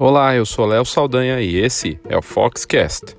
[0.00, 3.16] Olá, eu sou Léo Saldanha e esse é o Foxcast.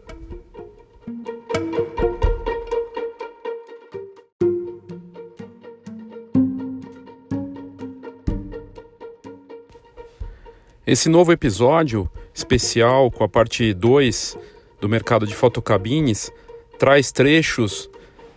[10.88, 14.38] Esse novo episódio especial com a parte 2
[14.80, 16.32] do mercado de fotocabines
[16.78, 17.90] traz trechos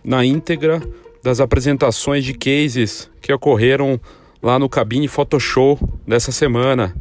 [0.03, 0.81] na íntegra
[1.23, 3.97] das apresentações de cases que ocorreram
[4.41, 6.93] lá no Cabine Photoshow dessa semana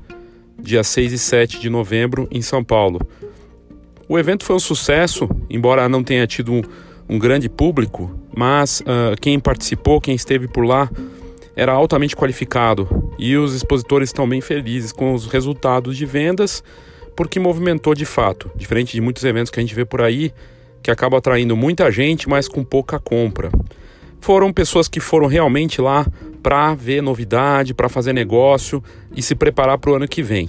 [0.63, 3.01] dia 6 e 7 de novembro, em São Paulo.
[4.09, 6.63] O evento foi um sucesso, embora não tenha tido um,
[7.09, 10.91] um grande público, mas uh, quem participou, quem esteve por lá,
[11.55, 16.63] era altamente qualificado e os expositores estão bem felizes com os resultados de vendas,
[17.15, 20.33] porque movimentou de fato, diferente de muitos eventos que a gente vê por aí,
[20.83, 23.51] que acabam atraindo muita gente, mas com pouca compra.
[24.23, 26.07] Foram pessoas que foram realmente lá
[26.41, 28.81] para ver novidade, para fazer negócio
[29.17, 30.49] e se preparar para o ano que vem.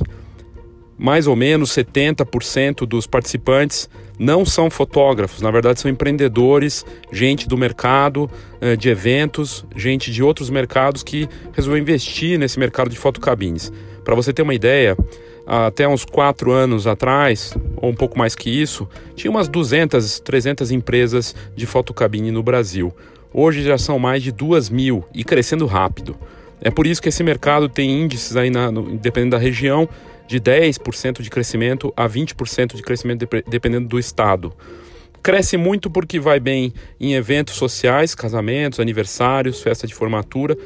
[0.96, 7.58] Mais ou menos 70% dos participantes não são fotógrafos, na verdade são empreendedores, gente do
[7.58, 8.30] mercado
[8.62, 13.74] eh, de eventos, gente de outros mercados que resolveu investir nesse mercado de fotocabines.
[14.06, 14.96] Para você ter uma ideia,
[15.48, 20.70] até uns quatro anos atrás, ou um pouco mais que isso, tinha umas 200, 300
[20.70, 22.94] empresas de fotocabine no Brasil.
[23.34, 26.16] Hoje já são mais de duas mil e crescendo rápido.
[26.62, 29.90] É por isso que esse mercado tem índices aí, na, no, dependendo da região,
[30.28, 34.54] de 10% de crescimento a 20% de crescimento dependendo do estado.
[35.22, 40.58] Cresce muito porque vai bem em eventos sociais, casamentos, aniversários, festa de formatura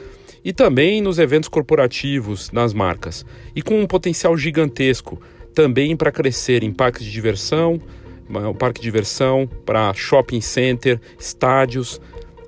[0.44, 3.26] e também nos eventos corporativos nas marcas.
[3.56, 5.22] E com um potencial gigantesco
[5.54, 7.82] também para crescer em parques de diversão,
[8.58, 12.00] parque de diversão, para shopping center, estádios,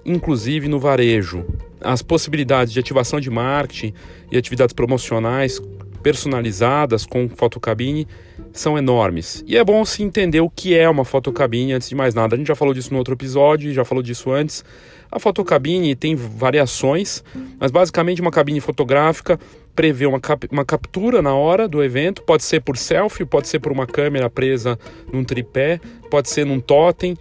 [0.10, 1.46] inclusive no varejo.
[1.80, 3.94] As possibilidades de ativação de marketing
[4.32, 5.62] e atividades promocionais
[6.02, 8.08] personalizadas com fotocabine
[8.54, 9.44] são enormes.
[9.46, 12.36] E é bom se entender o que é uma fotocabine antes de mais nada.
[12.36, 14.64] A gente já falou disso no outro episódio, já falou disso antes.
[15.12, 17.24] A fotocabine tem variações,
[17.60, 19.40] mas basicamente uma cabine fotográfica
[19.76, 23.60] prevê uma, cap uma captura na hora do evento, pode ser por selfie, pode ser
[23.60, 24.78] por uma câmera presa
[25.12, 27.18] num tripé, pode ser num totem,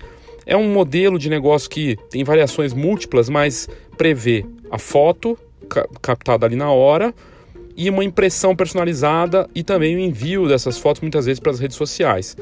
[0.48, 5.38] é um modelo de negócio que tem variações múltiplas, mas prevê a foto
[6.00, 7.14] captada ali na hora
[7.76, 11.76] e uma impressão personalizada e também o envio dessas fotos muitas vezes para as redes
[11.76, 12.34] sociais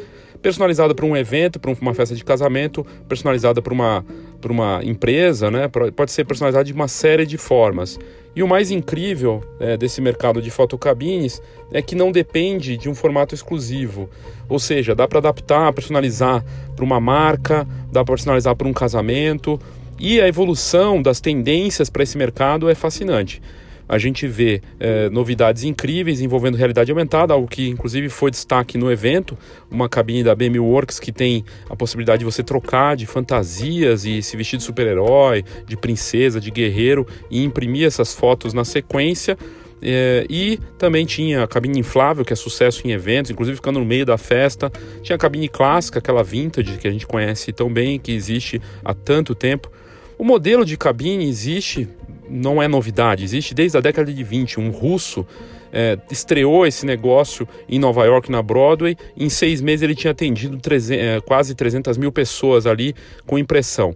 [0.47, 4.05] personalizada para um evento, para uma festa de casamento, personalizada para uma,
[4.41, 5.69] para uma empresa, né?
[5.95, 7.99] pode ser personalizada de uma série de formas.
[8.37, 11.41] E o mais incrível é, desse mercado de fotocabines
[11.73, 14.11] é que não depende de um formato exclusivo.
[14.47, 16.45] Ou seja, dá para adaptar, personalizar
[16.77, 19.59] para uma marca, dá para personalizar para um casamento.
[19.99, 23.41] E a evolução das tendências para esse mercado é fascinante
[23.89, 28.91] a gente vê é, novidades incríveis envolvendo realidade aumentada, algo que inclusive foi destaque no
[28.91, 29.37] evento,
[29.71, 34.23] uma cabine da BMW Works que tem a possibilidade de você trocar de fantasias e
[34.23, 39.37] se vestir de super-herói, de princesa, de guerreiro e imprimir essas fotos na sequência.
[39.83, 43.85] É, e também tinha a cabine inflável, que é sucesso em eventos, inclusive ficando no
[43.85, 44.73] meio da festa.
[45.03, 48.95] Tinha a cabine clássica, aquela vintage que a gente conhece tão bem, que existe há
[48.95, 49.71] tanto tempo.
[50.19, 51.89] O modelo de cabine existe
[52.29, 54.61] não é novidade, existe desde a década de 20.
[54.61, 55.27] Um russo
[55.73, 58.97] é, estreou esse negócio em Nova York, na Broadway.
[59.17, 62.95] Em seis meses ele tinha atendido 300, é, quase 300 mil pessoas ali
[63.27, 63.95] com impressão.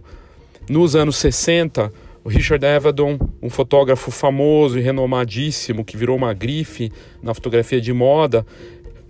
[0.69, 1.91] Nos anos 60,
[2.23, 7.91] o Richard Avedon, um fotógrafo famoso e renomadíssimo que virou uma grife na fotografia de
[7.91, 8.45] moda,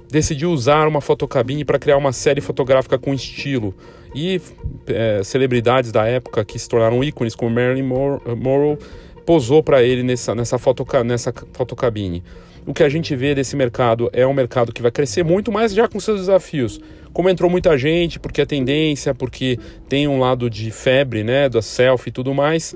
[0.09, 3.73] decidiu usar uma fotocabine para criar uma série fotográfica com estilo.
[4.13, 4.41] E
[4.87, 8.77] é, celebridades da época que se tornaram ícones, como Marilyn Monroe,
[9.31, 12.21] posou para ele nessa, nessa, fotoca, nessa fotocabine.
[12.65, 15.73] O que a gente vê desse mercado é um mercado que vai crescer muito, mas
[15.73, 16.81] já com seus desafios.
[17.13, 21.61] Como entrou muita gente, porque é tendência, porque tem um lado de febre, né, da
[21.61, 22.75] selfie e tudo mais,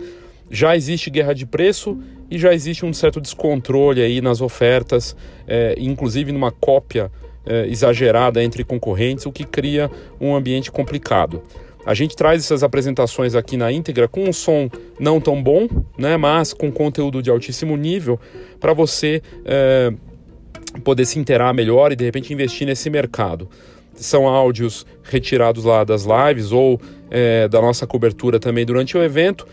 [0.49, 1.99] já existe guerra de preço
[2.31, 5.13] e já existe um certo descontrole aí nas ofertas,
[5.45, 7.11] é, inclusive numa cópia
[7.45, 9.91] é, exagerada entre concorrentes, o que cria
[10.21, 11.43] um ambiente complicado.
[11.85, 15.67] A gente traz essas apresentações aqui na íntegra com um som não tão bom,
[15.97, 18.19] né, mas com conteúdo de altíssimo nível
[18.59, 19.93] para você é,
[20.83, 23.47] poder se inteirar melhor e de repente investir nesse mercado.
[23.93, 29.47] São áudios retirados lá das lives ou é, da nossa cobertura também durante o evento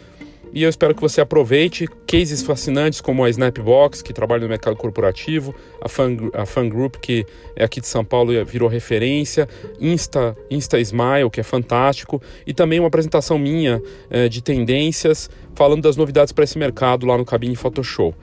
[0.53, 4.77] e eu espero que você aproveite cases fascinantes como a Snapbox, que trabalha no mercado
[4.77, 7.25] corporativo, a Fan, a Fan Group, que
[7.57, 9.49] é aqui de São Paulo e virou referência,
[9.81, 15.83] Insta, Insta Smile, que é fantástico, e também uma apresentação minha é, de tendências, falando
[15.83, 18.15] das novidades para esse mercado lá no Cabine Photoshop.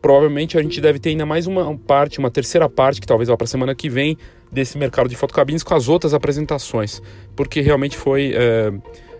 [0.00, 3.36] provavelmente a gente deve ter ainda mais uma parte, uma terceira parte, que talvez vá
[3.36, 4.18] para a semana que vem,
[4.50, 7.00] desse mercado de fotocabines com as outras apresentações,
[7.34, 8.70] porque realmente foi é,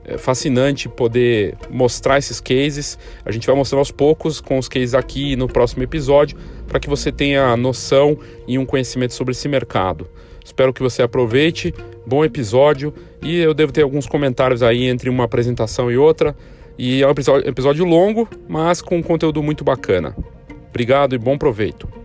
[0.04, 2.98] é fascinante poder mostrar esses cases.
[3.24, 6.88] A gente vai mostrar aos poucos com os cases aqui no próximo episódio, para que
[6.88, 10.08] você tenha noção e um conhecimento sobre esse mercado.
[10.44, 11.72] Espero que você aproveite.
[12.06, 12.92] Bom episódio.
[13.22, 16.36] E eu devo ter alguns comentários aí entre uma apresentação e outra.
[16.76, 17.10] E é um
[17.44, 20.16] episódio longo, mas com um conteúdo muito bacana.
[20.68, 22.01] Obrigado e bom proveito.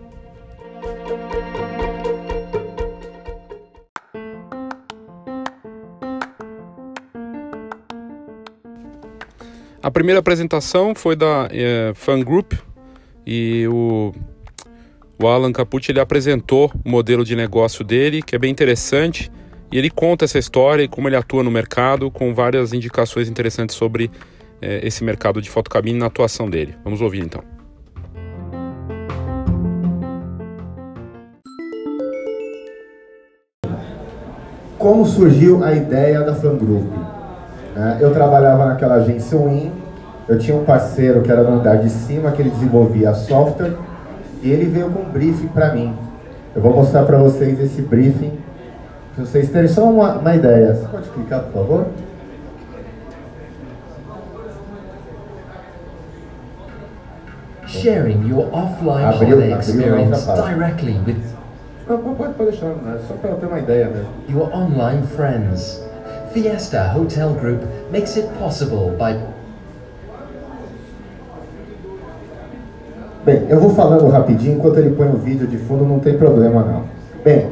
[9.88, 12.56] A primeira apresentação foi da é, Fan Group
[13.26, 14.12] e o
[15.18, 19.32] o Alan Capucci ele apresentou o modelo de negócio dele, que é bem interessante,
[19.72, 23.78] e ele conta essa história e como ele atua no mercado, com várias indicações interessantes
[23.78, 24.12] sobre
[24.62, 26.76] é, esse mercado de fotocabine na atuação dele.
[26.84, 27.42] Vamos ouvir então.
[34.78, 37.17] Como surgiu a ideia da Fan Group?
[37.78, 39.72] É, eu trabalhava naquela agência Win,
[40.28, 43.74] eu tinha um parceiro que era no andar de cima, que ele desenvolvia software,
[44.42, 45.96] e ele veio com um briefing para mim.
[46.56, 48.32] Eu vou mostrar para vocês esse briefing,
[49.14, 50.74] para vocês terem só uma, uma ideia.
[50.74, 51.86] Você pode clicar, por favor?
[57.68, 61.22] Sharing your offline abriu, holiday experience directly with
[61.88, 63.00] não, pode, pode deixar, né?
[63.08, 64.10] só para ter uma ideia mesmo.
[64.30, 65.87] Your online friends.
[66.34, 69.18] Fiesta Hotel Group makes it possible by
[73.26, 76.64] Bem, eu vou falando rapidinho, enquanto ele põe o vídeo de fundo, não tem problema
[76.64, 76.84] não.
[77.26, 77.50] Bem,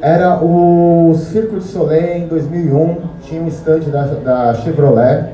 [0.00, 5.30] era o Circo de Soleil em 2001, tinha um stand da, da Chevrolet,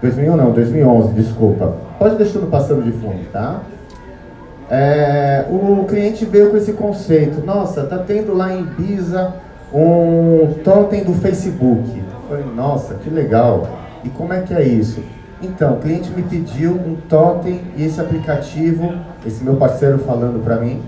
[0.00, 1.74] 2001 não, 2011, desculpa.
[1.98, 3.62] Pode deixando passando de fundo, tá?
[4.70, 9.34] É, o cliente veio com esse conceito, nossa, tá tendo lá em Ibiza
[9.74, 12.05] um totem do Facebook.
[12.28, 13.68] Falei, nossa, que legal.
[14.04, 15.00] E como é que é isso?
[15.40, 18.94] Então, o cliente me pediu um totem e esse aplicativo,
[19.24, 20.82] esse meu parceiro falando para mim,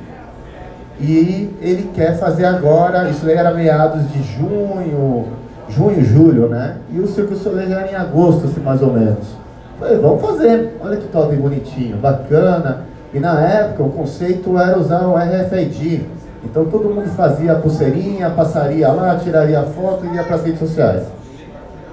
[1.01, 5.27] e ele quer fazer agora, isso era meados de junho,
[5.69, 6.77] junho, julho, né?
[6.91, 9.37] E o Circo Soleil era em agosto, assim, mais ou menos.
[9.79, 12.81] Falei, vamos fazer, olha que totem bonitinho, bacana.
[13.15, 16.05] E na época o conceito era usar o RFID.
[16.45, 20.59] Então todo mundo fazia a pulseirinha, passaria lá, tiraria foto e ia para as redes
[20.59, 21.05] sociais.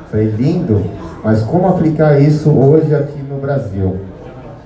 [0.09, 0.83] Falei, lindo,
[1.23, 3.97] mas como aplicar isso hoje aqui no Brasil?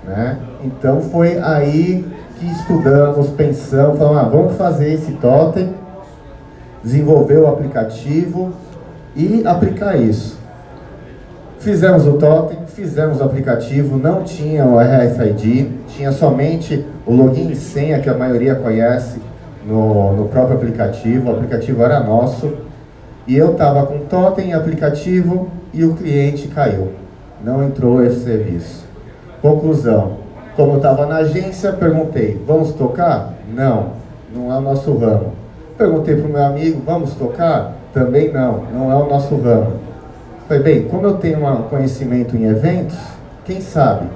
[0.06, 0.38] Né?
[0.64, 2.06] Então foi aí
[2.40, 5.74] que estudamos, pensamos, falamos, ah, vamos fazer esse totem,
[6.84, 8.52] desenvolver o aplicativo
[9.16, 10.40] e aplicar isso.
[11.60, 17.56] Fizemos o totem, fizemos o aplicativo, não tinha o RFID, tinha somente o login e
[17.56, 19.22] senha que a maioria conhece
[19.66, 22.54] no, no próprio aplicativo, o aplicativo era nosso,
[23.30, 26.94] e eu estava com totem aplicativo e o cliente caiu.
[27.46, 28.84] Não entrou esse serviço.
[29.40, 30.14] Conclusão.
[30.56, 33.36] Como eu estava na agência, perguntei, vamos tocar?
[33.54, 33.92] Não,
[34.34, 35.34] não é o nosso ramo.
[35.78, 37.76] Perguntei para o meu amigo, vamos tocar?
[37.94, 39.74] Também não, não é o nosso ramo.
[40.48, 42.98] Falei, bem, como eu tenho um conhecimento em eventos,
[43.46, 44.08] quem sabe?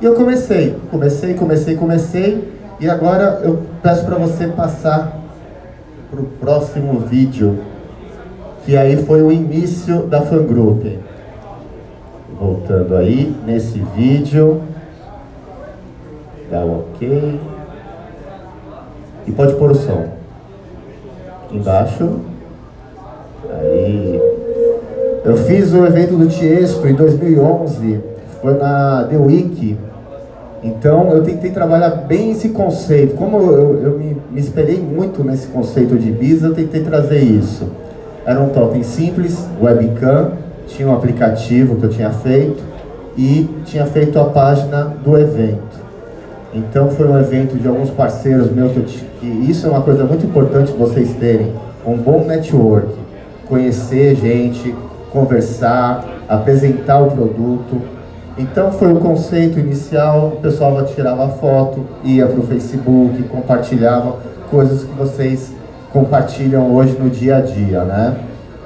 [0.00, 5.18] E eu comecei, comecei, comecei, comecei, e agora eu peço para você passar
[6.08, 7.58] para o próximo vídeo
[8.66, 10.84] que aí foi o início da fangroup.
[12.38, 14.60] Voltando aí, nesse vídeo,
[16.50, 17.40] dá o ok,
[19.24, 20.08] e pode pôr o som.
[21.52, 22.18] Embaixo,
[23.48, 24.20] aí,
[25.24, 28.00] eu fiz o evento do Tiesto em 2011,
[28.42, 29.78] foi na The Week,
[30.64, 35.46] então eu tentei trabalhar bem esse conceito, como eu, eu me, me espelhei muito nesse
[35.46, 37.85] conceito de Ibiza, eu tentei trazer isso.
[38.26, 40.32] Era um totem simples, webcam,
[40.66, 42.60] tinha um aplicativo que eu tinha feito
[43.16, 45.86] e tinha feito a página do evento.
[46.52, 50.26] Então foi um evento de alguns parceiros meus que, que isso é uma coisa muito
[50.26, 51.52] importante vocês terem,
[51.86, 52.88] um bom network,
[53.48, 54.74] conhecer gente,
[55.12, 57.80] conversar, apresentar o produto.
[58.36, 64.16] Então foi o conceito inicial, o pessoal tirava foto, ia para o Facebook, compartilhava
[64.50, 65.52] coisas que vocês
[65.92, 68.16] compartilham hoje no dia a dia, né?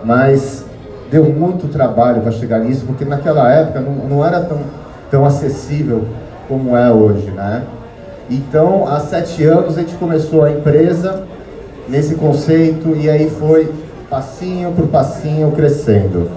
[0.05, 0.65] Mas
[1.11, 4.59] deu muito trabalho para chegar nisso, porque naquela época não, não era tão,
[5.11, 6.05] tão acessível
[6.49, 7.63] como é hoje, né?
[8.31, 11.25] Então, há sete anos a gente começou a empresa
[11.89, 13.73] nesse conceito e aí foi
[14.09, 16.31] passinho por passinho crescendo.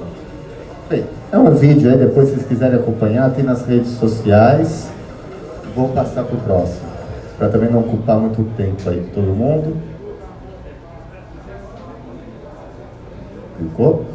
[0.89, 4.87] Bem, é um vídeo aí, depois se vocês quiserem acompanhar, tem nas redes sociais.
[5.75, 6.93] Vou passar para o próximo.
[7.37, 9.75] para também não ocupar muito tempo aí de todo mundo.
[13.63, 14.05] Clicou?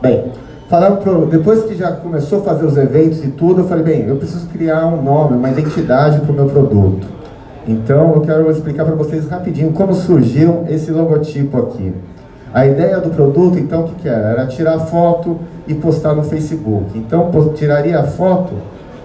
[0.00, 0.32] Bem,
[1.00, 4.16] pro, depois que já começou a fazer os eventos e tudo, eu falei, bem, eu
[4.16, 7.06] preciso criar um nome, uma identidade para o meu produto.
[7.68, 11.94] Então eu quero explicar para vocês rapidinho como surgiu esse logotipo aqui.
[12.52, 14.28] A ideia do produto, então, o que, que era?
[14.28, 16.96] Era tirar foto e postar no Facebook.
[16.98, 18.52] Então, tiraria a foto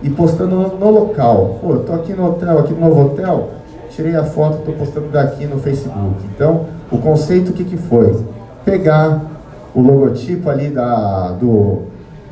[0.04, 1.60] e postando no, no local.
[1.62, 3.51] Pô, eu tô aqui no hotel, aqui no novo hotel,
[3.89, 6.25] tirei a foto, estou postando daqui no Facebook.
[6.36, 8.22] Então, o conceito o que, que foi?
[8.66, 9.22] Pegar
[9.74, 11.84] o logotipo ali da, do,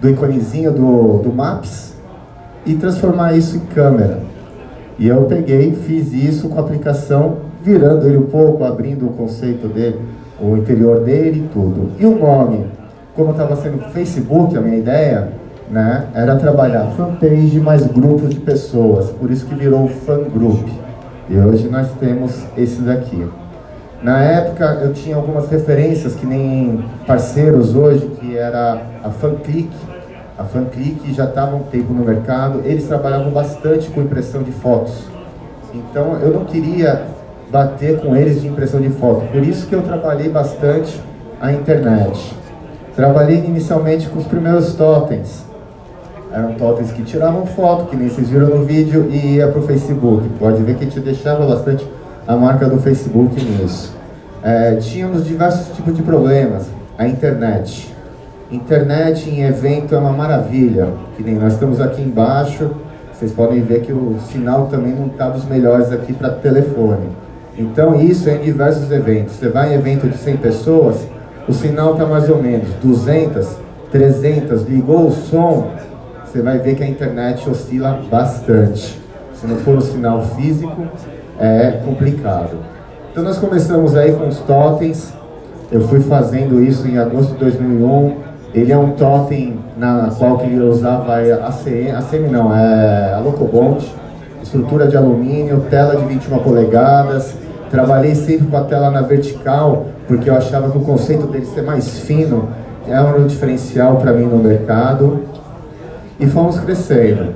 [0.01, 1.93] do iconezinho do, do Maps
[2.65, 4.19] e transformar isso em câmera.
[4.97, 9.67] E eu peguei, fiz isso com a aplicação, virando ele um pouco, abrindo o conceito
[9.67, 9.99] dele,
[10.39, 11.91] o interior dele e tudo.
[11.99, 12.65] E o nome,
[13.15, 15.29] como estava sendo Facebook, a minha ideia,
[15.69, 20.67] né, era trabalhar fanpage mais grupos de pessoas, por isso que virou fan group.
[21.29, 23.27] E hoje nós temos esse daqui.
[24.03, 29.71] Na época eu tinha algumas referências que nem parceiros hoje, que era a FanClick.
[30.37, 35.07] A FanClick já estava um tempo no mercado, eles trabalhavam bastante com impressão de fotos.
[35.73, 37.07] Então eu não queria
[37.51, 40.99] bater com eles de impressão de foto, por isso que eu trabalhei bastante
[41.39, 42.35] a internet.
[42.95, 45.43] Trabalhei inicialmente com os primeiros totens.
[46.31, 49.63] Eram totens que tiravam foto, que nem vocês viram no vídeo, e ia para o
[49.63, 50.27] Facebook.
[50.39, 51.85] Pode ver que te deixava bastante
[52.27, 53.95] a marca do Facebook nisso.
[54.41, 56.67] É, tínhamos diversos tipos de problemas.
[56.97, 57.93] A internet.
[58.49, 60.87] Internet em evento é uma maravilha,
[61.17, 62.71] que nem nós estamos aqui embaixo,
[63.11, 67.09] vocês podem ver que o sinal também não está dos melhores aqui para telefone.
[67.57, 69.35] Então isso é em diversos eventos.
[69.35, 71.07] Você vai em evento de 100 pessoas,
[71.47, 73.47] o sinal está mais ou menos 200,
[73.91, 75.71] 300, ligou o som,
[76.25, 78.99] você vai ver que a internet oscila bastante.
[79.33, 80.85] Se não for o sinal físico,
[81.39, 82.57] é complicado.
[83.11, 85.13] Então nós começamos aí com os totens,
[85.71, 88.15] eu fui fazendo isso em agosto de 2001,
[88.53, 93.13] ele é um totem na qual que eu usava a CM, a CM não, é
[93.13, 93.23] a
[94.41, 100.29] estrutura de alumínio, tela de 21 polegadas, trabalhei sempre com a tela na vertical, porque
[100.29, 102.49] eu achava que o conceito dele ser mais fino
[102.87, 105.21] era um diferencial para mim no mercado,
[106.19, 107.33] e fomos crescendo.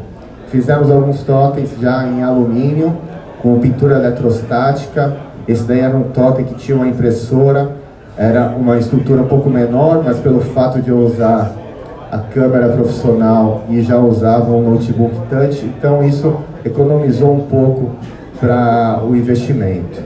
[0.48, 2.96] Fizemos alguns totens já em alumínio,
[3.42, 5.18] com pintura eletrostática.
[5.48, 7.72] Esse daí era um totem que tinha uma impressora,
[8.18, 11.52] era uma estrutura um pouco menor, mas pelo fato de eu usar
[12.12, 17.92] a câmera profissional e já usava um notebook touch, então isso economizou um pouco
[18.40, 20.02] para o investimento.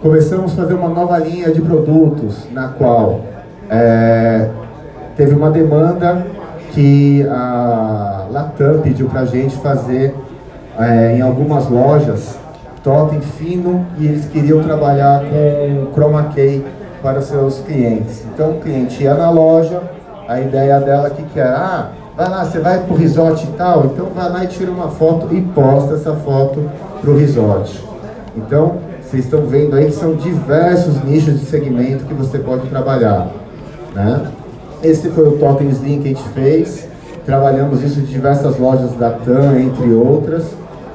[0.00, 3.22] Começamos a fazer uma nova linha de produtos, na qual
[3.68, 4.48] é,
[5.16, 6.24] teve uma demanda
[6.70, 10.14] que a Latam pediu para a gente fazer
[10.78, 12.38] é, em algumas lojas
[12.84, 16.64] totem fino e eles queriam trabalhar com chroma key
[17.02, 18.24] para seus clientes.
[18.32, 19.82] Então o cliente ia na loja,
[20.28, 23.50] a ideia dela que que era, ah, vai lá, você vai para o resort e
[23.56, 27.84] tal, então vai lá e tira uma foto e posta essa foto para o resort.
[28.36, 33.28] Então, vocês estão vendo aí que são diversos nichos de segmento que você pode trabalhar.
[33.94, 34.30] Né?
[34.82, 36.86] Esse foi o Totem Slim que a gente fez.
[37.24, 40.44] Trabalhamos isso em diversas lojas da TAM, entre outras.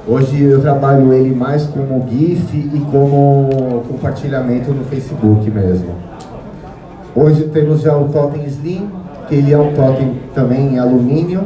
[0.08, 5.96] Hoje eu trabalho ele mais como GIF e como compartilhamento no Facebook mesmo.
[7.15, 8.91] Hoje temos já o Totem Slim,
[9.27, 11.46] que ele é um totem também em alumínio,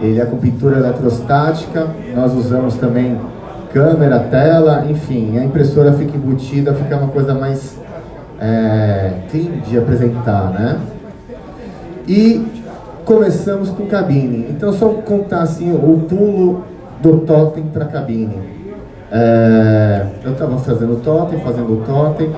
[0.00, 3.18] ele é com pintura eletrostática, nós usamos também
[3.76, 7.78] câmera, tela, enfim, a impressora fica embutida, fica uma coisa mais
[8.40, 10.80] é, clean de apresentar, né?
[12.08, 12.42] E
[13.04, 14.46] começamos com cabine.
[14.48, 16.64] Então só contar assim o pulo
[17.02, 18.38] do totem para cabine.
[19.12, 22.32] É, eu estava fazendo o totem, fazendo o totem,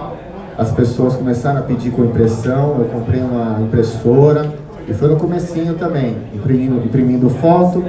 [0.59, 4.45] as pessoas começaram a pedir com impressão, eu comprei uma impressora
[4.89, 7.85] e foi no comecinho também, imprimindo, imprimindo foto,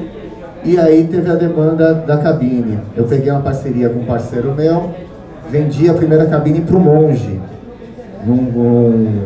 [0.63, 2.80] e aí teve a demanda da cabine.
[2.96, 4.92] Eu peguei uma parceria com um parceiro meu,
[5.50, 7.39] vendi a primeira cabine para o monge,
[8.25, 9.22] num, num,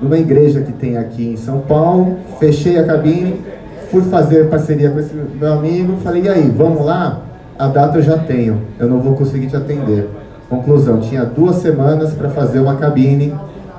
[0.00, 3.40] numa igreja que tem aqui em São Paulo, fechei a cabine,
[3.90, 7.20] fui fazer parceria com esse meu amigo, falei, e aí, vamos lá?
[7.58, 10.08] A data eu já tenho, eu não vou conseguir te atender.
[10.48, 13.34] Conclusão, tinha duas semanas para fazer uma cabine,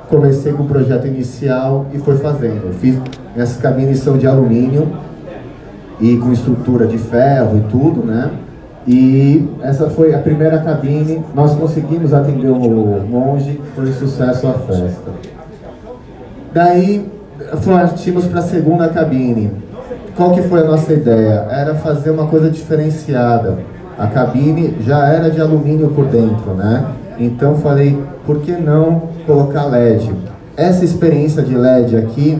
[0.08, 2.68] comecei com o projeto inicial e foi fazendo.
[2.68, 2.98] Eu fiz,
[3.36, 4.88] essas cabines são de alumínio
[6.00, 8.32] e com estrutura de ferro e tudo, né?
[8.86, 15.12] E essa foi a primeira cabine, nós conseguimos atender o monge, foi sucesso a festa.
[16.54, 17.10] Daí
[17.66, 19.52] partimos para a segunda cabine.
[20.16, 21.48] Qual que foi a nossa ideia?
[21.50, 23.58] Era fazer uma coisa diferenciada.
[23.98, 26.86] A cabine já era de alumínio por dentro, né?
[27.18, 30.12] Então falei, por que não colocar LED?
[30.58, 32.40] Essa experiência de LED aqui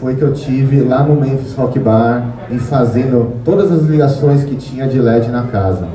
[0.00, 4.54] foi que eu tive lá no Memphis Rock Bar e fazendo todas as ligações que
[4.56, 5.86] tinha de LED na casa.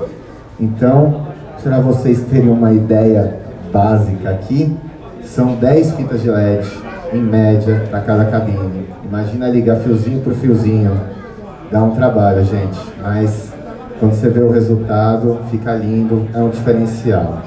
[0.60, 1.28] Então,
[1.62, 3.40] para vocês terem uma ideia
[3.72, 4.76] básica aqui,
[5.24, 6.68] são 10 fitas de LED
[7.14, 8.88] em média para cada cabine.
[9.06, 10.92] Imagina ligar fiozinho por fiozinho.
[11.72, 13.54] Dá um trabalho, gente, mas
[14.00, 17.42] quando você vê o resultado, fica lindo, é um diferencial.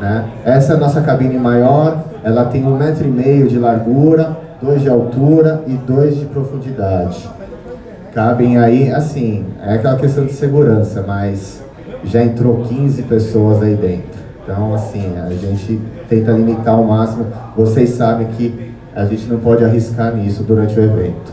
[0.00, 0.28] Né?
[0.44, 4.80] Essa é a nossa cabine maior, ela tem um metro e meio de largura, dois
[4.80, 7.28] de altura e dois de profundidade.
[8.14, 11.62] Cabem aí, assim, é aquela questão de segurança, mas
[12.04, 14.24] já entrou 15 pessoas aí dentro.
[14.42, 17.26] Então, assim, a gente tenta limitar ao máximo.
[17.56, 21.32] Vocês sabem que a gente não pode arriscar nisso durante o evento.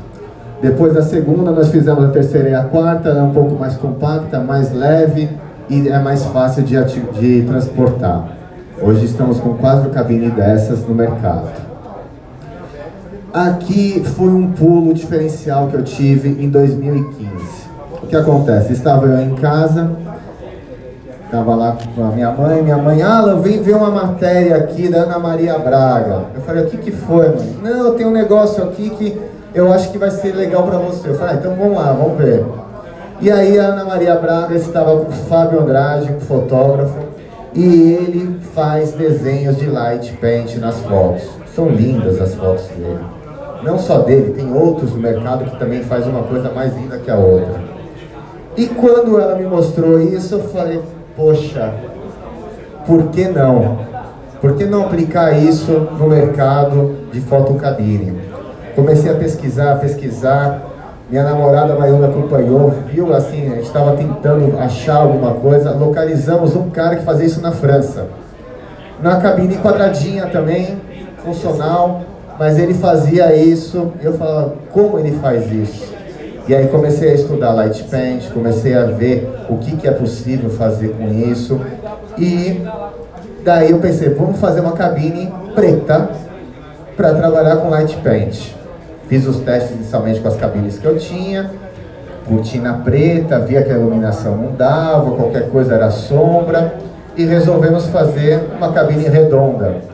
[0.62, 4.40] Depois da segunda, nós fizemos a terceira e a quarta, é um pouco mais compacta,
[4.40, 5.30] mais leve
[5.70, 6.76] e é mais fácil de,
[7.20, 8.28] de transportar.
[8.82, 11.71] Hoje estamos com quatro cabines dessas no mercado.
[13.34, 17.32] Aqui foi um pulo diferencial que eu tive em 2015.
[18.04, 18.74] O que acontece?
[18.74, 19.90] Estava eu em casa,
[21.24, 25.04] estava lá com a minha mãe, minha mãe, Alan, vem ver uma matéria aqui da
[25.04, 26.26] Ana Maria Braga.
[26.36, 27.58] Eu falei, o que que foi, mãe?
[27.64, 29.18] Não, tem um negócio aqui que
[29.56, 31.08] eu acho que vai ser legal para você.
[31.08, 32.44] Eu falei, ah, então vamos lá, vamos ver.
[33.22, 37.00] E aí a Ana Maria Braga estava com o Fábio Andrade, um fotógrafo,
[37.54, 41.24] e ele faz desenhos de light paint nas fotos.
[41.56, 43.21] São lindas as fotos dele.
[43.64, 47.12] Não só dele, tem outros no mercado que também faz uma coisa mais linda que
[47.12, 47.62] a outra.
[48.58, 50.82] E quando ela me mostrou isso, eu falei,
[51.16, 51.74] poxa,
[52.86, 53.80] por que não?
[54.42, 58.20] Por que não aplicar isso no mercado de fotocabine?
[58.76, 60.64] Comecei a pesquisar, pesquisar.
[61.10, 65.72] Minha namorada Maior acompanhou, viu assim, a gente estava tentando achar alguma coisa.
[65.72, 68.08] Localizamos um cara que fazia isso na França.
[69.02, 70.78] Na cabine quadradinha também,
[71.24, 72.02] funcional,
[72.38, 73.92] mas ele fazia isso.
[74.02, 75.94] Eu falava, como ele faz isso?
[76.48, 80.50] E aí comecei a estudar Light Paint, comecei a ver o que, que é possível
[80.50, 81.62] fazer com isso.
[82.18, 82.62] E
[83.44, 86.10] daí eu pensei, vamos fazer uma cabine preta
[86.98, 88.54] para trabalhar com Light Paint.
[89.08, 91.52] Fiz os testes inicialmente com as cabines que eu tinha,
[92.28, 96.76] cortina preta, via que a iluminação não dava, qualquer coisa era sombra,
[97.16, 99.91] e resolvemos fazer uma cabine redonda.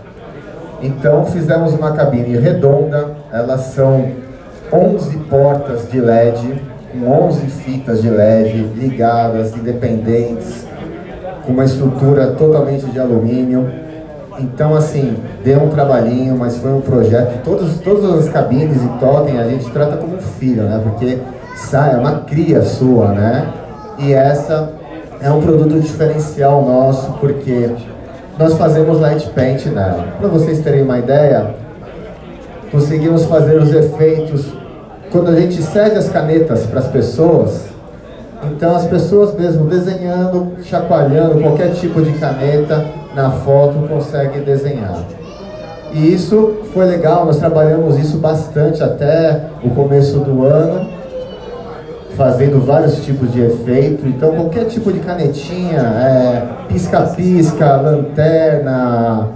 [0.81, 4.11] Então fizemos uma cabine redonda, elas são
[4.71, 6.61] 11 portas de LED,
[6.91, 10.67] com 11 fitas de LED ligadas, independentes,
[11.45, 13.67] com uma estrutura totalmente de alumínio.
[14.39, 17.41] Então, assim, deu um trabalhinho, mas foi um projeto.
[17.43, 20.79] Todos, todas as cabines e totem a gente trata como um filho, né?
[20.83, 21.17] Porque
[21.55, 23.51] sai, é uma cria sua, né?
[23.97, 24.73] E essa
[25.19, 27.71] é um produto diferencial nosso, porque
[28.37, 30.05] nós fazemos light paint nela.
[30.19, 31.55] Para vocês terem uma ideia,
[32.71, 34.45] conseguimos fazer os efeitos
[35.11, 37.67] quando a gente cede as canetas para as pessoas.
[38.43, 45.01] Então as pessoas mesmo desenhando, chacoalhando qualquer tipo de caneta na foto conseguem desenhar.
[45.93, 50.87] E isso foi legal, nós trabalhamos isso bastante até o começo do ano,
[52.17, 54.05] fazendo vários tipos de efeito.
[54.07, 59.27] Então qualquer tipo de canetinha, pisca-pisca, é, lanterna,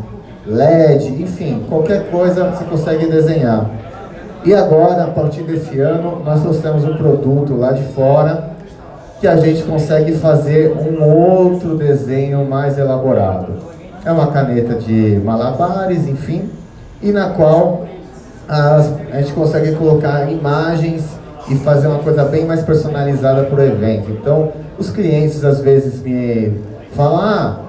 [0.47, 3.69] LED, enfim, qualquer coisa você consegue desenhar.
[4.43, 8.49] E agora, a partir desse ano, nós trouxemos um produto lá de fora
[9.19, 13.53] que a gente consegue fazer um outro desenho mais elaborado.
[14.03, 16.49] É uma caneta de malabares, enfim,
[17.03, 17.85] e na qual
[18.49, 21.20] as, a gente consegue colocar imagens
[21.51, 24.09] e fazer uma coisa bem mais personalizada para o evento.
[24.09, 26.53] Então, os clientes às vezes me
[26.95, 27.59] falam, ah,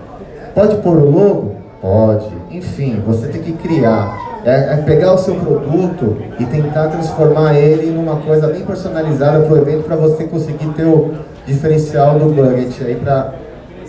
[0.55, 1.57] pode pôr o logo?
[1.81, 2.27] Pode.
[2.53, 4.16] Enfim, você tem que criar.
[4.45, 9.53] É, é, pegar o seu produto e tentar transformar ele numa coisa bem personalizada para
[9.53, 11.12] o evento para você conseguir ter o
[11.47, 13.35] diferencial do budget aí para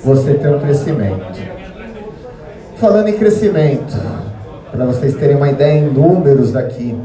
[0.03, 1.39] você ter um crescimento.
[2.77, 3.99] Falando em crescimento,
[4.71, 6.95] para vocês terem uma ideia em números aqui.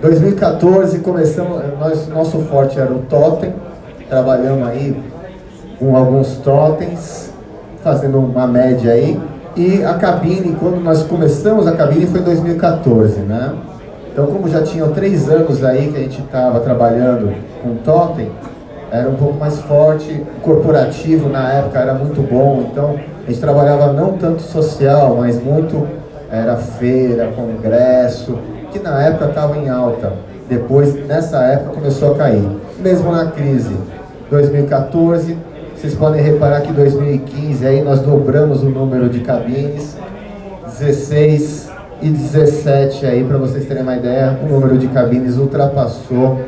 [0.00, 3.52] 2014 começamos, nós, nosso forte era o totem,
[4.08, 4.96] trabalhamos aí
[5.78, 7.32] com alguns totens,
[7.82, 9.20] fazendo uma média aí.
[9.56, 13.54] E a cabine, quando nós começamos a cabine, foi em 2014, né?
[14.12, 18.30] Então, como já tinham três anos aí que a gente estava trabalhando com Totem,
[18.90, 23.92] era um pouco mais forte, corporativo na época era muito bom, então a gente trabalhava
[23.92, 25.86] não tanto social, mas muito
[26.30, 28.38] era feira, congresso,
[28.72, 30.12] que na época estava em alta.
[30.48, 32.48] Depois, nessa época, começou a cair.
[32.78, 33.76] Mesmo na crise
[34.30, 35.36] 2014,
[35.76, 39.96] vocês podem reparar que 2015 aí nós dobramos o número de cabines,
[40.78, 41.70] 16
[42.02, 46.40] e 17 aí, para vocês terem uma ideia, o número de cabines ultrapassou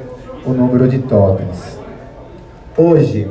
[0.44, 1.78] o número de totens.
[2.76, 3.28] Hoje,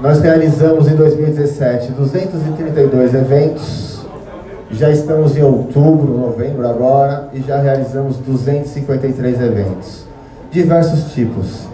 [0.00, 3.99] nós realizamos em 2017 232 eventos,
[4.72, 10.04] já estamos em outubro, novembro agora, e já realizamos 253 eventos.
[10.50, 11.66] Diversos tipos,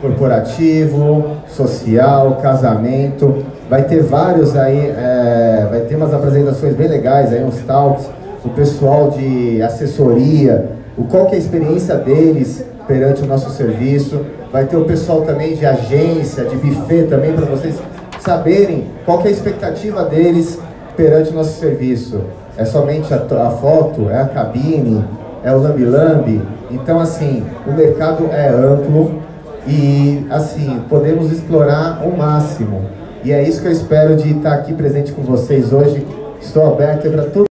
[0.00, 7.42] corporativo, social, casamento, vai ter vários aí, é, vai ter umas apresentações bem legais aí,
[7.42, 8.06] uns talks,
[8.44, 14.24] o pessoal de assessoria, o qual que é a experiência deles perante o nosso serviço.
[14.50, 17.76] Vai ter o pessoal também de agência, de buffet também, para vocês
[18.20, 20.58] saberem qual que é a expectativa deles
[20.98, 22.20] perante nosso serviço.
[22.56, 25.04] É somente a, a foto, é a cabine,
[25.44, 26.42] é o lambi-lambi.
[26.72, 29.22] Então, assim, o mercado é amplo
[29.64, 32.84] e, assim, podemos explorar o máximo.
[33.22, 36.04] E é isso que eu espero de estar aqui presente com vocês hoje.
[36.40, 37.44] Estou aberto para tudo.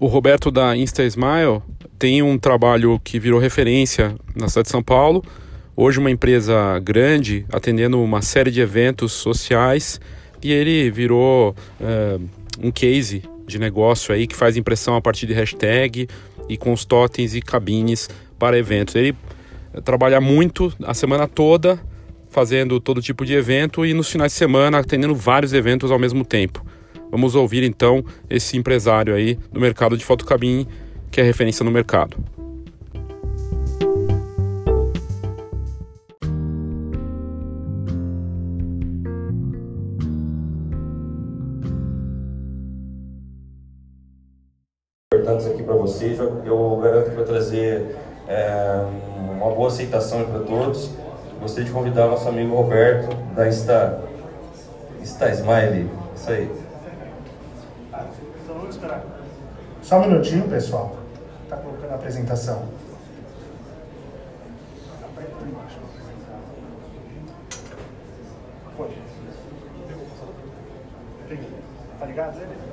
[0.00, 1.60] O Roberto da Insta Smile
[1.98, 5.22] tem um trabalho que virou referência na cidade de São Paulo.
[5.78, 10.00] Hoje uma empresa grande, atendendo uma série de eventos sociais,
[10.42, 12.22] e ele virou uh,
[12.62, 16.08] um case de negócio aí que faz impressão a partir de hashtag
[16.48, 18.08] e com os totens e cabines
[18.38, 18.94] para eventos.
[18.94, 19.14] Ele
[19.84, 21.78] trabalha muito a semana toda
[22.30, 26.24] fazendo todo tipo de evento e nos finais de semana atendendo vários eventos ao mesmo
[26.24, 26.64] tempo.
[27.10, 30.66] Vamos ouvir então esse empresário aí do mercado de fotocabine,
[31.10, 32.16] que é referência no mercado.
[45.96, 46.18] Vocês.
[46.18, 47.96] Eu garanto que vai trazer
[48.28, 48.84] é,
[49.40, 50.90] uma boa aceitação para todos.
[51.40, 54.02] Gostaria de convidar nosso amigo Roberto da Insta,
[55.00, 55.90] Insta Smile.
[56.14, 56.50] Isso aí.
[59.82, 60.96] Só um minutinho, pessoal.
[61.48, 62.64] Tá colocando a apresentação.
[68.76, 68.88] Foi.
[71.98, 72.65] Tá ligado ele?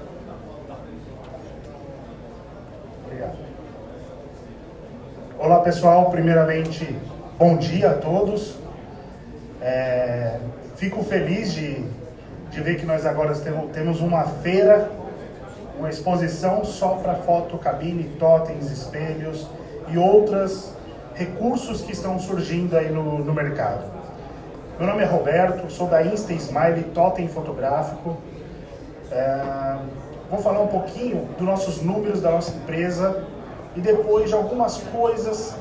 [3.13, 3.37] Obrigado.
[5.37, 6.09] Olá, pessoal.
[6.09, 6.97] Primeiramente,
[7.37, 8.55] bom dia a todos.
[9.61, 10.39] É,
[10.77, 11.85] fico feliz de,
[12.49, 13.35] de ver que nós agora
[13.71, 14.89] temos uma feira
[15.77, 19.47] uma exposição só para foto, cabine, totens, espelhos
[19.89, 20.71] e outros
[21.13, 23.91] recursos que estão surgindo aí no, no mercado.
[24.79, 28.17] Meu nome é Roberto, sou da Insta Smile Totem Fotográfico.
[29.11, 29.77] É,
[30.33, 33.23] vou falar um pouquinho dos nossos números da nossa empresa
[33.75, 35.55] e depois de algumas coisas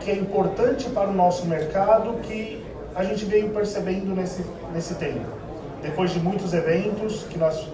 [0.00, 4.44] que é importante para o nosso mercado que a gente veio percebendo nesse,
[4.74, 5.26] nesse tempo.
[5.80, 7.68] Depois de muitos eventos que nós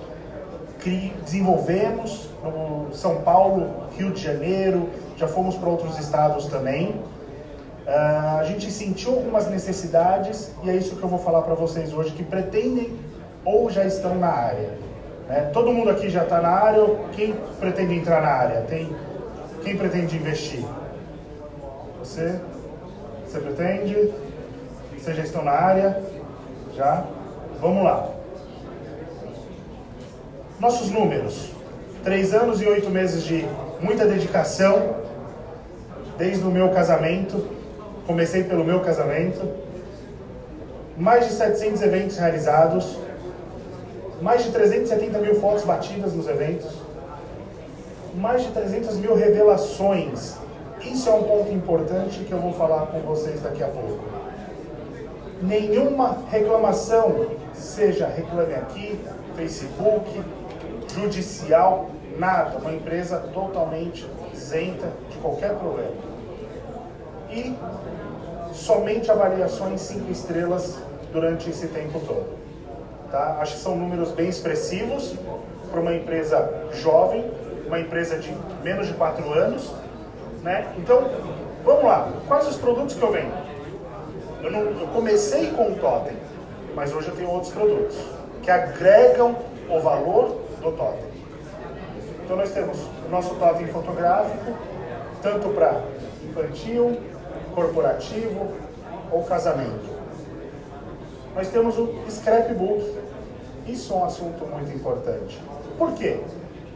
[1.24, 6.90] desenvolvemos no São Paulo, Rio de Janeiro, já fomos para outros estados também.
[7.86, 11.94] Uh, a gente sentiu algumas necessidades e é isso que eu vou falar para vocês
[11.94, 12.94] hoje que pretendem
[13.42, 14.85] ou já estão na área.
[15.28, 15.50] Né?
[15.52, 18.60] Todo mundo aqui já está na área ou quem pretende entrar na área?
[18.62, 18.94] Tem
[19.66, 20.64] quem pretende investir?
[21.98, 22.40] Você?
[23.26, 24.12] Você pretende?
[24.96, 26.02] Vocês já estão na área?
[26.76, 27.04] Já?
[27.60, 28.10] Vamos lá.
[30.60, 31.50] Nossos números:
[32.04, 33.44] três anos e oito meses de
[33.80, 34.98] muita dedicação,
[36.16, 37.44] desde o meu casamento.
[38.06, 39.50] Comecei pelo meu casamento.
[40.96, 42.98] Mais de 700 eventos realizados,
[44.20, 46.70] mais de 370 mil fotos batidas nos eventos,
[48.14, 50.36] mais de 300 mil revelações.
[50.82, 54.00] Isso é um ponto importante que eu vou falar com vocês daqui a pouco.
[55.42, 58.98] Nenhuma reclamação, seja reclame aqui,
[59.34, 60.22] Facebook,
[60.94, 62.58] judicial, nada.
[62.58, 65.92] Uma empresa totalmente isenta de qualquer problema.
[67.30, 67.54] E
[68.54, 70.78] somente avaliações cinco estrelas
[71.12, 72.45] durante esse tempo todo.
[73.16, 73.38] Tá?
[73.40, 75.14] Acho que são números bem expressivos
[75.70, 77.24] para uma empresa jovem,
[77.66, 78.30] uma empresa de
[78.62, 79.72] menos de quatro anos.
[80.42, 80.70] Né?
[80.76, 81.08] Então,
[81.64, 82.12] vamos lá.
[82.28, 83.32] Quais os produtos que eu vendo?
[84.42, 86.14] Eu, não, eu comecei com o Totem,
[86.74, 87.96] mas hoje eu tenho outros produtos
[88.42, 89.34] que agregam
[89.70, 91.08] o valor do totem.
[92.22, 94.52] Então nós temos o nosso totem fotográfico,
[95.22, 95.80] tanto para
[96.22, 96.98] infantil,
[97.54, 98.52] corporativo
[99.10, 99.96] ou casamento.
[101.34, 103.05] nós temos o scrapbook.
[103.66, 105.40] Isso é um assunto muito importante.
[105.76, 106.20] Por quê?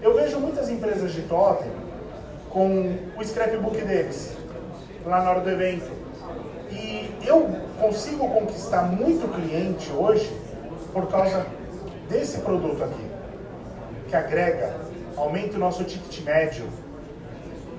[0.03, 1.71] Eu vejo muitas empresas de totem
[2.49, 4.37] com o scrapbook deles,
[5.07, 5.91] lá na hora do evento.
[6.71, 7.49] E eu
[7.81, 10.31] consigo conquistar muito cliente hoje
[10.93, 11.47] por causa
[12.09, 13.07] desse produto aqui,
[14.09, 14.75] que agrega,
[15.17, 16.67] aumenta o nosso ticket médio,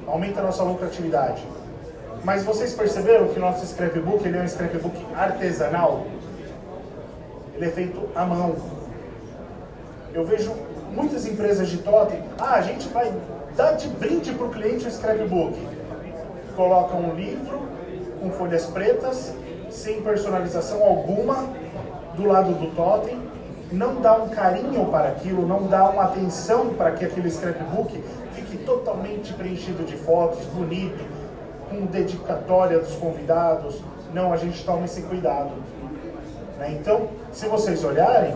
[0.07, 1.43] aumenta a nossa lucratividade.
[2.23, 6.05] Mas vocês perceberam que o nosso scrapbook ele é um scrapbook artesanal?
[7.55, 8.80] Ele é feito à mão.
[10.13, 10.53] Eu vejo
[10.93, 13.13] muitas empresas de totem, ah, a gente vai
[13.55, 15.57] dar de brinde para o cliente o scrapbook.
[16.55, 17.61] Coloca um livro
[18.19, 19.33] com folhas pretas,
[19.69, 21.47] sem personalização alguma,
[22.15, 23.17] do lado do totem,
[23.71, 28.57] não dá um carinho para aquilo, não dá uma atenção para que aquele scrapbook fique
[28.57, 31.05] totalmente preenchido de fotos, bonito,
[31.69, 33.81] com dedicatória dos convidados.
[34.13, 35.51] Não, a gente toma esse cuidado.
[36.59, 36.77] Né?
[36.79, 38.35] Então, se vocês olharem,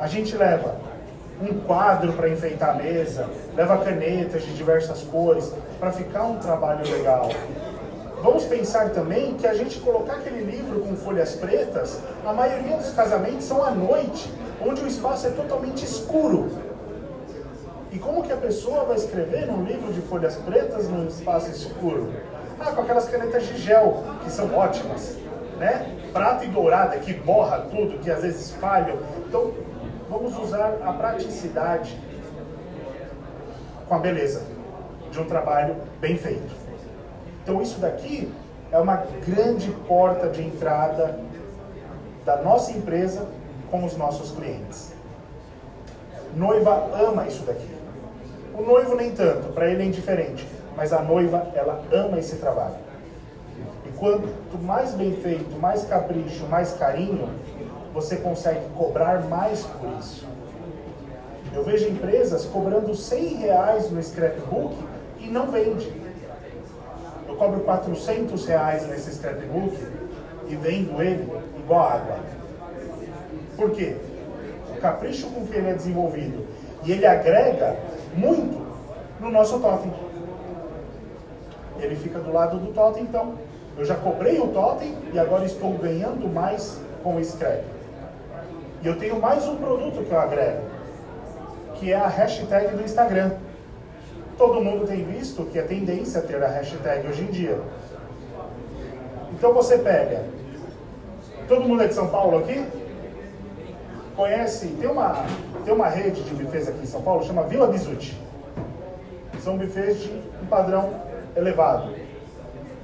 [0.00, 0.87] a gente leva
[1.40, 6.88] um quadro para enfeitar a mesa, leva canetas de diversas cores, para ficar um trabalho
[6.90, 7.30] legal.
[8.22, 12.90] Vamos pensar também que a gente colocar aquele livro com folhas pretas, a maioria dos
[12.90, 16.48] casamentos são à noite, onde o espaço é totalmente escuro.
[17.92, 22.12] E como que a pessoa vai escrever num livro de folhas pretas num espaço escuro?
[22.58, 25.16] Ah, com aquelas canetas de gel, que são ótimas,
[25.58, 25.96] né?
[26.12, 28.98] Prata e dourada, que borra tudo, que às vezes falham.
[29.26, 29.52] Então,
[30.08, 31.98] vamos usar a praticidade
[33.88, 34.42] com a beleza
[35.10, 36.54] de um trabalho bem feito.
[37.42, 38.32] Então isso daqui
[38.70, 41.18] é uma grande porta de entrada
[42.24, 43.26] da nossa empresa
[43.70, 44.92] com os nossos clientes.
[46.34, 47.68] Noiva ama isso daqui.
[48.54, 52.76] O noivo nem tanto, para ele é indiferente, mas a noiva ela ama esse trabalho.
[53.86, 57.30] E quanto mais bem feito, mais capricho, mais carinho,
[57.92, 60.26] você consegue cobrar mais por isso.
[61.54, 64.76] Eu vejo empresas cobrando 100 reais no scrapbook
[65.18, 65.90] e não vende.
[67.26, 69.76] Eu cobro 400 reais nesse scrapbook
[70.48, 72.18] e vendo ele igual água.
[73.56, 73.96] Por quê?
[74.76, 76.46] O capricho com que ele é desenvolvido
[76.84, 77.76] e ele agrega
[78.14, 78.66] muito
[79.20, 79.92] no nosso totem.
[81.80, 83.34] Ele fica do lado do totem, então.
[83.76, 87.77] Eu já cobrei o totem e agora estou ganhando mais com o scrap.
[88.80, 90.62] E eu tenho mais um produto que eu agrego,
[91.74, 93.32] que é a hashtag do Instagram.
[94.36, 97.60] Todo mundo tem visto que é tendência ter a hashtag hoje em dia.
[99.32, 100.24] Então você pega.
[101.48, 102.64] Todo mundo é de São Paulo aqui?
[104.14, 104.68] Conhece?
[104.80, 105.24] Tem uma,
[105.64, 108.16] tem uma rede de bufês aqui em São Paulo, chama Vila Bisuti.
[109.42, 110.10] São bufês de
[110.40, 110.94] um padrão
[111.34, 111.92] elevado.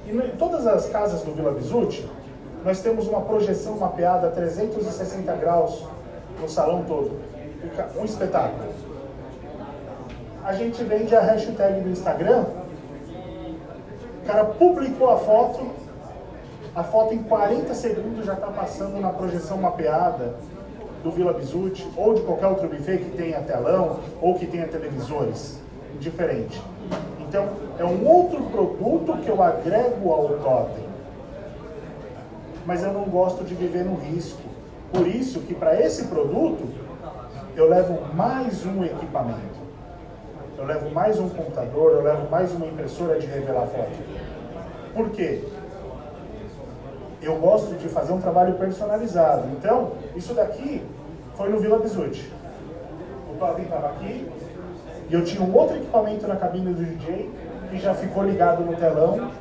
[0.05, 2.05] E em todas as casas do Vila Bisuti,
[2.65, 5.85] nós temos uma projeção mapeada a 360 graus
[6.41, 7.11] no salão todo.
[7.95, 8.73] Um espetáculo.
[10.43, 12.45] A gente vende a hashtag do Instagram.
[14.23, 15.67] O cara publicou a foto,
[16.75, 20.33] a foto em 40 segundos já está passando na projeção mapeada
[21.03, 25.59] do Vila Bisuti ou de qualquer outro buffet que tenha telão ou que tenha televisores.
[25.93, 26.59] Indiferente.
[27.19, 27.47] Então,
[27.77, 30.84] é um outro produto que eu agrego ao totem
[32.65, 34.41] mas eu não gosto de viver no risco.
[34.91, 36.67] Por isso que para esse produto
[37.55, 39.65] eu levo mais um equipamento.
[40.57, 43.91] Eu levo mais um computador, eu levo mais uma impressora de revelar foto.
[44.93, 45.43] Por quê?
[47.21, 49.47] Eu gosto de fazer um trabalho personalizado.
[49.57, 50.81] Então, isso daqui
[51.35, 52.31] foi no Vila Bisuti.
[53.33, 54.29] O Totem estava aqui
[55.09, 57.29] e eu tinha um outro equipamento na cabine do DJ
[57.69, 59.31] que já ficou ligado no telão,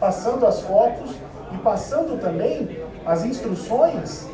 [0.00, 1.14] passando as fotos
[1.56, 4.28] e passando também as instruções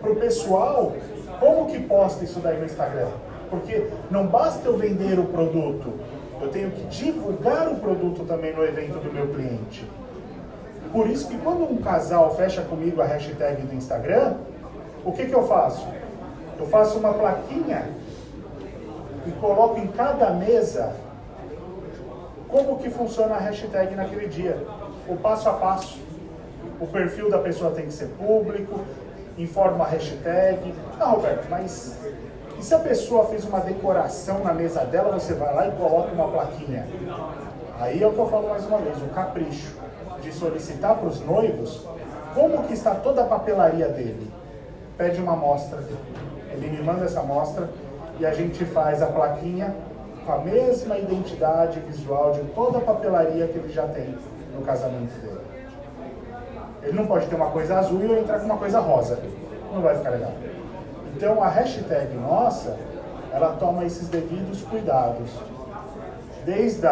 [0.00, 0.94] para o pessoal
[1.38, 3.08] como que posta isso daí no Instagram.
[3.50, 5.92] Porque não basta eu vender o produto,
[6.40, 9.88] eu tenho que divulgar o produto também no evento do meu cliente.
[10.90, 14.34] Por isso que quando um casal fecha comigo a hashtag do Instagram,
[15.04, 15.86] o que, que eu faço?
[16.58, 17.90] Eu faço uma plaquinha
[19.26, 20.94] e coloco em cada mesa
[22.48, 24.56] como que funciona a hashtag naquele dia,
[25.08, 26.03] o passo a passo
[26.80, 28.80] o perfil da pessoa tem que ser público,
[29.38, 30.74] informa a hashtag.
[30.98, 31.98] Ah, Roberto, mas
[32.58, 36.12] e se a pessoa fez uma decoração na mesa dela, você vai lá e coloca
[36.12, 36.86] uma plaquinha?
[37.80, 39.74] Aí é o que eu falo mais uma vez, o capricho
[40.22, 41.86] de solicitar para os noivos
[42.34, 44.30] como que está toda a papelaria dele.
[44.96, 45.82] Pede uma amostra,
[46.52, 47.68] ele me manda essa amostra
[48.18, 49.74] e a gente faz a plaquinha
[50.24, 54.16] com a mesma identidade visual de toda a papelaria que ele já tem
[54.54, 55.53] no casamento dele.
[56.84, 59.18] Ele não pode ter uma coisa azul e eu entrar com uma coisa rosa.
[59.72, 60.32] não vai ficar legal.
[61.16, 62.76] Então a hashtag nossa,
[63.32, 65.30] ela toma esses devidos cuidados.
[66.44, 66.86] Desde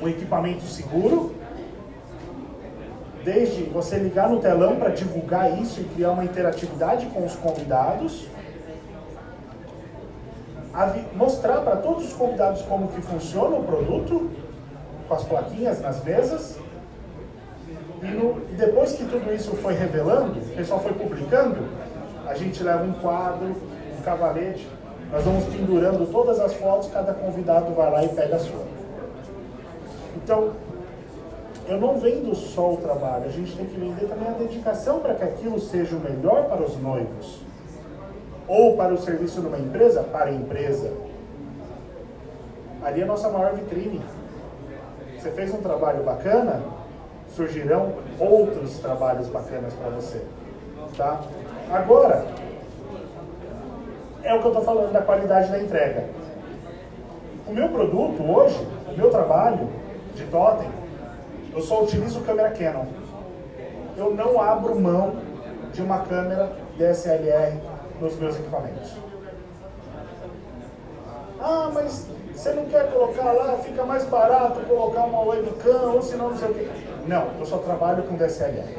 [0.00, 1.34] o equipamento seguro,
[3.24, 8.28] desde você ligar no telão para divulgar isso e criar uma interatividade com os convidados,
[11.14, 14.30] mostrar para todos os convidados como que funciona o produto,
[15.08, 16.58] com as plaquinhas nas mesas,
[18.06, 21.56] e, no, depois que tudo isso foi revelando, o pessoal foi publicando,
[22.26, 23.56] a gente leva um quadro,
[23.98, 24.68] um cavalete,
[25.10, 28.64] nós vamos pendurando todas as fotos, cada convidado vai lá e pega a sua.
[30.16, 30.52] Então,
[31.68, 35.14] eu não vendo só o trabalho, a gente tem que vender também a dedicação para
[35.14, 37.40] que aquilo seja o melhor para os noivos.
[38.46, 40.92] Ou para o serviço de uma empresa, para a empresa.
[42.84, 44.00] Ali é a nossa maior vitrine.
[45.18, 46.62] Você fez um trabalho bacana,
[47.36, 50.22] surgirão outros trabalhos bacanas para você.
[50.96, 51.20] Tá?
[51.70, 52.26] Agora,
[54.22, 56.04] é o que eu estou falando da qualidade da entrega.
[57.46, 59.68] O meu produto hoje, o meu trabalho
[60.14, 60.68] de totem,
[61.54, 62.86] eu só utilizo câmera Canon.
[63.96, 65.16] Eu não abro mão
[65.72, 67.60] de uma câmera DSLR
[68.00, 68.96] nos meus equipamentos.
[71.38, 76.30] Ah, mas você não quer colocar lá, fica mais barato colocar uma webcam ou senão
[76.30, 76.85] não sei o quê.
[77.06, 78.74] Não, eu só trabalho com DSLR.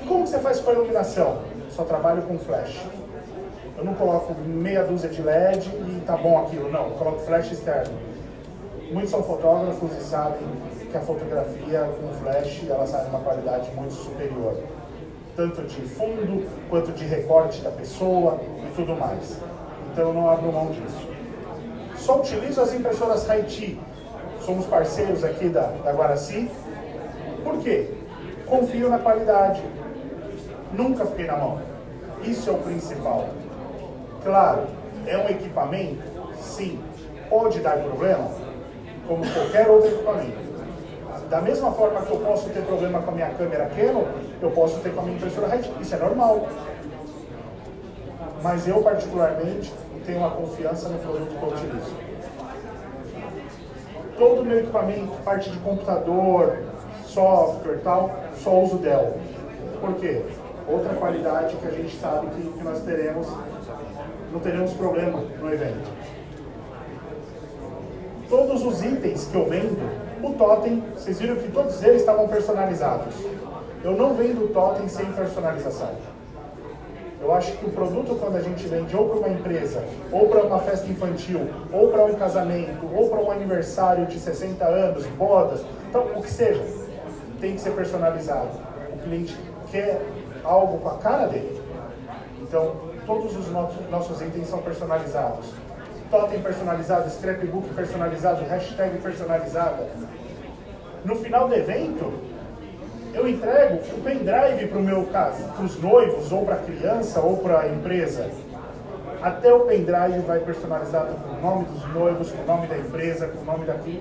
[0.00, 1.38] E como você faz com a iluminação?
[1.70, 2.80] Só trabalho com flash.
[3.76, 7.52] Eu não coloco meia dúzia de LED e tá bom aquilo, não, eu coloco flash
[7.52, 7.94] externo.
[8.90, 10.46] Muitos são fotógrafos e sabem
[10.90, 14.56] que a fotografia com flash ela sai de uma qualidade muito superior.
[15.36, 19.38] Tanto de fundo, quanto de recorte da pessoa e tudo mais.
[19.92, 21.08] Então eu não abro mão disso.
[21.96, 23.78] Só utilizo as impressoras Haiti,
[24.48, 26.50] somos parceiros aqui da, da Guaraci.
[27.44, 27.90] Por quê?
[28.46, 29.62] Confio na qualidade.
[30.72, 31.60] Nunca fiquei na mão.
[32.22, 33.28] Isso é o principal.
[34.24, 34.62] Claro,
[35.06, 36.02] é um equipamento?
[36.40, 36.80] Sim.
[37.28, 38.30] Pode dar problema?
[39.06, 40.48] Como qualquer outro equipamento.
[41.28, 44.06] Da mesma forma que eu posso ter problema com a minha câmera Canon,
[44.40, 45.70] eu posso ter com a minha impressora Red.
[45.78, 46.48] Isso é normal.
[48.42, 49.74] Mas eu, particularmente,
[50.06, 52.07] tenho uma confiança no produto que eu utilizo
[54.18, 56.58] todo o meu equipamento, parte de computador,
[57.06, 58.10] software e tal,
[58.42, 59.16] só uso Dell.
[59.80, 60.22] Por quê?
[60.66, 63.26] Outra qualidade que a gente sabe que, que nós teremos,
[64.32, 65.88] não teremos problema no evento.
[68.28, 69.78] Todos os itens que eu vendo,
[70.22, 73.14] o totem, vocês viram que todos eles estavam personalizados.
[73.82, 75.92] Eu não vendo o totem sem personalização.
[77.20, 80.44] Eu acho que o produto, quando a gente vende ou para uma empresa, ou para
[80.44, 85.64] uma festa infantil, ou para um casamento, ou para um aniversário de 60 anos, bodas,
[85.88, 86.64] então o que seja,
[87.40, 88.50] tem que ser personalizado.
[88.92, 89.36] O cliente
[89.70, 90.00] quer
[90.44, 91.60] algo com a cara dele.
[92.40, 95.46] Então, todos os nossos, itens são personalizados.
[96.10, 99.88] Totem personalizado, scrapbook personalizado, hashtag personalizada.
[101.04, 102.12] No final do evento,
[103.18, 107.20] eu entrego o pendrive para o meu caso, para os noivos, ou para a criança,
[107.20, 108.30] ou para a empresa.
[109.20, 113.26] Até o pendrive vai personalizado com o nome dos noivos, com o nome da empresa,
[113.26, 114.00] com o nome daqui.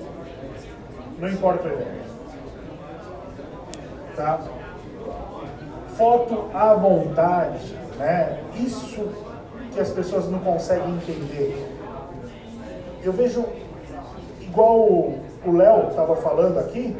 [1.19, 2.17] Não importa o evento.
[4.15, 4.39] Tá?
[5.95, 8.39] Foto à vontade, né?
[8.55, 9.09] Isso
[9.73, 11.75] que as pessoas não conseguem entender.
[13.03, 13.43] Eu vejo,
[14.41, 16.95] igual o Léo estava falando aqui,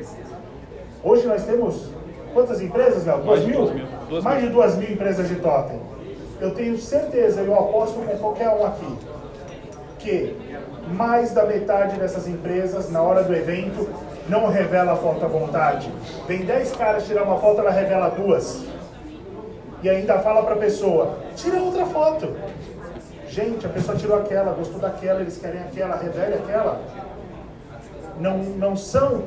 [1.03, 1.96] hoje nós temos
[2.33, 3.19] Quantas empresas, Léo?
[3.19, 3.57] Duas mil?
[3.57, 3.85] Duas mil.
[4.09, 4.47] Duas Mais mil.
[4.47, 5.79] de duas mil empresas de totem.
[6.39, 8.97] Eu tenho certeza, eu aposto com qualquer um aqui,
[9.97, 10.35] que
[10.93, 13.89] mais da metade dessas empresas, na hora do evento,
[14.29, 15.91] não revela a foto à vontade.
[16.27, 18.63] Vem 10 caras tirar uma foto, ela revela duas.
[19.81, 22.35] E ainda fala para a pessoa, tira outra foto.
[23.27, 26.81] Gente, a pessoa tirou aquela, gostou daquela, eles querem aquela, revele aquela.
[28.19, 29.23] Não, não são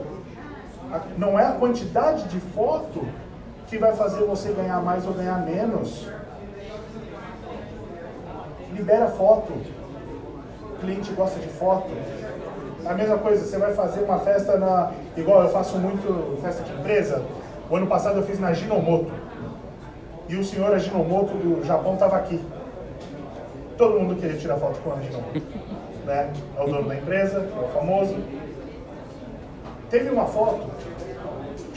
[1.16, 3.06] não é a quantidade de foto
[3.66, 6.08] que vai fazer você ganhar mais ou ganhar menos.
[8.72, 9.52] Libera foto.
[9.52, 11.90] O cliente gosta de foto.
[12.84, 14.92] A mesma coisa, você vai fazer uma festa na.
[15.16, 17.22] Igual eu faço muito festa de empresa.
[17.68, 19.12] O ano passado eu fiz na Ginomoto.
[20.28, 22.40] E o senhor Ajinomoto do Japão estava aqui.
[23.76, 25.42] Todo mundo queria tirar foto com o Ajinomoto.
[26.06, 26.32] Né?
[26.56, 28.16] É o dono da empresa, é o famoso.
[29.90, 30.68] Teve uma foto.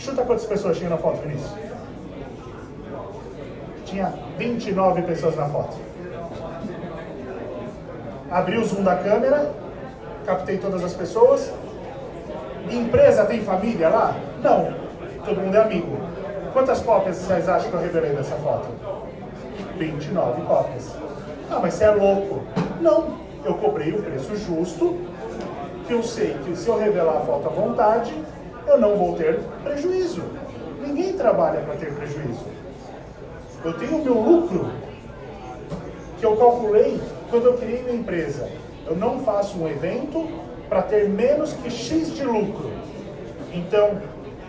[0.04, 1.49] Chuta quantas pessoas tinha na foto, Vinícius?
[3.86, 5.78] Tinha 29 pessoas na foto.
[8.30, 9.49] Abri o zoom da câmera,
[10.26, 11.54] captei todas as pessoas.
[12.70, 14.14] Empresa tem família lá?
[14.43, 14.74] Não.
[15.24, 15.97] Todo mundo é amigo.
[16.51, 18.68] Quantas cópias vocês acham que eu revelei dessa foto?
[19.78, 20.97] 29 cópias.
[21.49, 22.41] Ah, mas você é louco.
[22.82, 24.99] Não, eu cobrei o preço justo,
[25.88, 28.14] que eu sei que se eu revelar a foto à vontade,
[28.74, 30.24] eu não vou ter prejuízo.
[30.86, 32.45] Ninguém trabalha para ter prejuízo.
[33.63, 34.69] Eu tenho o meu lucro,
[36.19, 36.99] que eu calculei
[37.30, 38.49] quando eu criei minha empresa.
[38.86, 40.28] Eu não faço um evento
[40.67, 42.71] para ter menos que X de lucro.
[43.53, 44.01] Então,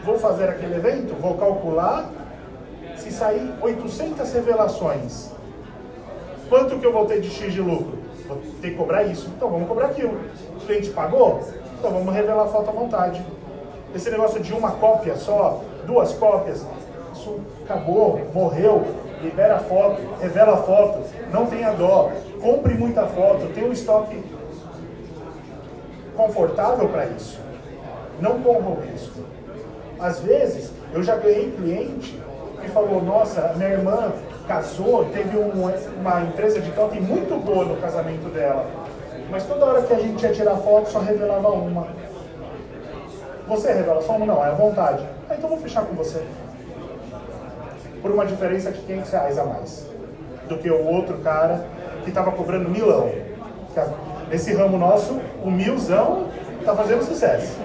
[0.05, 2.11] vou fazer aquele evento, vou calcular,
[2.97, 5.31] se sair 800 revelações,
[6.49, 7.99] quanto que eu vou ter de X de lucro?
[8.27, 10.19] Vou ter que cobrar isso, então vamos cobrar aquilo.
[10.57, 11.41] O cliente pagou?
[11.79, 13.25] Então vamos revelar a foto à vontade.
[13.95, 16.67] Esse negócio de uma cópia só, duas cópias,
[17.13, 18.85] isso acabou, morreu,
[19.23, 20.99] libera foto, revela foto,
[21.33, 24.23] não tenha dó, compre muita foto, tenha um estoque
[26.17, 27.39] confortável para isso.
[28.21, 29.21] Não corra o risco.
[29.99, 32.21] Às vezes, eu já ganhei cliente
[32.61, 34.13] que falou, nossa, minha irmã
[34.47, 35.51] casou, teve um,
[36.01, 38.67] uma empresa de totem muito boa no casamento dela.
[39.31, 41.89] Mas toda hora que a gente ia tirar foto, só revelava uma.
[43.47, 44.25] Você revela só uma?
[44.27, 45.07] Não, é à vontade.
[45.29, 46.23] Ah, então vou fechar com você.
[48.01, 49.87] Por uma diferença de 500 reais a mais.
[50.49, 51.67] Do que o outro cara
[52.03, 53.11] que estava cobrando milão.
[54.31, 56.29] Nesse ramo nosso, o milzão
[56.61, 57.59] está fazendo sucesso.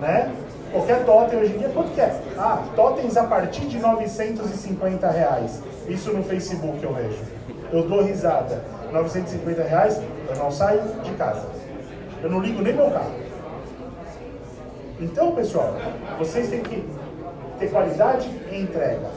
[0.00, 0.32] Né?
[0.72, 2.20] Qualquer totem hoje em dia, quanto que é?
[2.36, 5.62] Ah, totens a partir de 950 reais.
[5.88, 7.18] Isso no Facebook eu vejo.
[7.72, 8.64] Eu dou risada.
[8.92, 11.46] 950 reais, eu não saio de casa.
[12.22, 13.23] Eu não ligo nem meu carro.
[15.04, 15.76] Então, pessoal,
[16.18, 16.82] vocês têm que
[17.58, 19.10] ter qualidade e entrega.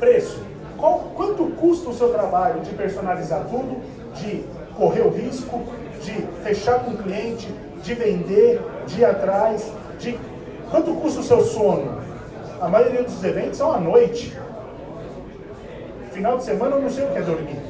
[0.00, 0.42] Preço.
[0.78, 3.76] Qual, quanto custa o seu trabalho de personalizar tudo,
[4.14, 4.42] de
[4.74, 5.62] correr o risco,
[6.02, 6.12] de
[6.42, 7.46] fechar com o cliente,
[7.82, 10.18] de vender, de ir atrás, de
[10.70, 12.00] quanto custa o seu sono?
[12.58, 14.34] A maioria dos eventos são à noite.
[16.12, 17.60] Final de semana eu não sei o que é dormir.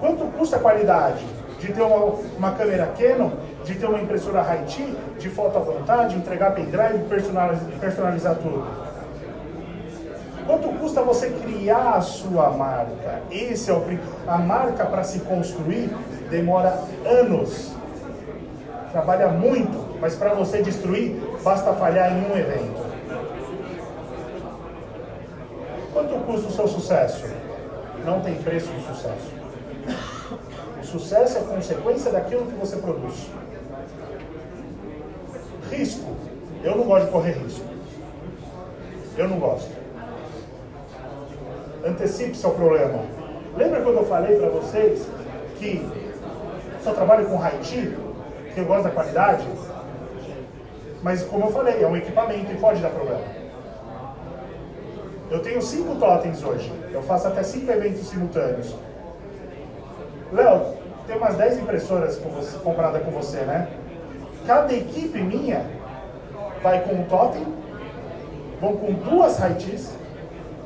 [0.00, 1.24] Quanto custa a qualidade
[1.60, 3.30] de ter uma, uma câmera Canon,
[3.64, 8.66] de ter uma impressora Haiti, de foto à vontade, entregar pendrive, personalizar, personalizar tudo?
[10.46, 13.22] Quanto custa você criar a sua marca?
[13.30, 13.82] Esse é o
[14.26, 15.90] a marca para se construir
[16.28, 17.72] demora anos.
[18.90, 22.82] Trabalha muito, mas para você destruir basta falhar em um evento.
[25.92, 27.24] Quanto custa o seu sucesso?
[28.04, 29.42] Não tem preço de sucesso.
[30.80, 33.30] O sucesso é consequência daquilo que você produz.
[35.72, 36.14] Risco.
[36.62, 37.64] Eu não gosto de correr risco.
[39.16, 39.70] Eu não gosto.
[41.84, 43.00] Antecipe-se ao problema.
[43.56, 45.06] Lembra quando eu falei para vocês
[45.58, 45.86] que
[46.82, 47.96] só trabalho com Haiti,
[48.54, 49.46] que eu gosto da qualidade?
[51.02, 53.22] Mas como eu falei, é um equipamento e pode dar problema.
[55.30, 56.72] Eu tenho cinco totens hoje.
[56.92, 58.74] Eu faço até cinco eventos simultâneos.
[60.30, 60.74] Léo,
[61.06, 63.68] tem umas 10 impressoras com você, compradas com você, né?
[64.46, 65.64] Cada equipe minha
[66.62, 67.46] vai com um totem,
[68.60, 69.92] vão com duas Haitis,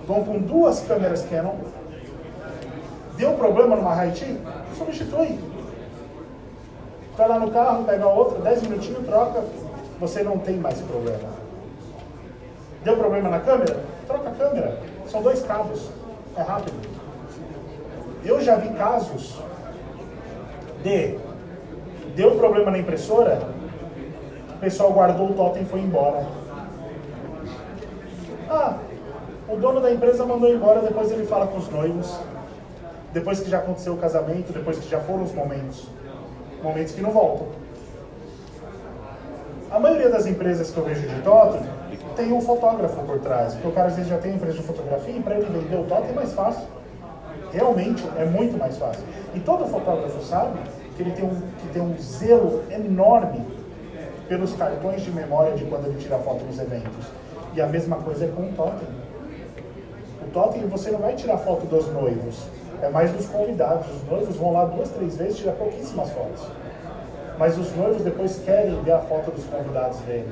[0.07, 1.57] vão com duas câmeras Canon.
[3.17, 4.39] Deu problema numa Haiti?
[4.77, 5.39] Substitui.
[7.17, 9.43] Vai lá no carro, pega outra, 10 minutinhos, troca,
[9.99, 11.31] você não tem mais problema.
[12.85, 13.83] Deu problema na câmera?
[14.07, 14.79] Troca a câmera.
[15.09, 15.91] São dois cabos.
[16.37, 16.77] É rápido.
[18.23, 19.41] Eu já vi casos
[20.83, 21.19] de
[22.15, 23.41] deu problema na impressora,
[24.57, 26.27] o pessoal guardou o totem e foi embora.
[28.49, 28.79] Ah,
[29.49, 32.19] o dono da empresa mandou embora, depois ele fala com os noivos.
[33.13, 35.87] Depois que já aconteceu o casamento, depois que já foram os momentos.
[36.63, 37.49] Momentos que não voltam.
[39.71, 41.61] A maioria das empresas que eu vejo de totem
[42.17, 45.17] tem um fotógrafo por trás, porque o cara às vezes já tem empresa de fotografia
[45.17, 46.67] e para ele vender o totem é mais fácil.
[47.53, 49.05] Realmente é muito mais fácil.
[49.35, 50.59] E todo fotógrafo sabe
[50.97, 53.56] que ele tem um, que tem um zelo enorme
[54.29, 57.07] pelos cartões de memória de quando ele tira foto nos eventos.
[57.55, 58.89] E a mesma coisa é com o totem.
[60.23, 62.47] O totem você não vai tirar foto dos noivos,
[62.83, 63.87] é mais dos convidados.
[63.89, 66.47] Os noivos vão lá duas, três vezes tirar pouquíssimas fotos.
[67.39, 70.29] Mas os noivos depois querem ver a foto dos convidados dele.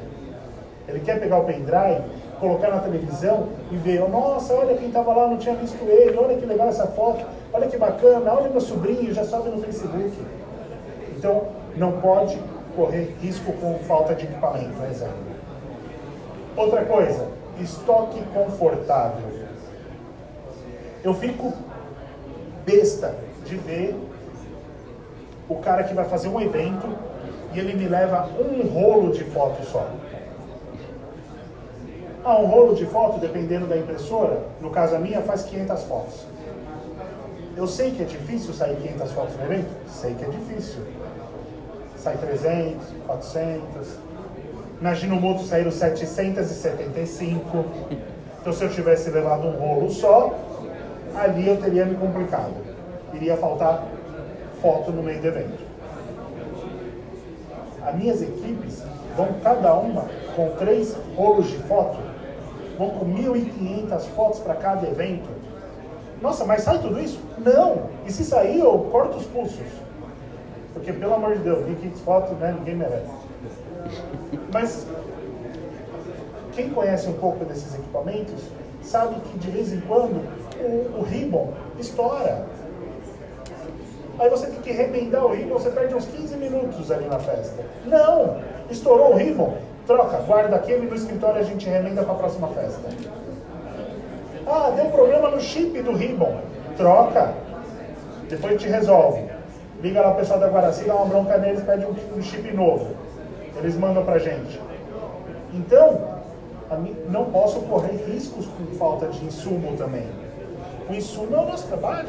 [0.86, 2.02] Ele quer pegar o pendrive,
[2.38, 6.16] colocar na televisão e ver, oh, nossa, olha quem estava lá, não tinha visto ele,
[6.18, 10.12] olha que legal essa foto, olha que bacana, olha meu sobrinho, já sobe no Facebook.
[11.16, 11.44] Então,
[11.76, 12.38] não pode
[12.74, 15.34] correr risco com falta de equipamento, por exemplo.
[16.56, 17.28] Outra coisa,
[17.60, 19.44] estoque confortável.
[21.02, 21.52] Eu fico
[22.64, 23.14] besta
[23.44, 23.94] de ver
[25.48, 26.88] o cara que vai fazer um evento
[27.52, 29.86] e ele me leva um rolo de foto só.
[32.24, 36.26] Ah, um rolo de foto, dependendo da impressora, no caso a minha, faz 500 fotos.
[37.56, 39.70] Eu sei que é difícil sair 500 fotos no evento?
[39.86, 40.82] Sei que é difícil.
[42.04, 43.98] Sai 300, 400.
[44.78, 47.64] Na Ginomoto saíram 775.
[48.38, 50.38] Então, se eu tivesse levado um rolo só,
[51.14, 52.52] ali eu teria me complicado.
[53.14, 53.86] Iria faltar
[54.60, 55.64] foto no meio do evento.
[57.82, 58.82] As minhas equipes
[59.16, 60.04] vão cada uma
[60.36, 61.96] com três rolos de foto,
[62.76, 65.30] vão com 1.500 fotos para cada evento.
[66.20, 67.18] Nossa, mas sai tudo isso?
[67.38, 67.88] Não!
[68.04, 69.93] E se sair, eu corto os pulsos.
[70.74, 73.10] Porque, pelo amor de Deus, 1.500 fotos, né, ninguém merece.
[74.52, 74.86] Mas
[76.52, 78.42] quem conhece um pouco desses equipamentos
[78.82, 80.20] sabe que de vez em quando
[80.60, 82.46] o, o ribbon estoura.
[84.18, 87.64] Aí você tem que remendar o ribbon, você perde uns 15 minutos ali na festa.
[87.84, 88.40] Não!
[88.70, 89.56] Estourou o ribbon,
[89.86, 92.88] troca, guarda aquele no escritório a gente remenda para a próxima festa.
[94.46, 96.38] Ah, deu problema no chip do ribbon,
[96.76, 97.34] troca,
[98.28, 99.33] depois gente resolve.
[99.84, 102.96] Liga lá o pessoal da Guaraci, dá uma bronca neles, pede um, um chip novo.
[103.54, 104.58] Eles mandam pra gente.
[105.52, 106.00] Então,
[107.10, 110.08] não posso correr riscos com falta de insumo também.
[110.88, 112.08] O insumo é o nosso trabalho.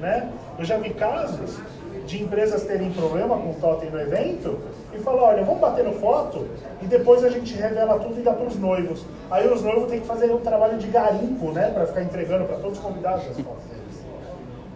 [0.00, 0.32] Né?
[0.58, 1.60] Eu já vi casos
[2.04, 4.58] de empresas terem problema com o totem no evento
[4.92, 6.44] e falar, olha, vamos bater no foto
[6.82, 9.04] e depois a gente revela tudo e dá para os noivos.
[9.30, 12.56] Aí os noivos têm que fazer um trabalho de garimpo, né, para ficar entregando para
[12.56, 14.04] todos os convidados as fotos deles.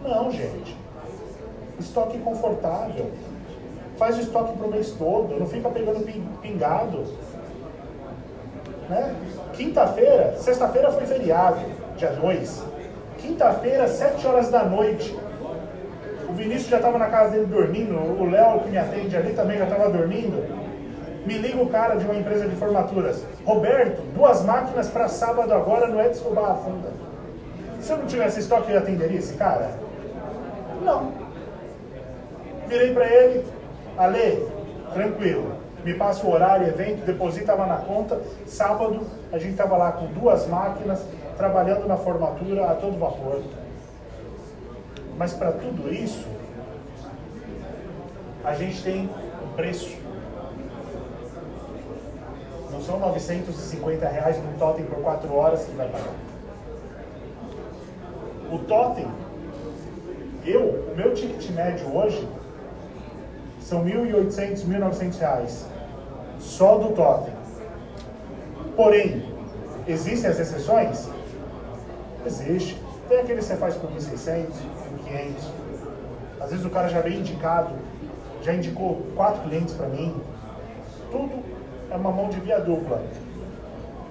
[0.01, 0.78] Não, gente.
[1.79, 3.11] Estoque confortável.
[3.97, 6.05] Faz o estoque para o mês todo, não fica pegando
[6.41, 7.03] pingado.
[8.89, 9.15] Né?
[9.53, 11.59] Quinta-feira, sexta-feira foi feriado,
[11.97, 12.63] dia 2.
[13.17, 15.17] Quinta-feira, 7 horas da noite.
[16.29, 19.57] O Vinícius já estava na casa dele dormindo, o Léo que me atende ali também
[19.57, 20.47] já estava dormindo.
[21.25, 23.23] Me liga o cara de uma empresa de formaturas.
[23.45, 26.89] Roberto, duas máquinas para sábado agora no Edson Barra Funda.
[27.81, 29.71] Se eu não tivesse estoque, eu atenderia esse cara?
[30.83, 31.28] Não.
[32.69, 33.45] Virei para ele,
[33.97, 34.47] Ale,
[34.93, 38.21] tranquilo me passa o horário, evento, deposita lá na conta.
[38.45, 39.01] Sábado
[39.31, 41.05] a gente estava lá com duas máquinas,
[41.37, 43.41] trabalhando na formatura a todo vapor.
[45.17, 46.27] Mas para tudo isso,
[48.43, 49.09] a gente tem
[49.43, 49.97] um preço.
[52.71, 56.13] Não são 950 reais no totem por 4 horas que vai pagar.
[58.51, 59.07] O totem,
[60.45, 60.61] eu,
[60.91, 62.27] o meu ticket médio hoje
[63.69, 65.67] são 1.800, 1.900 reais.
[66.39, 67.33] Só do totem.
[68.75, 69.23] Porém,
[69.87, 71.07] existem as exceções?
[72.25, 72.81] Existe.
[73.07, 74.47] Tem aquele que você faz por 1.600,
[75.07, 75.51] 1.500.
[76.41, 77.69] Às vezes o cara já vem indicado,
[78.41, 80.19] já indicou quatro clientes para mim.
[81.11, 81.43] Tudo
[81.91, 83.03] é uma mão de via dupla.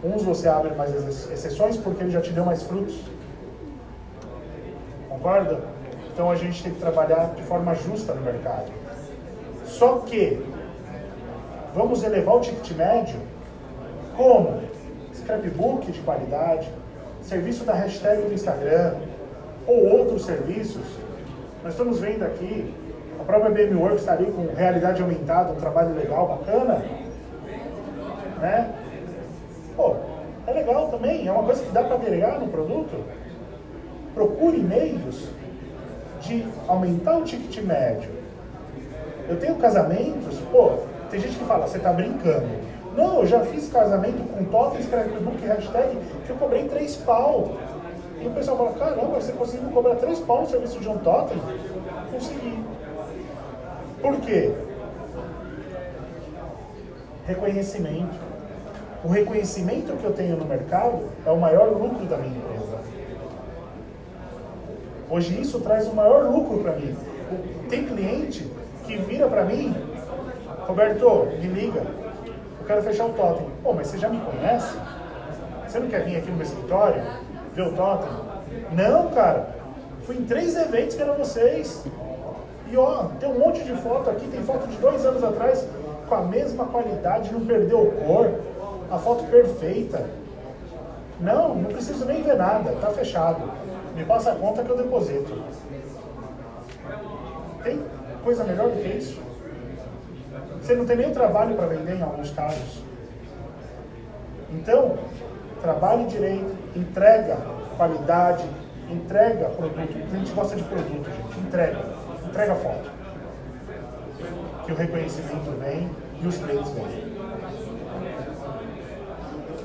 [0.04, 0.94] Uns você abre mais
[1.32, 3.00] exceções porque ele já te deu mais frutos.
[5.08, 5.60] Concorda?
[6.12, 8.77] Então a gente tem que trabalhar de forma justa no mercado.
[9.68, 10.42] Só que
[11.74, 13.20] vamos elevar o ticket médio
[14.16, 14.60] como
[15.14, 16.68] scrapbook de qualidade,
[17.22, 18.94] serviço da hashtag do Instagram
[19.66, 20.82] ou outros serviços.
[21.62, 22.74] Nós estamos vendo aqui,
[23.20, 26.82] a própria BMWorks está ali com realidade aumentada, um trabalho legal, bacana.
[28.40, 28.74] Né?
[29.76, 29.96] Pô,
[30.46, 33.04] é legal também, é uma coisa que dá para agregar no produto.
[34.14, 35.28] Procure meios
[36.22, 38.10] de aumentar o ticket médio,
[39.28, 40.78] eu tenho casamentos, pô,
[41.10, 42.48] tem gente que fala, você tá brincando.
[42.96, 47.56] Não, eu já fiz casamento com totem, scrapbook, hashtag, que eu cobrei três pau.
[48.20, 51.38] E o pessoal fala, caramba, você conseguiu cobrar três pau no serviço de um totem?
[52.10, 52.58] Consegui.
[54.00, 54.52] Por quê?
[57.26, 58.18] Reconhecimento.
[59.04, 62.78] O reconhecimento que eu tenho no mercado é o maior lucro da minha empresa.
[65.08, 66.96] Hoje isso traz o maior lucro para mim.
[67.68, 68.50] Tem cliente
[68.88, 69.76] que vira para mim,
[70.66, 71.82] Roberto, me liga,
[72.58, 73.46] eu quero fechar o totem.
[73.62, 74.74] Pô, mas você já me conhece?
[75.66, 77.02] Você não quer vir aqui no meu escritório,
[77.54, 78.08] ver o totem?
[78.72, 79.50] Não, cara,
[80.04, 81.84] fui em três eventos que eram vocês.
[82.70, 85.68] E ó, tem um monte de foto aqui, tem foto de dois anos atrás,
[86.08, 88.40] com a mesma qualidade, não perdeu cor,
[88.90, 90.06] a foto perfeita.
[91.20, 93.42] Não, não preciso nem ver nada, tá fechado.
[93.94, 95.42] Me passa a conta que eu deposito.
[97.62, 97.82] Tem
[98.28, 99.18] coisa melhor do que isso?
[100.60, 102.82] Você não tem nem trabalho para vender em alguns casos.
[104.52, 104.98] Então,
[105.62, 107.38] trabalhe direito, entrega
[107.78, 108.44] qualidade,
[108.90, 109.96] entrega produto.
[110.12, 111.46] A gente gosta de produto, gente.
[111.46, 111.78] Entrega.
[112.26, 112.90] Entrega foto.
[114.66, 117.18] Que o reconhecimento vem e os clientes vêm.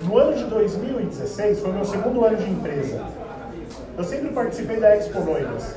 [0.04, 3.06] No ano de 2016, foi meu segundo ano de empresa.
[3.98, 5.76] Eu sempre participei da Expo Noivas.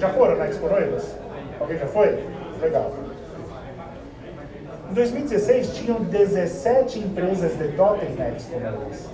[0.00, 1.21] Já foram na Expo Noivas?
[1.62, 2.18] Alguém já foi?
[2.60, 2.92] Legal.
[4.90, 9.08] Em 2016, tinham 17 empresas de Expo Noivas.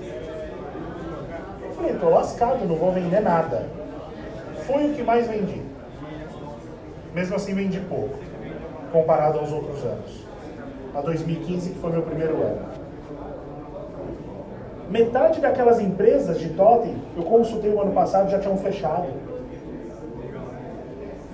[1.62, 3.66] Eu falei, tô lascado, não vou vender nada.
[4.66, 5.62] Foi o que mais vendi.
[7.14, 8.18] Mesmo assim, vendi pouco,
[8.92, 10.26] comparado aos outros anos.
[10.94, 12.66] A 2015, que foi meu primeiro ano.
[14.88, 19.06] Metade daquelas empresas de totem, eu consultei o ano passado, já tinham fechado.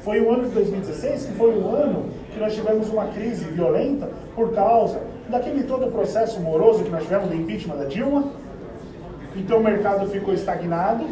[0.04, 4.10] Foi o ano de 2016 que foi o ano que nós tivemos uma crise violenta
[4.36, 5.00] por causa
[5.30, 8.24] daquele todo processo moroso que nós tivemos do impeachment da Dilma.
[9.34, 11.06] Então o mercado ficou estagnado,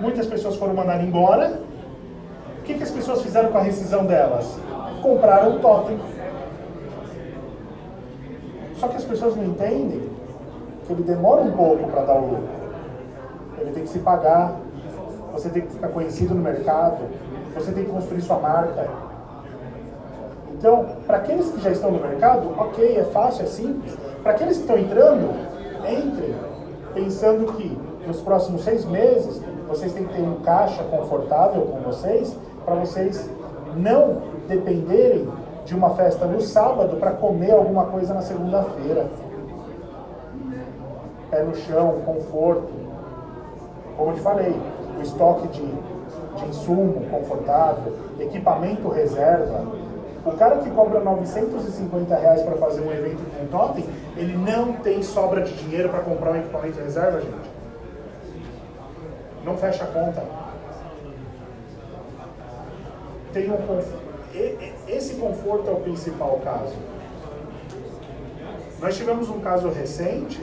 [0.00, 1.60] muitas pessoas foram mandadas embora.
[2.58, 4.58] O que, que as pessoas fizeram com a rescisão delas?
[5.02, 5.98] Compraram o totem.
[8.78, 10.08] Só que as pessoas não entendem
[10.86, 12.48] que ele demora um pouco para dar o lucro.
[13.58, 14.58] Ele tem que se pagar,
[15.34, 16.98] você tem que ficar conhecido no mercado,
[17.54, 18.88] você tem que construir sua marca.
[20.52, 23.94] Então, para aqueles que já estão no mercado, ok, é fácil, é simples.
[24.22, 25.34] Para aqueles que estão entrando,
[25.86, 26.34] entrem
[26.94, 27.76] pensando que
[28.06, 33.28] nos próximos seis meses vocês têm que ter um caixa confortável com vocês para vocês
[33.76, 35.28] não dependerem
[35.64, 39.08] de uma festa no sábado para comer alguma coisa na segunda-feira.
[41.30, 42.72] Pé no chão, conforto.
[43.96, 44.54] Como eu te falei,
[44.98, 49.66] o estoque de, de insumo confortável, equipamento reserva.
[50.24, 53.84] O cara que cobra 950 reais para fazer um evento com totem,
[54.16, 57.50] ele não tem sobra de dinheiro para comprar um equipamento reserva, gente.
[59.44, 60.22] Não fecha a conta.
[63.32, 63.58] Tem um.
[64.88, 66.74] Esse conforto é o principal caso.
[68.80, 70.40] Nós tivemos um caso recente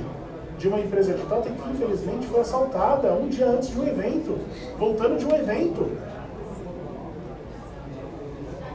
[0.62, 4.38] de uma empresa de que infelizmente foi assaltada um dia antes de um evento,
[4.78, 5.90] voltando de um evento.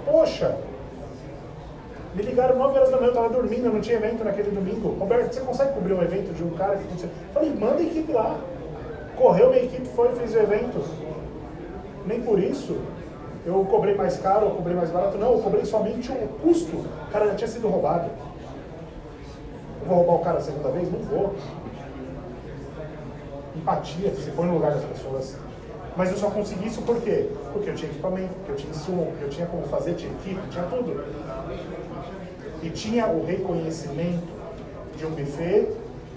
[0.04, 0.56] Poxa,
[2.12, 4.96] me ligaram 9 horas da manhã, eu estava dormindo, eu não tinha evento naquele domingo.
[4.98, 7.10] Roberto, você consegue cobrir um evento de um cara que aconteceu?
[7.32, 8.36] Falei, manda a equipe lá.
[9.16, 10.82] Correu, minha equipe foi, fez o evento.
[12.04, 12.76] Nem por isso
[13.44, 15.16] eu cobrei mais caro, eu cobrei mais barato.
[15.18, 16.78] Não, eu cobrei somente o custo.
[16.78, 18.10] O cara já tinha sido roubado.
[19.86, 20.90] Vou roubar o cara a segunda vez?
[20.90, 21.34] Não vou.
[23.56, 25.36] Empatia, se põe no lugar das pessoas.
[25.96, 27.30] Mas eu só consegui isso por quê?
[27.52, 30.40] Porque eu tinha equipamento, porque eu tinha insumo, porque eu tinha como fazer, tinha equipe,
[30.50, 31.04] tinha tudo.
[32.62, 34.28] E tinha o reconhecimento
[34.96, 35.68] de um buffet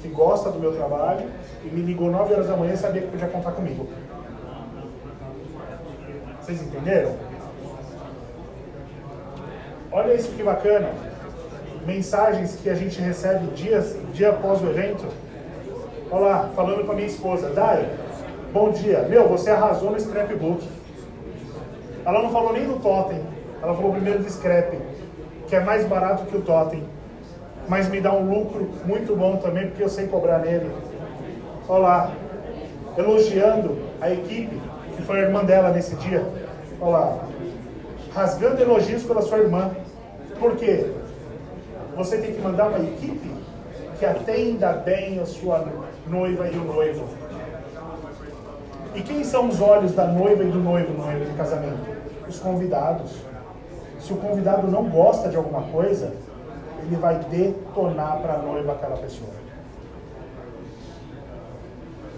[0.01, 1.25] que gosta do meu trabalho
[1.63, 3.87] e me ligou 9 horas da manhã e sabia que podia contar comigo.
[6.41, 7.15] Vocês entenderam?
[9.91, 10.91] Olha isso que bacana.
[11.85, 15.05] Mensagens que a gente recebe dias, dia após o evento.
[16.11, 17.87] Olha lá, falando com a minha esposa, Dai,
[18.51, 19.03] bom dia.
[19.03, 20.67] Meu, você arrasou no scrapbook.
[22.03, 23.21] Ela não falou nem do totem.
[23.61, 24.75] Ela falou primeiro do scrap,
[25.47, 26.83] que é mais barato que o totem.
[27.67, 30.71] Mas me dá um lucro muito bom também, porque eu sei cobrar nele.
[31.67, 32.11] Olha lá,
[32.97, 34.59] elogiando a equipe,
[34.95, 36.25] que foi a irmã dela nesse dia.
[36.81, 37.19] Olha lá,
[38.15, 39.69] rasgando elogios pela sua irmã.
[40.39, 40.89] Por quê?
[41.95, 43.29] Você tem que mandar uma equipe
[43.99, 45.59] que atenda bem a sua
[46.09, 47.07] noiva e o noivo.
[48.95, 51.97] E quem são os olhos da noiva e do noivo no casamento?
[52.27, 53.11] Os convidados.
[53.99, 56.13] Se o convidado não gosta de alguma coisa,
[56.83, 59.31] ele vai detonar para a noiva aquela pessoa.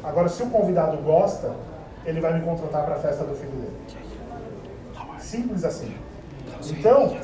[0.04, 1.52] Agora, se o convidado gosta,
[2.06, 3.78] ele vai me contratar para a festa do filho dele.
[5.20, 5.94] Simples assim.
[6.70, 7.16] Então,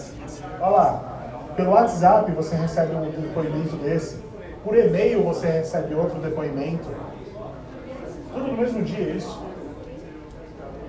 [0.59, 1.17] olha lá,
[1.55, 4.23] pelo WhatsApp você recebe um depoimento desse,
[4.63, 6.89] por e-mail você recebe outro depoimento.
[8.33, 9.43] Tudo no mesmo dia, isso.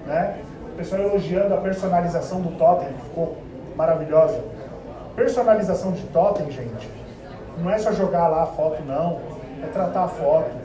[0.07, 0.41] Né?
[0.73, 3.37] O pessoal elogiando a personalização do totem, que ficou
[3.77, 4.43] maravilhosa.
[5.15, 6.89] Personalização de totem, gente,
[7.59, 9.21] não é só jogar lá a foto, não.
[9.63, 10.57] É tratar a foto.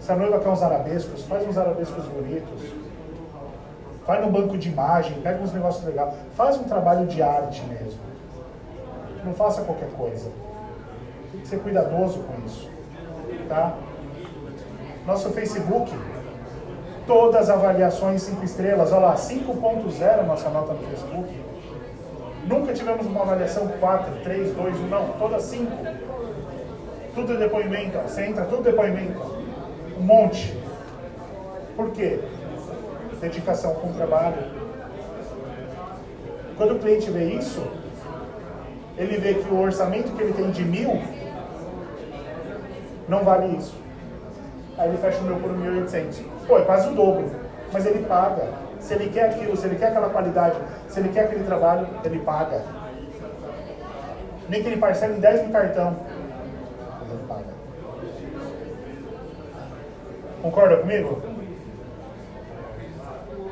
[0.00, 2.62] Se a noiva quer uns arabescos, faz uns arabescos bonitos.
[4.06, 6.14] Vai no banco de imagem, pega uns negócios legais.
[6.34, 8.00] Faz um trabalho de arte mesmo.
[9.24, 10.30] Não faça qualquer coisa.
[11.46, 12.68] Que ser cuidadoso com isso.
[13.48, 13.76] Tá?
[15.06, 15.96] Nosso Facebook,
[17.06, 18.90] todas as avaliações 5 estrelas.
[18.90, 21.32] Olha lá, 5.0 nossa nota no Facebook.
[22.48, 25.08] Nunca tivemos uma avaliação 4, 3, 2, 1, não.
[25.20, 25.70] Todas 5.
[27.14, 27.96] Tudo é depoimento.
[27.98, 29.20] Você entra, tudo depoimento.
[30.00, 30.52] Um monte.
[31.76, 32.18] Por quê?
[33.20, 34.42] Dedicação com o trabalho.
[36.56, 37.64] Quando o cliente vê isso,
[38.98, 41.00] ele vê que o orçamento que ele tem de mil,
[43.08, 43.74] Não vale isso.
[44.78, 46.22] Aí ele fecha o meu por 1.800.
[46.46, 47.30] Pô, é quase o dobro.
[47.72, 48.48] Mas ele paga.
[48.80, 50.56] Se ele quer aquilo, se ele quer aquela qualidade,
[50.88, 52.62] se ele quer aquele trabalho, ele paga.
[54.48, 55.96] Nem que ele parcele em 10 no cartão.
[57.00, 57.56] Mas ele paga.
[60.42, 61.22] Concorda comigo?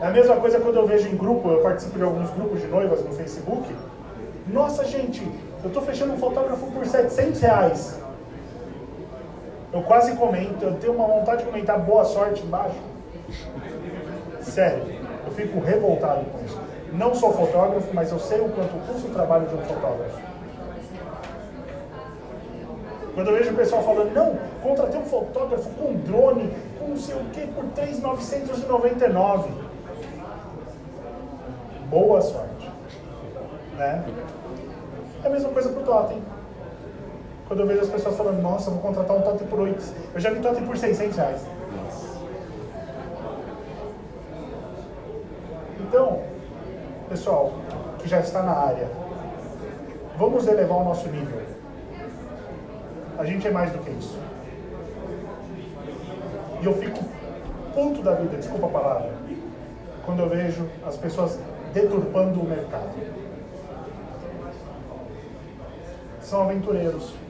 [0.00, 2.66] É a mesma coisa quando eu vejo em grupo, eu participo de alguns grupos de
[2.66, 3.74] noivas no Facebook.
[4.46, 5.26] Nossa, gente,
[5.62, 8.03] eu estou fechando um fotógrafo por 700 reais.
[9.74, 12.76] Eu quase comento, eu tenho uma vontade de comentar boa sorte embaixo.
[14.40, 14.84] Sério,
[15.26, 16.60] eu fico revoltado com isso.
[16.92, 20.20] Não sou fotógrafo, mas eu sei o quanto custa o trabalho de um fotógrafo.
[23.14, 27.16] Quando eu vejo o pessoal falando, não, contratei um fotógrafo com drone, com não sei
[27.16, 29.50] o que, por 3,999.
[31.90, 32.70] Boa sorte.
[33.76, 34.04] Né?
[35.24, 36.22] É a mesma coisa pro Totem.
[37.46, 39.94] Quando eu vejo as pessoas falando, nossa, vou contratar um Totem por 8.
[40.14, 41.46] Eu já vi Totem por 600 reais.
[45.80, 46.22] Então,
[47.08, 47.52] pessoal
[47.98, 48.88] que já está na área,
[50.16, 51.42] vamos elevar o nosso nível.
[53.18, 54.18] A gente é mais do que isso.
[56.60, 57.04] E eu fico
[57.74, 59.12] puto da vida, desculpa a palavra,
[60.04, 61.38] quando eu vejo as pessoas
[61.72, 62.90] deturpando o mercado.
[66.22, 67.23] São aventureiros.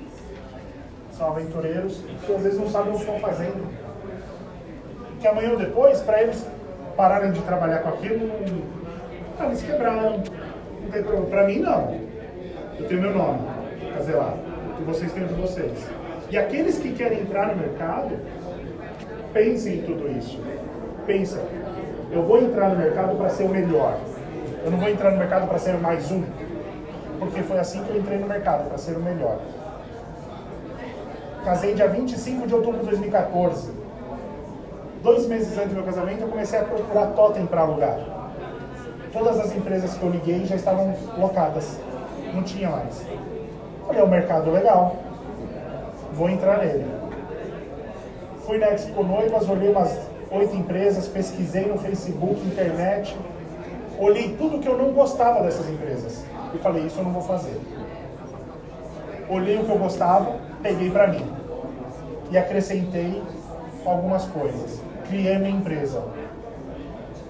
[1.17, 3.67] São aventureiros que às vezes não sabem o que estão fazendo.
[5.21, 6.47] Que amanhã ou depois, para eles
[6.97, 8.31] pararem de trabalhar com aquilo,
[9.39, 10.23] ah, eles quebraram.
[10.83, 11.27] Não tem problema.
[11.27, 12.01] Para mim, não.
[12.79, 13.41] Eu tenho meu nome,
[13.95, 14.35] Caselar.
[14.81, 15.89] E vocês têm de vocês.
[16.31, 18.19] E aqueles que querem entrar no mercado,
[19.33, 20.41] pensem em tudo isso.
[21.07, 21.41] Pensa,
[22.11, 23.99] eu vou entrar no mercado para ser o melhor.
[24.65, 26.25] Eu não vou entrar no mercado para ser mais um.
[27.19, 29.39] Porque foi assim que eu entrei no mercado, para ser o melhor.
[31.45, 33.71] Casei dia 25 de outubro de 2014.
[35.03, 37.99] Dois meses antes do meu casamento, eu comecei a procurar totem para alugar.
[39.13, 41.79] Todas as empresas que eu liguei já estavam locadas.
[42.33, 43.05] Não tinha mais.
[43.87, 44.97] Falei, é um mercado legal.
[46.15, 46.87] Vou entrar nele.
[48.47, 49.99] Fui na Expo Noivas, olhei umas
[50.31, 53.15] oito empresas, pesquisei no Facebook, internet.
[53.99, 56.25] Olhei tudo que eu não gostava dessas empresas.
[56.55, 57.61] E falei, isso eu não vou fazer.
[59.29, 61.25] Olhei o que eu gostava, peguei para mim.
[62.31, 63.23] E acrescentei
[63.85, 64.81] algumas coisas.
[65.07, 66.03] Criei minha empresa.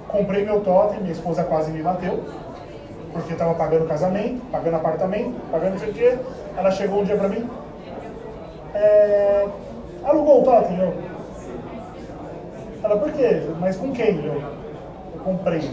[0.08, 2.22] Comprei meu totem, minha esposa quase me bateu,
[3.12, 6.18] porque estava pagando casamento, pagando apartamento, pagando não sei o quê.
[6.56, 7.50] Ela chegou um dia para mim,
[8.72, 9.48] é,
[10.04, 10.78] alugou o totem?
[10.78, 10.94] Eu,
[12.84, 13.42] ela, por quê?
[13.58, 14.24] Mas com quem?
[14.24, 14.34] Eu,
[15.14, 15.68] eu comprei.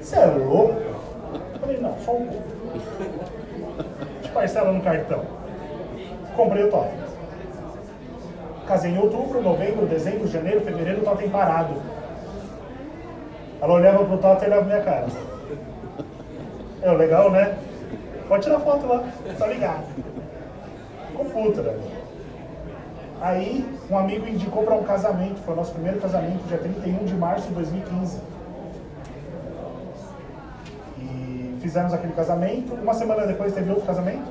[0.00, 0.80] Você é louco?
[1.54, 2.44] Eu falei, não, só um pouco.
[4.22, 5.43] De parcela no cartão.
[6.36, 6.98] Comprei o totem.
[8.66, 11.74] Casei em outubro, novembro, dezembro, janeiro, fevereiro, o totem parado.
[13.60, 15.06] Ela olhava pro totem e olhava minha cara.
[16.82, 17.56] É legal, né?
[18.28, 19.04] Pode tirar foto lá,
[19.38, 19.84] tá ligado.
[21.08, 21.78] Ficou puta, né?
[23.20, 27.14] Aí, um amigo indicou para um casamento, foi o nosso primeiro casamento, dia 31 de
[27.14, 28.20] março de 2015.
[30.98, 32.74] E fizemos aquele casamento.
[32.74, 34.24] Uma semana depois teve outro casamento,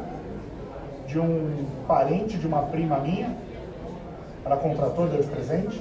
[1.14, 3.38] de um parente de uma prima minha.
[4.43, 5.80] Ela contratou, deu de presente.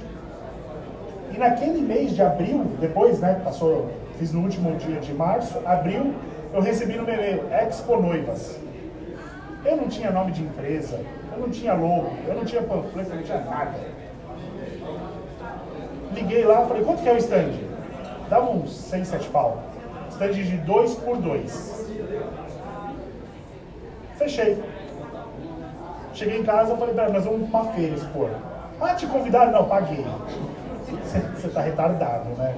[1.33, 6.13] E naquele mês de abril, depois, né, passou, fiz no último dia de março, abril,
[6.53, 8.59] eu recebi no meu e-mail, Expo Noivas.
[9.65, 10.99] Eu não tinha nome de empresa,
[11.31, 13.79] eu não tinha logo, eu não tinha panfleto, eu não tinha nada.
[16.13, 17.53] Liguei lá, falei, quanto que é o stand?
[18.29, 19.63] Dava uns 6, 7 pau.
[20.11, 21.89] Stand de 2 por 2.
[24.17, 24.72] Fechei.
[26.13, 28.29] Cheguei em casa, falei, pera, nós vamos pra uma feira expor.
[28.79, 29.51] Ah, te convidaram?
[29.51, 30.05] Não, paguei.
[31.35, 32.55] Você tá retardado, né?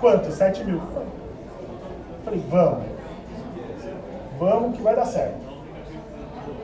[0.00, 0.30] Quanto?
[0.30, 0.80] 7 mil.
[2.24, 2.84] Falei, vamos.
[4.38, 5.44] Vamos que vai dar certo.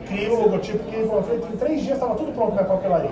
[0.07, 3.11] Criei o logotipo, que eu falei, em três dias estava tudo pronto na papelaria.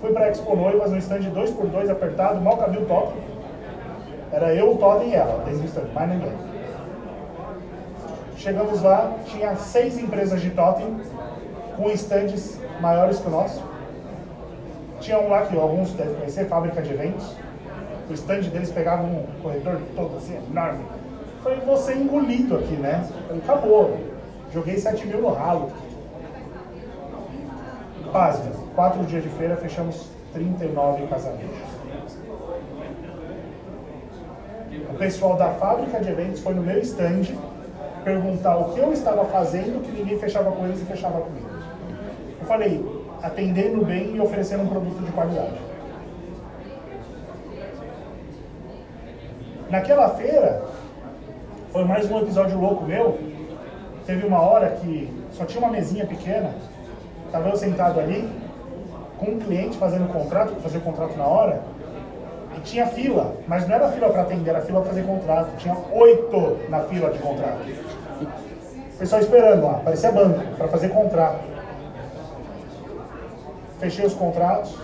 [0.00, 3.22] Fui pra Expo Noivas no stand 2x2 apertado, mal cabia o totem.
[4.32, 6.32] Era eu, o Totem e ela, desde o stand, mais ninguém.
[8.36, 10.86] Chegamos lá, tinha seis empresas de totem
[11.76, 13.62] com stands maiores que o nosso.
[15.00, 17.34] Tinha um lá que alguns devem conhecer, fábrica de eventos.
[18.08, 20.84] O stand deles pegava um corredor todo assim, enorme.
[21.42, 23.08] Falei, vou ser engolido aqui, né?
[23.26, 23.96] Falei, acabou.
[24.52, 25.72] Joguei 7 mil no ralo.
[28.12, 31.72] Pasme, quatro dias de feira, fechamos 39 casamentos.
[34.90, 37.34] O pessoal da fábrica de eventos foi no meu stand
[38.04, 41.51] perguntar o que eu estava fazendo que ninguém fechava com eles e fechava comigo.
[42.42, 42.84] Eu falei,
[43.22, 45.60] atendendo bem e oferecendo um produto de qualidade.
[49.70, 50.64] Naquela feira,
[51.70, 53.16] foi mais um episódio louco meu.
[54.04, 56.52] Teve uma hora que só tinha uma mesinha pequena,
[57.26, 58.28] estava eu sentado ali,
[59.18, 61.62] com um cliente fazendo contrato, fazer o contrato na hora,
[62.58, 65.56] e tinha fila, mas não era fila para atender, era fila para fazer contrato.
[65.58, 67.60] Tinha oito na fila de contrato.
[68.94, 71.51] O pessoal esperando lá, parecia banco, para fazer contrato.
[73.82, 74.76] Fechei os contratos.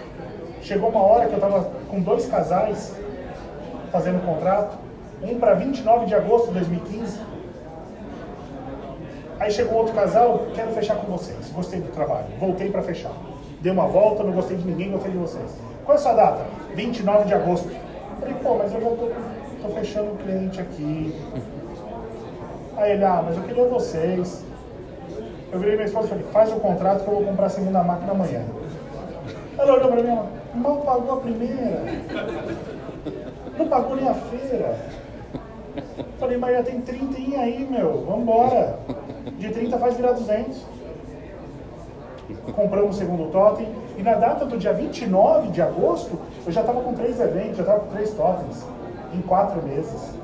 [0.61, 2.97] Chegou uma hora que eu estava com dois casais
[3.93, 4.77] fazendo contrato,
[5.23, 7.21] um para 29 de agosto de 2015.
[9.39, 13.13] Aí chegou outro casal, quero fechar com vocês, gostei do trabalho, voltei para fechar.
[13.61, 15.57] Dei uma volta, não gostei de ninguém, gostei de vocês.
[15.85, 16.45] Qual é a sua data?
[16.75, 17.71] 29 de agosto.
[18.19, 19.11] Falei, pô, mas eu já tô,
[19.63, 21.15] tô fechando um cliente aqui.
[22.77, 24.45] Aí ele, ah, mas eu queria vocês.
[25.53, 27.81] Eu virei minha esposa e falei, faz o contrato que eu vou comprar a segunda
[27.85, 28.58] máquina amanhã.
[29.59, 30.19] Ela olhou pra mim,
[30.55, 31.83] mal pagou a primeira.
[33.59, 34.79] Não pagou nem a feira.
[36.21, 38.79] Falei, mas já tem 30 aí, meu, vambora.
[39.37, 40.65] De 30 faz virar 200.
[42.55, 43.69] Compramos o segundo totem.
[43.97, 47.63] E na data do dia 29 de agosto, eu já estava com três eventos, já
[47.65, 48.65] estava com três totens.
[49.13, 50.15] Em quatro meses.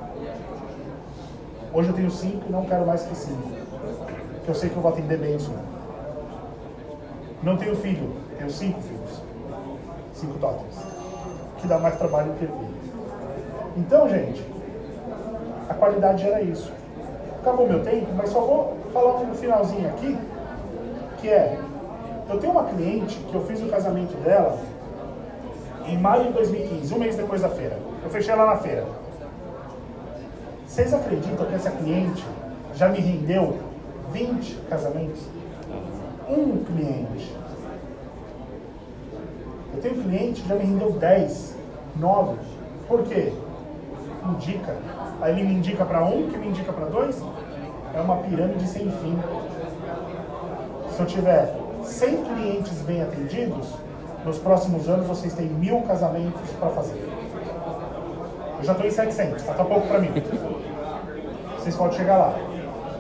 [1.73, 3.49] Hoje eu tenho cinco e não quero mais que cinco.
[4.37, 5.53] Porque eu sei que eu vou atender bem isso.
[7.43, 8.94] Não tenho filho, tenho cinco filhos.
[10.25, 10.75] Cinco totens.
[11.59, 12.75] Que dá mais trabalho do que filho.
[13.77, 14.43] Então, gente,
[15.69, 16.73] a qualidade era isso.
[17.41, 20.17] Acabou meu tempo, mas só vou falar um finalzinho aqui,
[21.19, 21.59] que é,
[22.31, 24.59] eu tenho uma cliente que eu fiz o casamento dela
[25.87, 27.77] em maio de 2015, um mês depois da feira.
[28.03, 28.87] Eu fechei ela na feira.
[30.67, 32.25] Vocês acreditam que essa cliente
[32.75, 33.59] já me rendeu
[34.11, 35.21] 20 casamentos?
[36.29, 37.44] Um cliente.
[39.75, 41.57] Eu tenho cliente que já me rendeu 10,
[41.97, 42.37] 9.
[42.87, 43.33] Por quê?
[44.29, 44.77] Indica.
[45.21, 47.21] Aí ele me indica para um, que me indica para dois.
[47.93, 49.19] É uma pirâmide sem fim.
[50.91, 53.69] Se eu tiver 100 clientes bem atendidos,
[54.25, 57.09] nos próximos anos vocês têm mil casamentos para fazer.
[58.59, 60.11] Eu já estou em 700, falta tá pouco para mim.
[61.59, 62.35] Vocês podem chegar lá.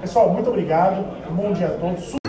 [0.00, 1.04] Pessoal, muito obrigado.
[1.30, 2.23] Um bom dia a todos.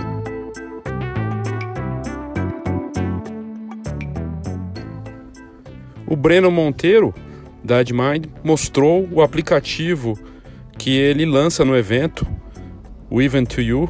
[6.16, 7.14] O Breno Monteiro,
[7.62, 10.18] da AdMind, mostrou o aplicativo
[10.78, 12.26] que ele lança no evento,
[13.10, 13.90] o Event to You,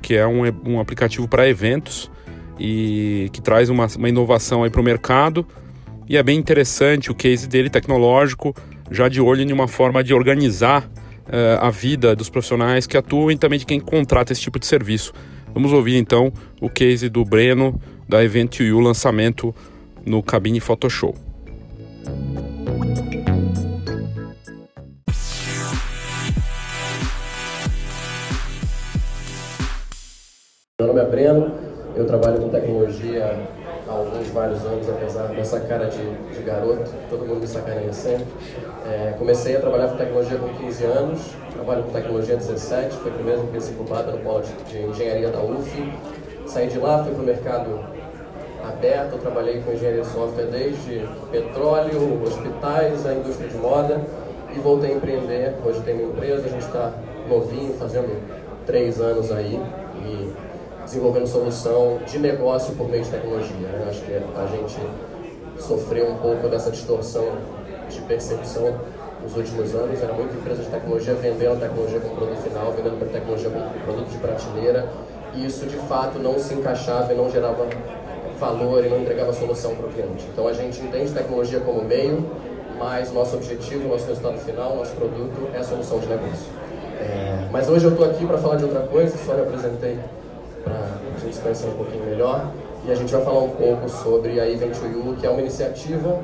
[0.00, 2.08] que é um, um aplicativo para eventos
[2.56, 5.44] e que traz uma, uma inovação aí para o mercado.
[6.08, 8.54] E é bem interessante o case dele tecnológico,
[8.88, 13.32] já de olho em uma forma de organizar uh, a vida dos profissionais que atuam
[13.32, 15.12] e também de quem contrata esse tipo de serviço.
[15.52, 19.52] Vamos ouvir então o case do Breno da Event You lançamento
[20.04, 21.25] no Cabine Photoshop.
[22.06, 22.14] Meu
[30.86, 31.50] nome é Breno,
[31.96, 33.48] eu trabalho com tecnologia
[33.88, 35.98] há alguns vários anos, apesar dessa cara de,
[36.32, 38.26] de garoto, todo mundo me sacaneia sempre.
[38.86, 41.20] É, comecei a trabalhar com tecnologia com 15 anos,
[41.52, 45.40] trabalho com tecnologia há 17, foi a primeira empresa incubada no polo de engenharia da
[45.40, 45.92] UF.
[46.46, 47.95] Saí de lá, fui para o mercado
[48.68, 54.00] aberto, eu trabalhei com engenharia de software desde petróleo, hospitais, a indústria de moda
[54.54, 55.54] e voltei a empreender.
[55.64, 56.92] Hoje tenho uma empresa, a gente está
[57.28, 58.22] novinho, fazendo
[58.64, 59.60] três anos aí
[59.96, 60.32] e
[60.84, 63.68] desenvolvendo solução de negócio por meio de tecnologia.
[63.68, 63.86] Né?
[63.88, 64.80] Acho que a gente
[65.60, 67.24] sofreu um pouco dessa distorção
[67.88, 68.74] de percepção
[69.22, 70.02] nos últimos anos.
[70.02, 74.18] Era muita empresa de tecnologia vendendo tecnologia como produto final, vendendo tecnologia como produto de
[74.18, 74.88] prateleira.
[75.34, 77.66] E isso de fato não se encaixava e não gerava
[78.38, 80.26] valor e não entregava solução para o cliente.
[80.32, 82.24] Então a gente entende tecnologia como meio,
[82.78, 86.46] mas nosso objetivo, nosso resultado final, nosso produto é a solução de negócio.
[87.00, 89.98] É, mas hoje eu estou aqui para falar de outra coisa, só me apresentei
[90.64, 92.50] para a gente se conhecer um pouquinho melhor.
[92.86, 96.20] E a gente vai falar um pouco sobre a Event You, que é uma iniciativa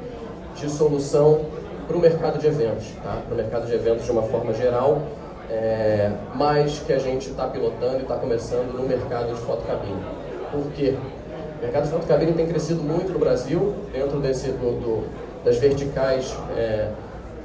[0.54, 1.40] de solução
[1.88, 3.18] para o mercado de eventos, tá?
[3.26, 5.02] para o mercado de eventos de uma forma geral,
[5.50, 10.00] é, mas que a gente está pilotando e está começando no mercado de fotocabine.
[10.50, 10.94] Por quê?
[11.62, 15.04] O mercado de fotocabine tem crescido muito no Brasil, dentro desse, do, do
[15.44, 16.88] das verticais é,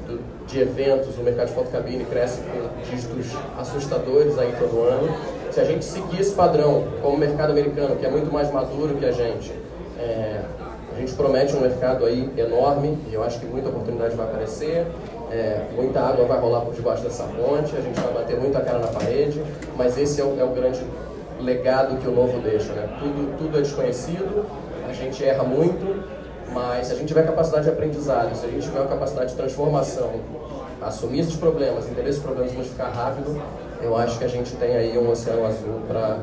[0.07, 3.27] do, de eventos, o mercado de fotocabine cresce com dígitos
[3.59, 5.15] assustadores aí todo ano.
[5.51, 8.95] Se a gente seguir esse padrão, como o mercado americano, que é muito mais maduro
[8.95, 9.53] que a gente,
[9.99, 10.41] é,
[10.95, 14.87] a gente promete um mercado aí enorme e eu acho que muita oportunidade vai aparecer,
[15.31, 18.79] é, muita água vai rolar por debaixo dessa ponte, a gente vai bater muita cara
[18.79, 19.39] na parede,
[19.77, 20.81] mas esse é o, é o grande
[21.39, 22.73] legado que o novo deixa.
[22.73, 22.87] Né?
[22.99, 24.45] Tudo, tudo é desconhecido,
[24.87, 26.03] a gente erra muito,
[26.53, 29.35] mas se a gente tiver capacidade de aprendizado, se a gente tiver uma capacidade de
[29.35, 30.11] transformação,
[30.81, 33.41] assumir esses problemas, entender esses problemas e modificar rápido,
[33.81, 36.19] eu acho que a gente tem aí um oceano azul para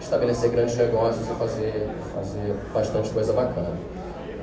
[0.00, 3.72] estabelecer grandes negócios e fazer, fazer bastante coisa bacana.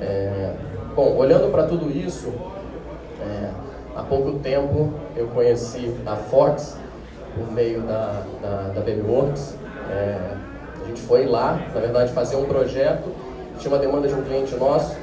[0.00, 0.52] É,
[0.94, 2.32] bom, olhando para tudo isso,
[3.20, 3.50] é,
[3.94, 6.76] há pouco tempo eu conheci a Fox
[7.34, 9.54] por meio da, da, da Babyworks.
[9.90, 10.18] É,
[10.82, 13.08] a gente foi lá, na verdade, fazer um projeto,
[13.58, 14.96] tinha uma demanda de um cliente nosso,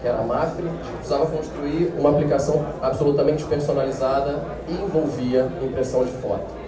[0.00, 4.38] que era a Mafre, a gente precisava construir uma aplicação absolutamente personalizada
[4.68, 6.60] e envolvia impressão de foto.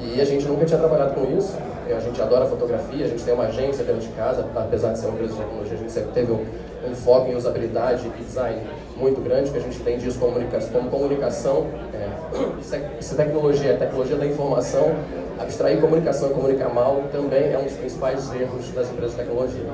[0.00, 1.56] E a gente nunca tinha trabalhado com isso,
[1.92, 5.06] a gente adora fotografia, a gente tem uma agência dentro de casa, apesar de ser
[5.06, 6.44] uma empresa de tecnologia, a gente sempre teve um,
[6.88, 8.60] um foco em usabilidade e design
[8.96, 14.16] muito grande, que a gente tem disso comunicação, como comunicação, é, se tecnologia é tecnologia
[14.16, 14.94] da informação,
[15.40, 19.64] abstrair comunicação e comunicar mal também é um dos principais erros das empresas de tecnologia.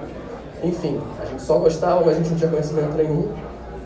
[0.63, 3.29] Enfim, a gente só gostava, mas a gente não tinha conhecimento nenhum,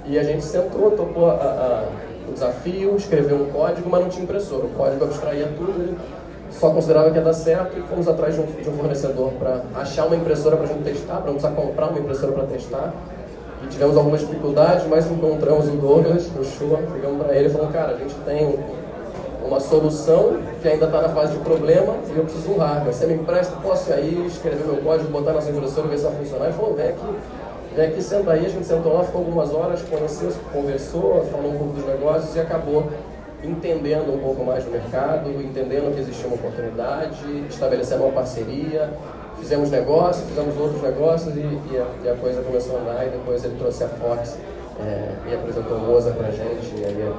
[0.06, 1.84] e a gente sentou, topou a, a,
[2.28, 4.64] o desafio, escreveu um código, mas não tinha impressora.
[4.64, 5.98] O código abstraía tudo,
[6.50, 9.62] só considerava que ia dar certo e fomos atrás de um, de um fornecedor para
[9.74, 12.94] achar uma impressora para a gente testar, para não precisar comprar uma impressora para testar.
[13.62, 17.72] E tivemos algumas dificuldades, mas encontramos o Douglas, o Shua, ligamos para ele e falamos,
[17.74, 18.58] cara, a gente tem
[19.48, 22.94] uma solução que ainda está na fase de problema e eu preciso de um hardware.
[22.94, 25.98] Você me empresta, posso ir aí, escrever meu código, botar na sua impressora e ver
[25.98, 26.44] se vai funcionar?
[26.46, 27.16] Ele falou, vem aqui,
[27.74, 28.46] vem aqui, senta aí.
[28.46, 32.40] A gente sentou lá, ficou algumas horas, conheceu, conversou, falou um pouco dos negócios e
[32.40, 32.84] acabou
[33.42, 38.90] entendendo um pouco mais do mercado, entendendo que existia uma oportunidade, estabelecendo uma parceria,
[39.38, 43.10] fizemos negócios, fizemos outros negócios e, e, a, e, a, coisa começou a andar e
[43.10, 44.36] depois ele trouxe a Fox
[44.80, 47.12] é, e apresentou Moza pra gente e aí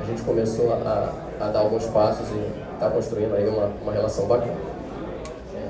[0.00, 1.12] a gente começou a,
[1.42, 4.54] a dar alguns passos e está construindo aí uma, uma relação bacana.
[5.54, 5.68] É,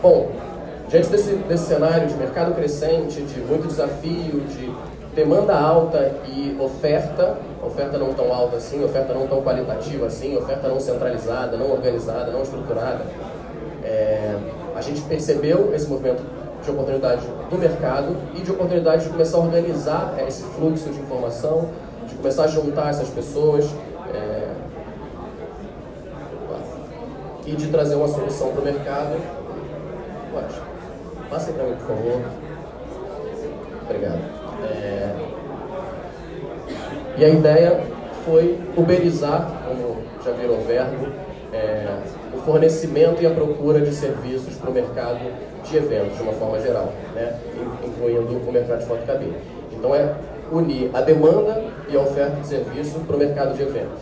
[0.00, 0.30] bom,
[0.88, 4.72] diante desse, desse cenário de mercado crescente, de muito desafio, de
[5.14, 10.68] demanda alta e oferta, oferta não tão alta assim, oferta não tão qualitativa assim, oferta
[10.68, 13.04] não centralizada, não organizada, não estruturada,
[13.84, 14.34] é,
[14.74, 16.22] a gente percebeu esse movimento
[16.62, 21.00] de oportunidade do mercado e de oportunidade de começar a organizar é, esse fluxo de
[21.00, 21.68] informação,
[22.08, 23.66] de começar a juntar essas pessoas
[24.14, 24.41] é,
[27.46, 29.20] e de trazer uma solução para o mercado.
[30.32, 30.54] Pode.
[31.30, 32.20] Passa para mim, por favor.
[33.84, 34.20] Obrigado.
[34.64, 35.16] É...
[37.18, 37.80] E a ideia
[38.24, 41.08] foi uberizar, como já virou verbo,
[41.52, 41.86] é,
[42.34, 45.20] o fornecimento e a procura de serviços para o mercado
[45.64, 47.36] de eventos, de uma forma geral, né?
[47.84, 49.36] incluindo o mercado de fotocabine.
[49.72, 50.14] Então é
[50.50, 54.00] unir a demanda e a oferta de serviço para o mercado de eventos.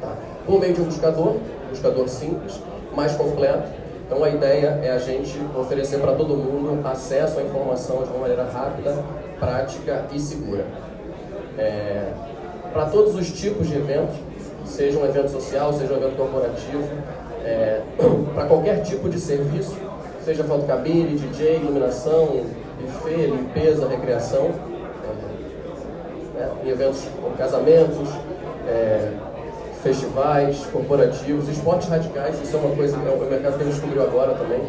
[0.00, 0.14] Tá?
[0.46, 1.36] Por meio de um buscador,
[1.68, 2.60] buscador simples,
[2.94, 3.68] mais completo.
[4.06, 8.20] Então a ideia é a gente oferecer para todo mundo acesso à informação de uma
[8.20, 8.96] maneira rápida,
[9.38, 10.64] prática e segura.
[11.58, 12.12] É,
[12.72, 14.16] para todos os tipos de eventos,
[14.64, 16.88] seja um evento social, seja um evento corporativo,
[17.44, 17.82] é,
[18.34, 19.76] para qualquer tipo de serviço,
[20.24, 22.46] seja fotocabine, DJ, iluminação,
[22.80, 24.50] buffet, limpeza, recreação,
[26.38, 28.08] é, em eventos como casamentos,
[28.66, 29.10] é,
[29.82, 34.60] festivais, corporativos, esportes radicais, isso é uma coisa, é um mercado que descobriu agora também.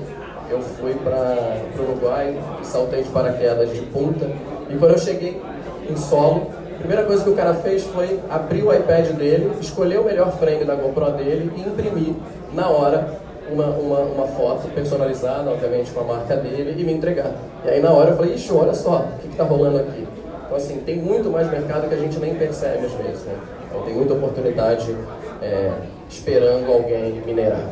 [0.49, 4.27] Eu fui para o Uruguai saltei de paraquedas de punta
[4.69, 5.39] e quando eu cheguei
[5.87, 9.99] em solo, a primeira coisa que o cara fez foi abrir o iPad dele, escolher
[9.99, 12.13] o melhor frame da GoPro dele e imprimir
[12.53, 13.19] na hora
[13.51, 17.31] uma, uma, uma foto personalizada, obviamente com a marca dele, e me entregar.
[17.65, 20.07] E aí na hora eu falei, ixi, olha só, o que está rolando aqui?
[20.45, 23.33] Então assim, tem muito mais mercado que a gente nem percebe às vezes, né?
[23.69, 24.95] Então tem muita oportunidade
[25.43, 25.71] é,
[26.09, 27.69] esperando alguém minerar.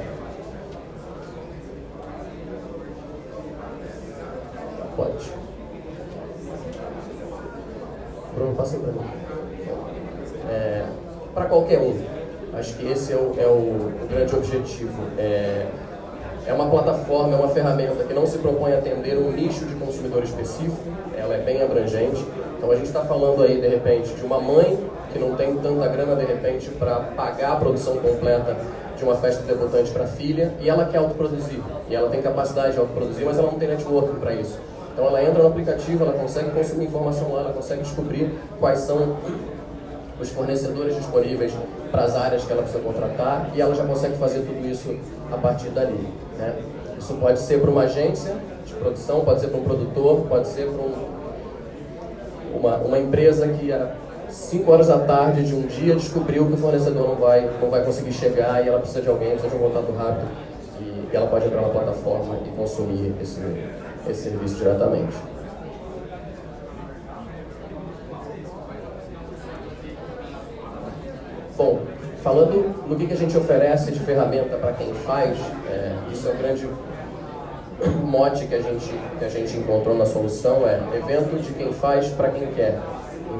[4.95, 5.31] Pode.
[8.35, 8.99] Bruno, passa para mim.
[10.47, 10.85] É,
[11.33, 11.99] para qualquer um.
[12.53, 15.03] Acho que esse é o, é o, o grande objetivo.
[15.17, 15.65] É,
[16.45, 19.75] é uma plataforma, é uma ferramenta que não se propõe a atender um nicho de
[19.75, 20.77] consumidor específico,
[21.17, 22.23] ela é bem abrangente.
[22.57, 24.79] Então a gente está falando aí, de repente, de uma mãe
[25.17, 28.55] que não tem tanta grana, de repente, para pagar a produção completa
[28.95, 31.59] de uma festa de debutante para a filha e ela quer autoproduzir.
[31.89, 34.59] E ela tem capacidade de autoproduzir, mas ela não tem network para isso.
[34.93, 39.17] Então ela entra no aplicativo, ela consegue consumir informação lá, ela consegue descobrir quais são
[40.19, 41.53] os fornecedores disponíveis
[41.91, 44.95] para as áreas que ela precisa contratar e ela já consegue fazer tudo isso
[45.31, 46.07] a partir dali.
[46.37, 46.55] Né?
[46.97, 50.67] Isso pode ser para uma agência de produção, pode ser para um produtor, pode ser
[50.67, 50.95] para um,
[52.59, 56.57] uma, uma empresa que às 5 horas da tarde de um dia descobriu que o
[56.57, 59.67] fornecedor não vai, não vai conseguir chegar e ela precisa de alguém, precisa de um
[59.67, 60.27] contato rápido.
[60.81, 63.39] E e ela pode entrar na plataforma e consumir esse,
[64.09, 65.15] esse serviço diretamente.
[71.55, 71.79] Bom,
[72.21, 75.37] falando no que, que a gente oferece de ferramenta para quem faz,
[75.69, 76.69] é, isso é um grande
[78.03, 82.09] mote que a, gente, que a gente encontrou na solução, é evento de quem faz
[82.09, 82.79] para quem quer.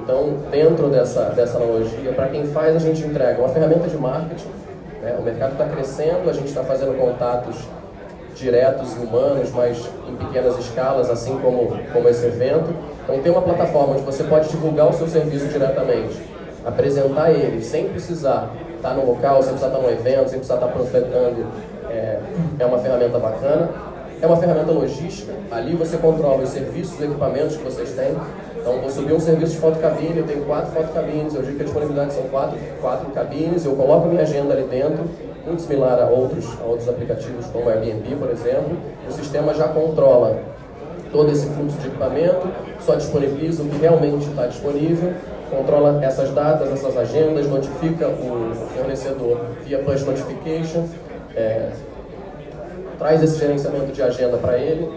[0.07, 4.47] Então, dentro dessa, dessa analogia, para quem faz, a gente entrega uma ferramenta de marketing,
[5.01, 5.17] né?
[5.19, 7.57] o mercado está crescendo, a gente está fazendo contatos
[8.33, 12.73] diretos e humanos, mas em pequenas escalas, assim como, como esse evento.
[13.03, 16.21] Então, tem uma plataforma onde você pode divulgar o seu serviço diretamente
[16.65, 20.67] apresentar ele sem precisar estar no local, sem precisar estar no evento, sem precisar estar
[20.67, 21.45] profetando,
[21.89, 22.19] é,
[22.59, 23.69] é uma ferramenta bacana.
[24.19, 28.15] É uma ferramenta logística, ali você controla os serviços, os equipamentos que vocês têm.
[28.75, 32.13] Então, subir um serviço de fotocabine, eu tenho quatro fotocabines, eu digo que a disponibilidade
[32.13, 35.05] são quatro, quatro cabines, eu coloco a minha agenda ali dentro,
[35.45, 38.77] muito similar a outros, a outros aplicativos como Airbnb, por exemplo.
[39.07, 40.39] O sistema já controla
[41.11, 42.47] todo esse fluxo de equipamento,
[42.81, 45.13] só disponibiliza o que realmente está disponível
[45.49, 50.85] controla essas datas, essas agendas, notifica o fornecedor via push notification,
[51.35, 51.69] é,
[52.97, 54.89] traz esse gerenciamento de agenda para ele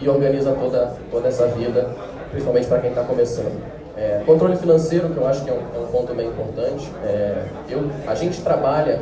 [0.00, 1.90] e organiza toda, toda essa vida,
[2.30, 3.60] principalmente para quem está começando.
[3.96, 6.90] É, controle financeiro, que eu acho que é um, é um ponto bem importante.
[7.04, 9.00] É, eu, a gente trabalha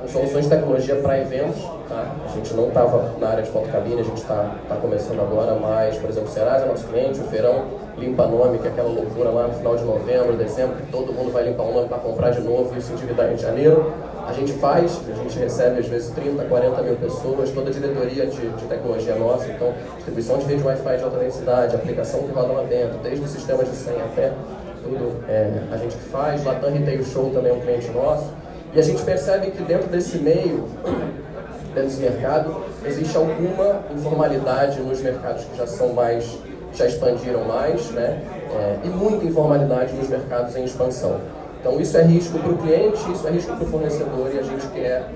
[0.00, 1.62] com soluções de tecnologia para eventos.
[1.88, 2.16] Tá?
[2.24, 5.96] A gente não estava na área de fotocabine, a gente está tá começando agora, mas,
[5.98, 7.64] por exemplo, o Serasa é nosso cliente, o Feirão
[7.96, 11.32] limpa nome, que é aquela loucura lá no final de novembro, dezembro, que todo mundo
[11.32, 13.92] vai limpar um nome para comprar de novo, isso endividar em janeiro.
[14.26, 18.26] A gente faz, a gente recebe às vezes 30, 40 mil pessoas, toda a diretoria
[18.26, 22.52] de, de tecnologia nossa, então distribuição de rede Wi-Fi de alta densidade, aplicação que roda
[22.52, 24.32] lá dentro, desde o sistema de senha até
[24.82, 26.44] tudo é, a gente faz.
[26.44, 28.32] Latam Retail Show também é um cliente nosso.
[28.74, 30.68] E a gente percebe que dentro desse meio,
[31.82, 36.38] desse mercado, existe alguma informalidade nos mercados que já são mais,
[36.74, 38.22] já expandiram mais, né?
[38.54, 41.20] É, e muita informalidade nos mercados em expansão.
[41.60, 44.42] Então isso é risco para o cliente, isso é risco para o fornecedor e a
[44.42, 45.08] gente quer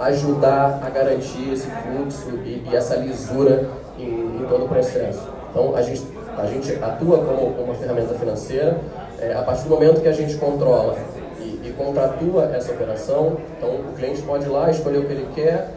[0.00, 3.68] ajudar a garantir esse fluxo e, e essa lisura
[3.98, 5.28] em, em, todo o processo.
[5.50, 6.02] Então a gente,
[6.38, 8.78] a gente atua como uma ferramenta financeira,
[9.20, 10.96] é, a partir do momento que a gente controla
[11.82, 15.70] contratua essa operação, então o cliente pode ir lá, escolher o que ele quer,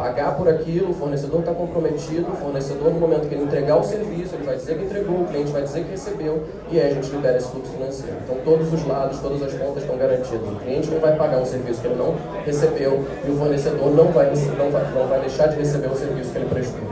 [0.00, 3.84] pagar por aquilo, o fornecedor está comprometido, o fornecedor, no momento que ele entregar o
[3.84, 6.94] serviço, ele vai dizer que entregou, o cliente vai dizer que recebeu, e aí a
[6.94, 8.16] gente libera esse fluxo financeiro.
[8.24, 10.48] Então todos os lados, todas as contas estão garantidas.
[10.48, 12.14] O cliente não vai pagar um serviço que ele não
[12.46, 16.32] recebeu, e o fornecedor não vai, não vai, não vai deixar de receber o serviço
[16.32, 16.88] que ele prestou.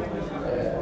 [0.54, 0.74] É...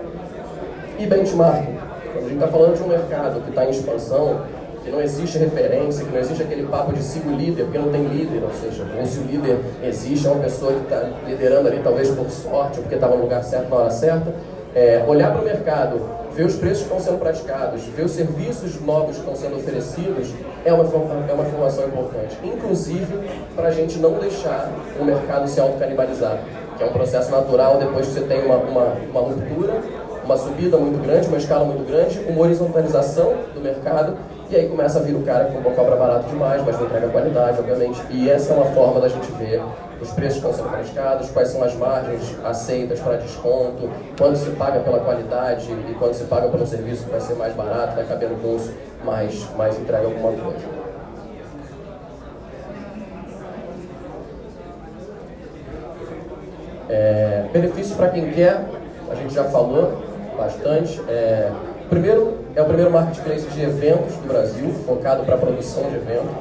[0.98, 1.76] E benchmarking.
[2.12, 4.40] Quando a gente está falando de um mercado que está em expansão,
[4.86, 8.04] que não existe referência, que não existe aquele papo de sigo líder, porque não tem
[8.04, 12.08] líder, ou seja, se o líder existe, é uma pessoa que está liderando ali, talvez
[12.10, 14.32] por sorte, ou porque estava no lugar certo na hora certa.
[14.76, 16.00] É, olhar para o mercado,
[16.32, 20.32] ver os preços que estão sendo praticados, ver os serviços novos que estão sendo oferecidos,
[20.64, 22.38] é uma, é uma informação importante.
[22.44, 23.18] Inclusive,
[23.56, 24.70] para a gente não deixar
[25.00, 26.38] o mercado se autocanibalizar,
[26.76, 29.80] que é um processo natural depois que você tem uma, uma, uma ruptura,
[30.24, 34.16] uma subida muito grande, uma escala muito grande, uma horizontalização do mercado
[34.48, 37.58] e aí começa a vir o cara que cobra barato demais, mas não entrega qualidade,
[37.58, 38.00] obviamente.
[38.10, 39.60] E essa é uma forma da gente ver
[40.00, 44.50] os preços que estão sendo praticados, quais são as margens aceitas para desconto, quando se
[44.50, 48.04] paga pela qualidade e quando se paga um serviço que vai ser mais barato, vai
[48.04, 48.72] caber no bolso,
[49.04, 50.86] mas, mas entrega alguma coisa.
[56.88, 58.64] É, benefício para quem quer,
[59.10, 60.02] a gente já falou
[60.36, 61.00] bastante.
[61.08, 61.50] É,
[61.88, 66.34] Primeiro, é o primeiro marketplace de eventos do Brasil, focado para a produção de eventos.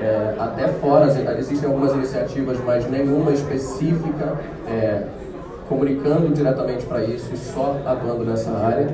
[0.00, 1.06] É, até fora,
[1.38, 4.38] existem algumas iniciativas, mas nenhuma específica
[4.68, 5.02] é,
[5.68, 8.88] comunicando diretamente para isso e só atuando nessa área.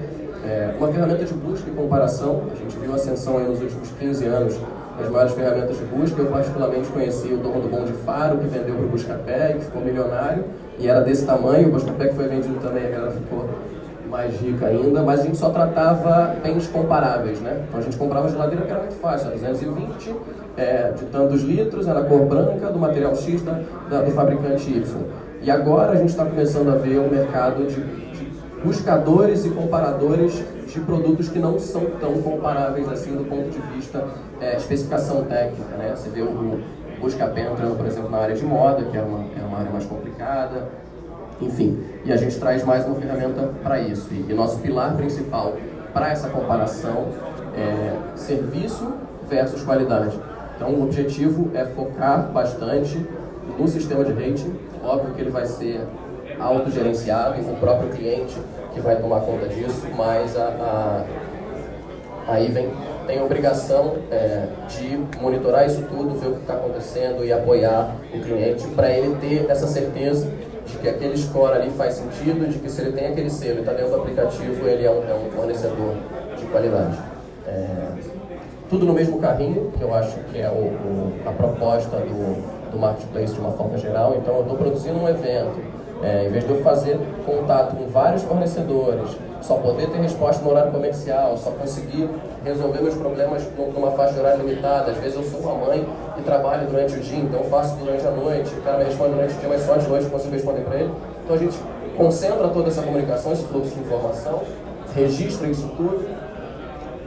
[0.46, 4.24] É, uma ferramenta de busca e comparação, a gente viu a ascensão nos últimos 15
[4.24, 4.58] anos
[4.98, 6.22] das maiores ferramentas de busca.
[6.22, 9.64] Eu particularmente conheci o dono do Bom de Faro, que vendeu para o Buscapé, que
[9.66, 10.44] ficou milionário,
[10.78, 13.46] e era desse tamanho, o Buscapé que foi vendido também, a galera ficou
[14.08, 17.64] mais rica ainda, mas a gente só tratava bens comparáveis, né?
[17.68, 20.14] Então a gente comprava geladeira que era muito fácil, era 220
[20.56, 25.02] é, de tantos litros, era cor branca, do material X da, da, do fabricante Y.
[25.42, 28.28] E agora a gente está começando a ver um mercado de, de,
[28.64, 34.04] buscadores e comparadores de produtos que não são tão comparáveis assim do ponto de vista
[34.40, 35.94] é, especificação técnica, né?
[35.94, 36.60] Você vê o
[37.00, 39.86] Buscapé entrando, por exemplo, na área de moda, que é uma, é uma área mais
[39.86, 40.68] complicada,
[41.40, 44.08] enfim, e a gente traz mais uma ferramenta para isso.
[44.12, 45.56] E, e, nosso pilar principal
[45.92, 47.08] para essa comparação
[47.56, 48.92] é serviço
[49.28, 50.18] versus qualidade.
[50.56, 52.98] Então, o objetivo é focar bastante
[53.58, 54.52] no sistema de rating.
[54.82, 55.80] Óbvio que ele vai ser
[56.40, 58.36] autogerenciado, o próprio cliente
[58.72, 61.04] que vai tomar conta disso, mas a,
[62.26, 62.68] a, a Even
[63.06, 67.96] tem a obrigação é, de monitorar isso tudo, ver o que está acontecendo e apoiar
[68.14, 70.30] o cliente para ele ter essa certeza
[70.70, 73.60] de que aquele score ali faz sentido, de que se ele tem aquele selo e
[73.60, 75.94] está dentro do aplicativo, ele é um, é um fornecedor
[76.36, 76.98] de qualidade.
[77.46, 77.88] É,
[78.68, 82.78] tudo no mesmo carrinho, que eu acho que é o, o, a proposta do, do
[82.78, 84.14] marketplace de uma forma geral.
[84.16, 85.58] Então, eu estou produzindo um evento,
[86.02, 90.50] é, em vez de eu fazer contato com vários fornecedores, só poder ter resposta no
[90.50, 92.10] horário comercial, só conseguir
[92.44, 93.42] resolver meus problemas
[93.74, 94.90] numa faixa de horário limitada.
[94.90, 95.88] Às vezes eu sou uma mãe
[96.28, 99.38] trabalho durante o dia, então faço durante a noite, o cara me responde durante o
[99.38, 100.92] dia, mas só de noite eu consigo responder para ele.
[101.24, 101.58] Então a gente
[101.96, 104.42] concentra toda essa comunicação, esse fluxo de informação,
[104.94, 106.06] registra isso tudo,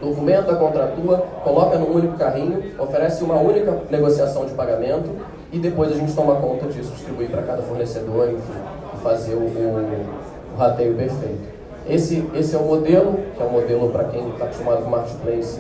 [0.02, 5.10] documenta, contratua, coloca num único carrinho, oferece uma única negociação de pagamento
[5.52, 10.06] e depois a gente toma conta disso, distribuir para cada fornecedor, e fazer o, o,
[10.54, 11.62] o rateio perfeito.
[11.88, 15.60] Esse, esse é o modelo, que é um modelo para quem está acostumado com marketplace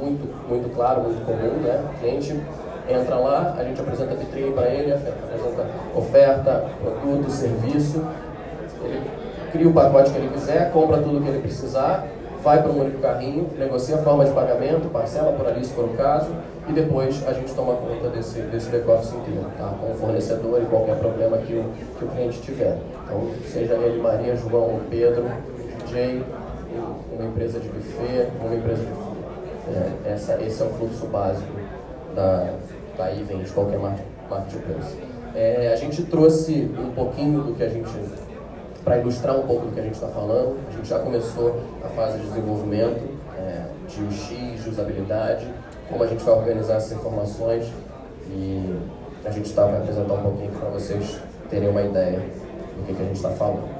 [0.00, 1.82] muito, muito claro, muito comum, né?
[1.94, 2.38] O cliente
[2.88, 8.04] entra lá, a gente apresenta a vitrine para ele, apresenta oferta, produto, serviço,
[8.82, 9.00] ele
[9.50, 12.06] cria o pacote que ele quiser, compra tudo que ele precisar,
[12.42, 15.86] vai para um único carrinho, negocia a forma de pagamento, parcela por ali se for
[15.86, 16.30] o caso,
[16.68, 19.72] e depois a gente toma conta desse, desse back-office inteiro, tá?
[19.80, 21.64] com o fornecedor e qualquer problema que o,
[21.98, 22.78] que o cliente tiver.
[23.04, 25.24] Então, seja ele Maria, João, Pedro,
[25.86, 26.22] DJ,
[27.12, 29.14] uma empresa de buffet, uma empresa de
[29.66, 31.50] é, essa, esse é o fluxo básico
[32.14, 32.52] da,
[32.96, 34.98] da Even, de qualquer marketplace.
[35.34, 37.90] É, a gente trouxe um pouquinho do que a gente,
[38.84, 41.88] para ilustrar um pouco do que a gente está falando, a gente já começou a
[41.88, 43.02] fase de desenvolvimento
[43.36, 45.52] é, de UX, de usabilidade,
[45.88, 47.66] como a gente vai organizar essas informações
[48.30, 48.78] e
[49.24, 51.18] a gente está vai apresentar um pouquinho para vocês
[51.48, 53.74] terem uma ideia do que, que a gente está falando.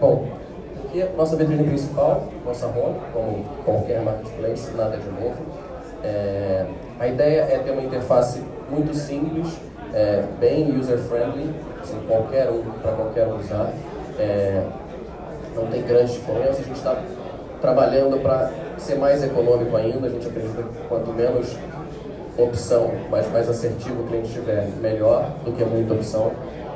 [0.00, 0.28] Bom,
[0.84, 5.36] aqui é a nossa vitrine principal, nossa home, como qualquer marketplace, nada de novo.
[6.02, 6.64] É,
[6.98, 9.58] a ideia é ter uma interface muito simples,
[9.92, 13.72] é, bem user-friendly, assim, qualquer um, para qualquer um usar.
[14.18, 14.64] É,
[15.54, 17.02] não tem grande diferença, a gente está
[17.60, 21.56] trabalhando para ser mais econômico ainda, a gente acredita que quanto menos
[22.36, 26.32] opção, mas mais assertivo o cliente tiver, melhor do que muita opção.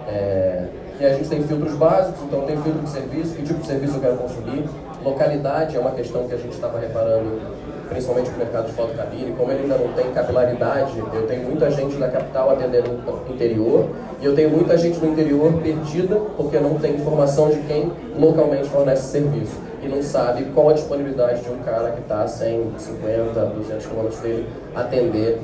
[0.07, 0.65] É,
[1.01, 3.97] e a gente tem filtros básicos, então tem filtro de serviço, que tipo de serviço
[3.97, 4.65] eu quero consumir.
[5.05, 7.41] Localidade é uma questão que a gente estava reparando,
[7.89, 11.97] principalmente no mercado de fotocabine, como ele ainda não tem capilaridade, eu tenho muita gente
[11.97, 13.89] da capital atendendo no interior,
[14.21, 18.69] e eu tenho muita gente no interior perdida, porque não tem informação de quem localmente
[18.69, 22.73] fornece serviço, e não sabe qual a disponibilidade de um cara que está a 100,
[22.79, 25.41] 50, 200 quilômetros dele atender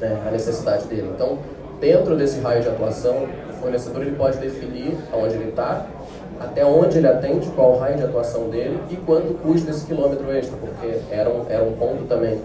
[0.00, 1.10] né, a necessidade dele.
[1.14, 1.38] Então,
[1.80, 3.26] dentro desse raio de atuação,
[3.62, 5.86] fornecedor ele pode definir aonde ele está,
[6.40, 10.30] até onde ele atende, qual o raio de atuação dele e quanto custa esse quilômetro
[10.32, 12.40] extra, porque era um, era um ponto também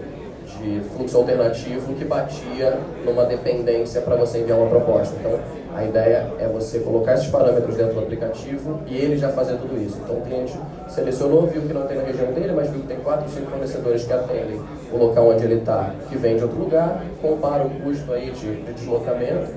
[0.58, 5.16] de fluxo alternativo que batia numa dependência para você enviar uma proposta.
[5.18, 5.38] Então,
[5.74, 9.80] a ideia é você colocar esses parâmetros dentro do aplicativo e ele já fazer tudo
[9.80, 9.98] isso.
[10.02, 10.58] Então, o cliente
[10.88, 14.04] selecionou, viu que não tem na região dele, mas viu que tem quatro, cinco fornecedores
[14.04, 14.60] que atendem
[14.92, 18.62] o local onde ele está, que vem de outro lugar, compara o custo aí de,
[18.62, 19.52] de deslocamento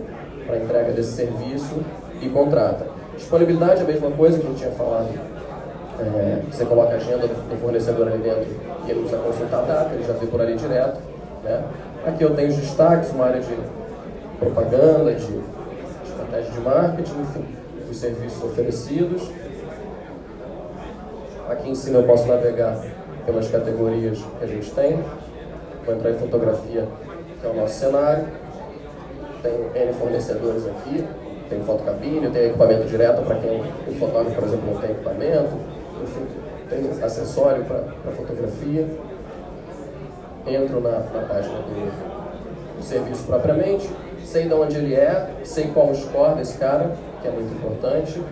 [0.46, 1.82] para entrega desse serviço
[2.22, 2.86] e contrata.
[3.18, 5.10] Disponibilidade é a mesma coisa que gente tinha falado.
[6.00, 8.46] É, você coloca a agenda do fornecedor ali dentro
[8.88, 11.00] ele não precisa consultar data, ele já vê por ali direto.
[11.44, 11.64] Né?
[12.06, 13.56] Aqui eu tenho os destaques, uma área de
[14.40, 15.40] propaganda, de
[16.04, 17.46] estratégia de marketing, enfim,
[17.90, 19.30] os serviços oferecidos.
[21.50, 22.78] Aqui em cima eu posso navegar
[23.26, 25.04] pelas categorias que a gente tem.
[25.86, 26.88] Vou entrar em fotografia,
[27.40, 28.26] que é o nosso cenário
[29.42, 29.54] tem
[29.84, 31.04] N fornecedores aqui,
[31.50, 35.56] tem fotocabine, tem equipamento direto para quem o fotógrafo, por exemplo, não tem equipamento,
[36.04, 36.28] enfim,
[36.72, 38.88] tem acessório para fotografia.
[40.48, 43.88] Entro na, na página do, do, serviço propriamente,
[44.26, 46.92] sei de onde ele é, sei qual o score desse cara,
[47.22, 48.24] que é muito importante.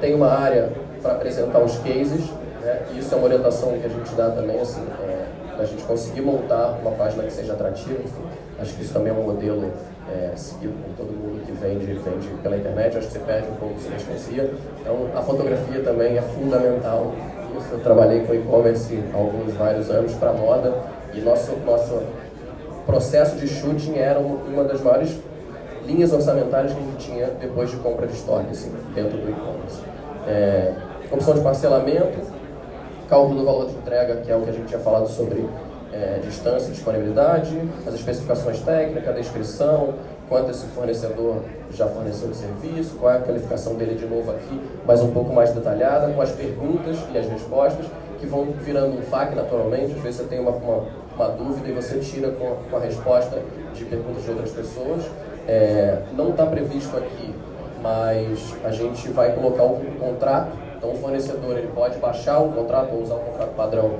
[0.00, 2.28] Tem uma área para apresentar os cases,
[2.60, 2.82] né?
[2.96, 5.26] isso é uma orientação que a gente dá também, assim, é,
[5.60, 8.24] a gente conseguir montar uma página que seja atrativa, enfim.
[8.58, 9.70] Acho que isso também é um modelo
[10.10, 13.54] é, seguido por todo mundo que vende, vende pela internet, acho que você perde um
[13.56, 14.50] pouco de sinestesia.
[14.80, 17.12] Então, a fotografia também é fundamental.
[17.70, 20.74] Eu trabalhei com e-commerce há alguns vários anos para moda
[21.12, 22.02] e nosso, nosso
[22.84, 25.18] processo de shooting era uma das maiores
[25.86, 29.82] linhas orçamentárias que a gente tinha depois de compra de estoque, assim, dentro do e-commerce.
[30.26, 30.72] É,
[31.10, 32.18] opção de parcelamento,
[33.08, 35.46] cálculo do valor de entrega, que é o que a gente tinha falado sobre
[35.92, 37.56] é, distância, disponibilidade,
[37.86, 39.94] as especificações técnicas, a descrição,
[40.34, 44.60] quanto esse fornecedor já forneceu de serviço, qual é a qualificação dele de novo aqui,
[44.84, 47.86] mas um pouco mais detalhada, com as perguntas e as respostas,
[48.18, 51.72] que vão virando um FAQ naturalmente, às vezes você tem uma, uma, uma dúvida e
[51.72, 53.40] você tira com, com, a resposta
[53.74, 55.04] de perguntas de outras pessoas.
[55.46, 57.32] É, não está previsto aqui,
[57.80, 62.92] mas a gente vai colocar um contrato, então o fornecedor ele pode baixar o contrato
[62.92, 63.92] ou usar o contrato padrão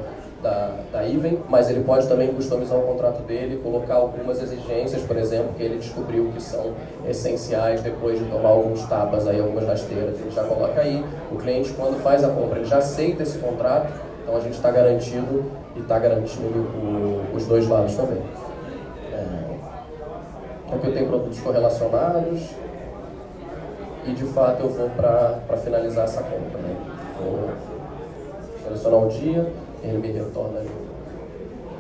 [0.45, 5.17] da, da Even, mas ele pode também customizar o contrato dele, colocar algumas exigências, por
[5.17, 6.75] exemplo, que ele descobriu que são
[7.09, 11.03] essenciais depois de tomar alguns tapas, aí, algumas rasteiras, ele já coloca aí.
[11.33, 13.91] O cliente, quando faz a compra, ele já aceita esse contrato,
[14.23, 18.23] então a gente está garantido e está garantindo o, os dois lados também.
[19.13, 22.51] É, aqui eu tenho produtos correlacionados
[24.07, 26.59] e de fato eu vou para finalizar essa compra.
[26.59, 26.77] Né?
[27.19, 27.49] Vou
[28.63, 30.61] selecionar o dia ele me retorna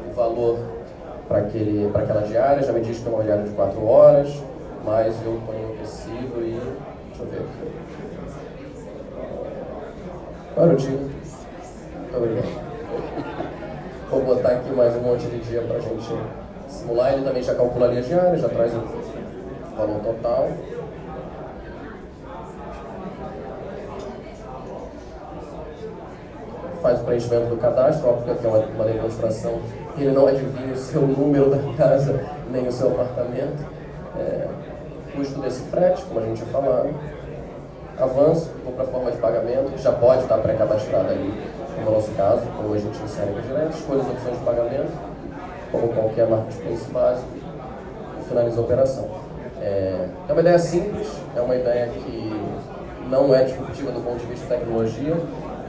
[0.08, 0.58] o valor
[1.26, 4.42] para aquela diária, já me diz que é uma diária de 4 horas,
[4.84, 6.60] mas eu ponho o tecido e.
[7.08, 7.72] Deixa eu ver aqui.
[10.54, 10.90] Para o dia.
[10.90, 12.74] Muito obrigado.
[14.10, 16.14] Vou botar aqui mais um monte de dia para a gente
[16.68, 17.14] simular.
[17.14, 18.82] Ele também já calcula ali a diária, já traz o
[19.76, 20.48] valor total.
[26.84, 29.58] Faz o preenchimento do cadastro, óbvio que é uma, uma demonstração,
[29.96, 32.20] ele não adivinha o seu número da casa,
[32.50, 33.64] nem o seu apartamento.
[34.18, 34.46] É,
[35.16, 36.90] custo desse frete, como a gente já falou.
[37.96, 41.32] Avanço, vou para a forma de pagamento, que já pode estar pré-cadastrada ali,
[41.82, 44.92] no nosso caso, ou a gente insere direto, escolha as opções de pagamento,
[45.72, 47.28] como qualquer marketplace básico,
[48.20, 49.08] e finaliza a operação.
[49.62, 52.50] É, é uma ideia simples, é uma ideia que
[53.08, 55.16] não é disruptiva do ponto de vista de tecnologia,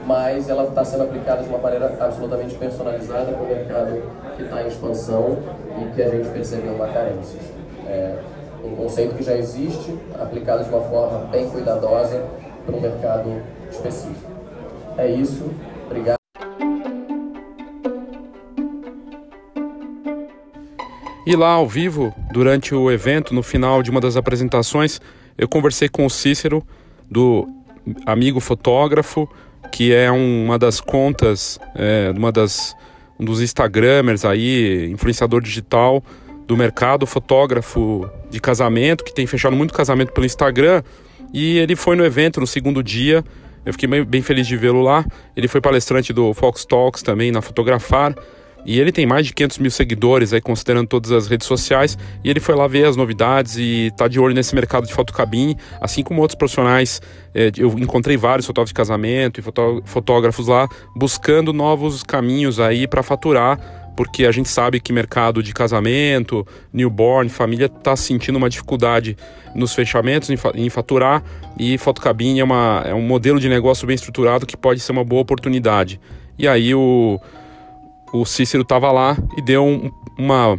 [0.06, 4.02] mas ela está sendo aplicada de uma maneira absolutamente personalizada para o mercado
[4.36, 5.38] que está em expansão
[5.82, 7.40] e que a gente percebeu uma carência.
[7.88, 8.16] É
[8.64, 12.24] um conceito que já existe, aplicado de uma forma bem cuidadosa
[12.64, 14.30] para um mercado específico.
[14.96, 15.50] É isso,
[15.86, 16.16] obrigado.
[21.26, 25.00] E lá ao vivo, durante o evento, no final de uma das apresentações,
[25.36, 26.64] eu conversei com o Cícero,
[27.10, 27.48] do
[28.04, 29.28] amigo fotógrafo,
[29.72, 32.74] que é uma das contas, é, uma das,
[33.18, 36.02] um dos Instagramers aí, influenciador digital
[36.46, 40.82] do mercado, fotógrafo de casamento, que tem fechado muito casamento pelo Instagram.
[41.32, 43.24] E ele foi no evento no segundo dia.
[43.64, 45.04] Eu fiquei bem, bem feliz de vê-lo lá.
[45.36, 48.14] Ele foi palestrante do Fox Talks também na Fotografar.
[48.66, 51.96] E ele tem mais de 500 mil seguidores, aí, considerando todas as redes sociais.
[52.24, 55.56] E ele foi lá ver as novidades e tá de olho nesse mercado de fotocabine,
[55.80, 57.00] assim como outros profissionais.
[57.32, 59.42] É, eu encontrei vários fotógrafos de casamento e
[59.84, 65.54] fotógrafos lá buscando novos caminhos aí para faturar porque a gente sabe que mercado de
[65.54, 69.16] casamento, newborn, família está sentindo uma dificuldade
[69.54, 71.24] nos fechamentos, em, faturar,
[71.58, 75.02] e fotocabine é, uma, é um modelo de negócio bem estruturado que pode ser uma
[75.02, 75.98] boa oportunidade.
[76.38, 77.18] E aí o,
[78.12, 80.56] o Cícero estava lá e deu um, uma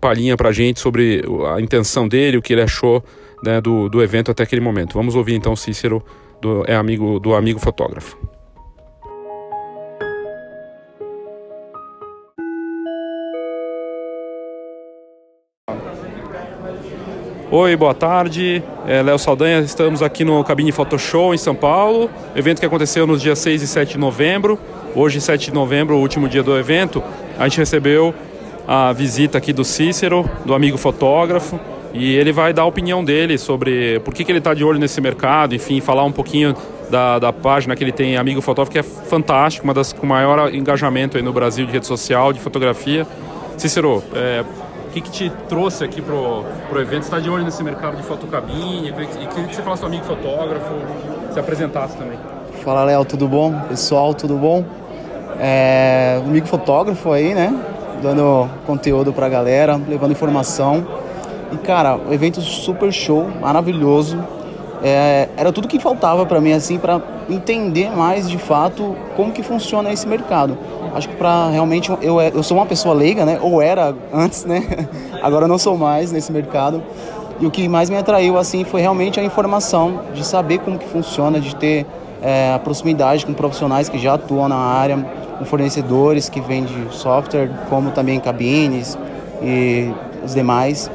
[0.00, 1.22] palhinha para a gente sobre
[1.54, 3.02] a intenção dele, o que ele achou
[3.42, 4.94] né, do, do evento até aquele momento.
[4.94, 6.02] Vamos ouvir então o Cícero,
[6.40, 8.16] do, é amigo do amigo fotógrafo.
[17.50, 18.62] Oi, boa tarde.
[18.86, 23.22] É Léo Saldanha, estamos aqui no Cabine Photoshop em São Paulo, evento que aconteceu nos
[23.22, 24.58] dias 6 e 7 de novembro.
[24.94, 27.02] Hoje, 7 de novembro, o último dia do evento,
[27.38, 28.14] a gente recebeu
[28.66, 31.60] a visita aqui do Cícero, do amigo fotógrafo,
[31.92, 34.78] e ele vai dar a opinião dele sobre por que, que ele está de olho
[34.78, 36.54] nesse mercado, enfim, falar um pouquinho
[36.90, 40.52] da, da página que ele tem, Amigo Fotógrafo, que é fantástico, uma das com maior
[40.54, 43.06] engajamento aí no Brasil de rede social, de fotografia.
[43.56, 44.44] Cícero, é,
[44.86, 47.02] o que, que te trouxe aqui pro, pro evento?
[47.02, 48.88] Você está de olho nesse mercado de fotocabine?
[48.88, 50.74] E queria que você falasse do amigo fotógrafo,
[51.32, 52.18] se apresentasse também.
[52.68, 53.50] Fala, Léo, tudo bom?
[53.66, 54.62] Pessoal, tudo bom?
[55.40, 57.58] É, amigo fotógrafo aí, né?
[58.02, 60.86] Dando conteúdo pra galera, levando informação.
[61.50, 64.22] E, cara, o evento super show, maravilhoso.
[64.82, 67.00] É, era tudo que faltava para mim, assim, para
[67.30, 70.58] entender mais de fato como que funciona esse mercado.
[70.94, 73.38] Acho que para realmente eu, eu sou uma pessoa leiga, né?
[73.40, 74.62] Ou era antes, né?
[75.22, 76.82] Agora não sou mais nesse mercado.
[77.40, 80.86] E o que mais me atraiu assim foi realmente a informação de saber como que
[80.86, 81.86] funciona, de ter
[82.22, 84.96] é, a proximidade com profissionais que já atuam na área,
[85.38, 88.98] com fornecedores que vendem software, como também cabines
[89.42, 89.92] e
[90.24, 90.90] os demais.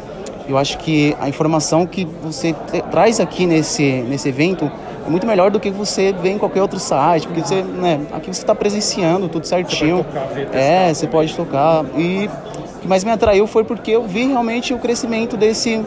[0.47, 2.53] Eu acho que a informação que você
[2.91, 4.69] traz aqui nesse, nesse evento
[5.05, 8.27] é muito melhor do que você vê em qualquer outro site, porque você, né, aqui
[8.27, 9.97] você está presenciando tudo certinho.
[9.97, 11.85] Você tocar, é, você pode tocar.
[11.97, 12.29] E
[12.77, 15.83] o que mais me atraiu foi porque eu vi realmente o crescimento desse,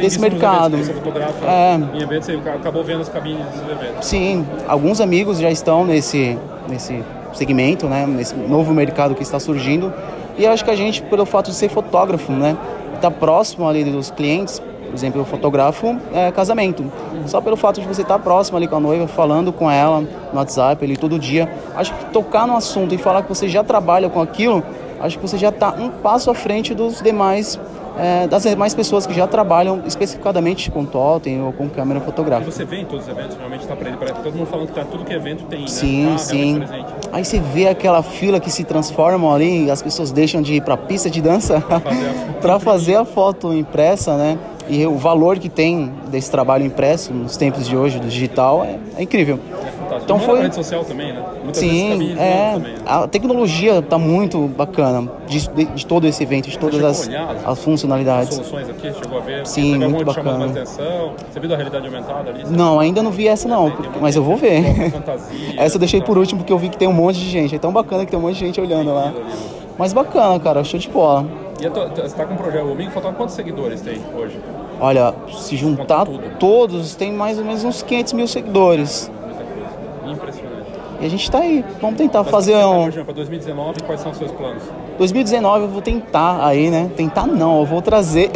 [0.00, 0.76] desse mercado.
[0.76, 4.06] Eventos, você é, em eventos, você acabou vendo as cabines dos eventos.
[4.06, 7.02] Sim, alguns amigos já estão nesse, nesse
[7.32, 9.92] segmento, né, nesse novo mercado que está surgindo.
[10.38, 12.56] E acho que a gente, pelo fato de ser fotógrafo, né,
[13.00, 14.60] tá próximo ali dos clientes,
[14.90, 16.84] por exemplo, eu fotografo é, casamento.
[17.26, 20.38] Só pelo fato de você estar próximo ali com a noiva, falando com ela no
[20.38, 21.48] WhatsApp ali todo dia.
[21.76, 24.64] Acho que tocar no assunto e falar que você já trabalha com aquilo,
[25.00, 27.58] acho que você já está um passo à frente dos demais
[27.98, 32.50] é, das demais pessoas que já trabalham especificadamente com totem ou com câmera E fotográfica.
[32.50, 34.84] você vê em todos os eventos, realmente tá pra ele, todo mundo falando que tá
[34.84, 35.66] tudo que evento tem, né?
[35.68, 36.58] Sim, Tá sim.
[36.58, 36.86] presente.
[37.12, 40.74] Aí você vê aquela fila que se transforma ali, as pessoas deixam de ir para
[40.74, 41.62] a pista de dança
[42.40, 44.38] para fazer a foto impressa, né?
[44.68, 48.78] E o valor que tem desse trabalho impresso nos tempos de hoje, do digital, é,
[48.98, 49.38] é incrível.
[49.38, 50.04] Fantástico.
[50.04, 51.22] Então Não foi- na rede social também, né?
[51.42, 52.72] Muitas Sim, é, também.
[52.74, 52.78] né?
[52.86, 57.08] a tecnologia está muito bacana de, de- de todo esse evento, de todas a as,
[57.08, 58.34] olhar as funcionalidades.
[58.36, 59.44] Soluções aqui, chegou a ver?
[59.46, 60.44] Sim, alguma muito bacana.
[60.46, 61.12] atenção?
[61.32, 62.44] Você viu da realidade aumentada ali?
[62.48, 64.90] Não, ainda não vi essa não, porque- mas eu vou ver.
[64.92, 65.54] Fantasia.
[65.60, 67.56] Essa eu deixei por último porque eu vi que tem um monte de gente.
[67.56, 69.12] É tão bacana que tem um monte de gente olhando lá.
[69.76, 71.26] Mas bacana, cara, show de bola.
[71.60, 74.40] E a você tá com um projeto, o Amigo Fotógrafo, quantos seguidores tem hoje?
[74.80, 76.06] Olha, se juntar
[76.38, 79.10] todos, tem mais ou menos uns 500 mil seguidores.
[80.06, 80.70] Impressionante.
[81.02, 81.62] E a gente tá aí.
[81.80, 82.90] Vamos tentar Mas fazer um.
[82.90, 84.62] Para 2019, quais são os seus planos?
[84.96, 86.90] 2019 eu vou tentar aí, né?
[86.96, 88.30] Tentar não, eu vou trazer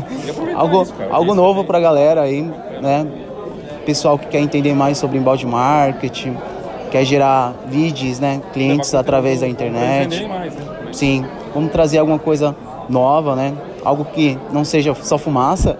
[0.56, 1.66] algo, isso, algo novo também.
[1.66, 2.42] pra galera aí,
[2.80, 3.06] né?
[3.84, 6.36] Pessoal que quer entender mais sobre embalde marketing,
[6.90, 8.40] quer gerar vídeos, né?
[8.54, 10.26] Clientes Levar através da internet.
[10.26, 10.62] mais, né?
[10.92, 12.54] Sim, vamos trazer alguma coisa
[12.88, 13.54] nova, né?
[13.84, 15.76] Algo que não seja só fumaça.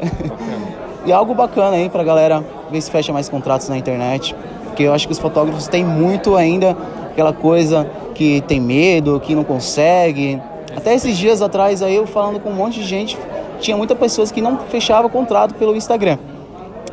[1.05, 4.35] e algo bacana aí pra galera ver se fecha mais contratos na internet.
[4.67, 6.77] Porque eu acho que os fotógrafos têm muito ainda
[7.11, 10.41] aquela coisa que tem medo, que não consegue.
[10.75, 13.19] Até esses dias atrás aí eu falando com um monte de gente,
[13.61, 16.19] tinha muitas pessoas que não fechava contrato pelo Instagram.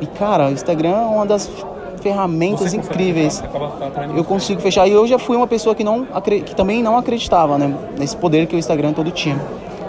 [0.01, 1.49] E cara, o Instagram é uma das
[1.99, 3.43] ferramentas incríveis
[4.15, 4.87] eu consigo fechar.
[4.87, 6.05] E eu já fui uma pessoa que, não,
[6.45, 9.39] que também não acreditava né, nesse poder que o Instagram todo tinha.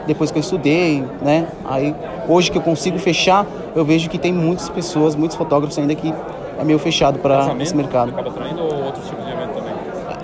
[0.07, 1.47] Depois que eu estudei, né?
[1.65, 1.95] Aí
[2.28, 6.12] hoje que eu consigo fechar, eu vejo que tem muitas pessoas, muitos fotógrafos ainda que
[6.59, 8.11] é meio fechado para esse mercado.
[8.11, 9.73] Acaba atraindo ou outros tipos de evento também?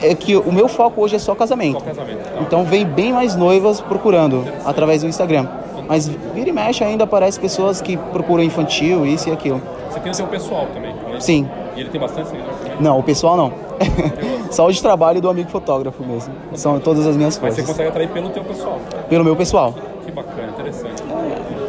[0.02, 1.78] É que o meu foco hoje é só casamento.
[1.78, 2.18] Só casamento.
[2.18, 2.40] Tá.
[2.40, 5.46] Então vem bem mais noivas procurando através do Instagram.
[5.88, 9.62] Mas vira e mexe ainda aparece pessoas que procuram infantil, isso e aquilo.
[9.90, 11.26] Você tem o seu pessoal também, é isso?
[11.26, 11.48] Sim.
[11.76, 12.76] E ele tem bastante seguidores também?
[12.80, 13.52] Não, o pessoal não.
[14.50, 16.32] Só o de trabalho do amigo fotógrafo mesmo.
[16.54, 18.78] São todas as minhas Mas você consegue atrair pelo teu pessoal.
[19.08, 19.74] Pelo meu pessoal.
[20.04, 21.02] Que bacana, interessante.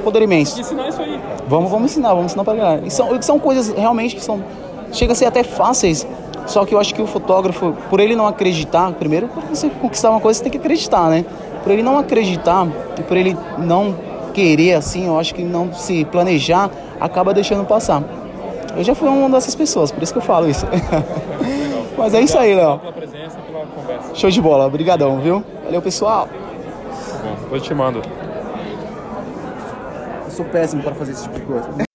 [0.03, 0.59] Poder E imenso.
[0.61, 1.35] ensinar isso aí, cara.
[1.47, 2.81] Vamos, vamos ensinar, vamos ensinar pra galera.
[2.85, 4.41] E são, são coisas realmente que são.
[4.93, 6.07] Chega a ser até fáceis.
[6.45, 10.11] Só que eu acho que o fotógrafo, por ele não acreditar, primeiro, para você conquistar
[10.11, 11.25] uma coisa, você tem que acreditar, né?
[11.61, 12.65] Por ele não acreditar
[12.97, 13.93] e por ele não
[14.33, 16.69] querer assim, eu acho que não se planejar,
[17.01, 18.01] acaba deixando passar.
[18.75, 20.65] Eu já fui uma dessas pessoas, por isso que eu falo isso.
[21.97, 22.79] Mas é isso aí, Léo.
[22.79, 24.15] Pela presença e pela conversa.
[24.15, 25.43] Show de bola, obrigadão, viu?
[25.63, 26.29] Valeu, pessoal.
[27.23, 28.01] Bom, depois eu te mando.
[30.25, 31.87] Eu sou péssimo para fazer esse tipo de coisa.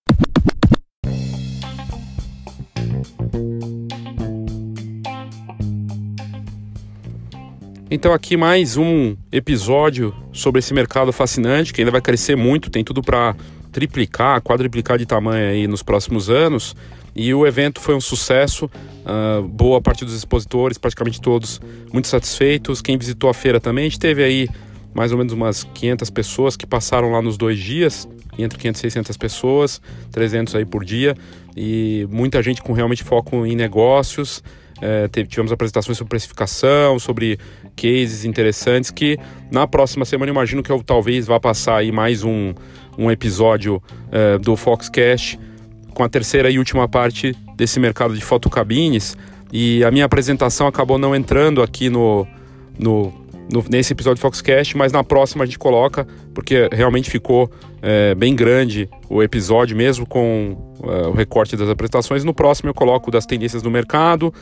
[7.95, 12.83] Então aqui mais um episódio sobre esse mercado fascinante que ainda vai crescer muito, tem
[12.83, 13.37] tudo para
[13.73, 16.77] triplicar, quadriplicar de tamanho aí nos próximos anos.
[17.15, 18.71] E o evento foi um sucesso,
[19.05, 21.61] ah, boa parte dos expositores, praticamente todos,
[21.93, 22.81] muito satisfeitos.
[22.81, 24.49] Quem visitou a feira também, a gente teve aí
[24.95, 28.09] mais ou menos umas 500 pessoas que passaram lá nos dois dias,
[28.39, 29.81] entre 500 e 600 pessoas,
[30.11, 31.15] 300 aí por dia,
[31.57, 34.43] e muita gente com realmente foco em negócios.
[34.81, 37.39] É, tivemos apresentações sobre precificação, sobre
[37.77, 39.17] cases interessantes que
[39.49, 42.53] na próxima semana imagino que eu talvez vá passar aí mais um,
[42.99, 45.39] um episódio é, do Foxcast
[45.95, 49.17] com a terceira e última parte desse mercado de fotocabines
[49.53, 52.27] e a minha apresentação acabou não entrando aqui no,
[52.79, 53.13] no,
[53.53, 57.51] no- nesse episódio do Foxcast, mas na próxima a gente coloca, porque realmente ficou
[57.83, 62.25] é, bem grande o episódio mesmo com é, o recorte das apresentações.
[62.25, 64.33] No próximo eu coloco das tendências do mercado,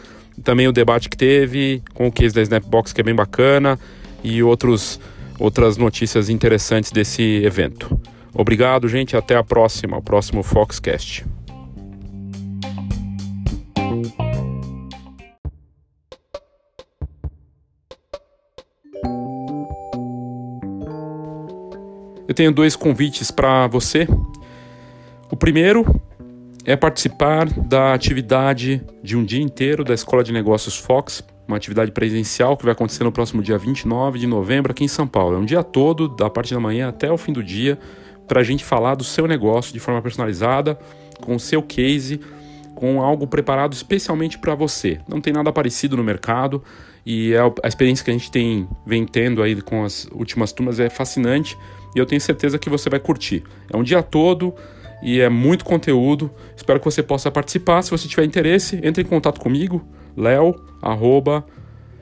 [0.44, 3.78] também o debate que teve com o case da Snapbox que é bem bacana
[4.22, 5.00] e outros,
[5.40, 8.00] outras notícias interessantes desse evento.
[8.34, 9.16] Obrigado, gente.
[9.16, 11.24] Até a próxima, o próximo Foxcast.
[22.30, 24.06] eu tenho dois convites para você.
[25.32, 25.84] O primeiro
[26.64, 31.90] é participar da atividade de um dia inteiro da Escola de Negócios Fox, uma atividade
[31.90, 35.34] presencial que vai acontecer no próximo dia 29 de novembro aqui em São Paulo.
[35.34, 37.76] É um dia todo, da parte da manhã até o fim do dia,
[38.30, 40.78] para a gente falar do seu negócio de forma personalizada,
[41.20, 42.20] com o seu case,
[42.76, 45.00] com algo preparado especialmente para você.
[45.08, 46.62] Não tem nada parecido no mercado
[47.04, 50.78] e é a experiência que a gente tem vem tendo aí com as últimas turmas
[50.78, 51.58] é fascinante
[51.96, 53.42] e eu tenho certeza que você vai curtir.
[53.68, 54.54] É um dia todo
[55.02, 56.30] e é muito conteúdo.
[56.56, 57.82] Espero que você possa participar.
[57.82, 59.84] Se você tiver interesse, entre em contato comigo,
[60.16, 61.44] leo, arroba,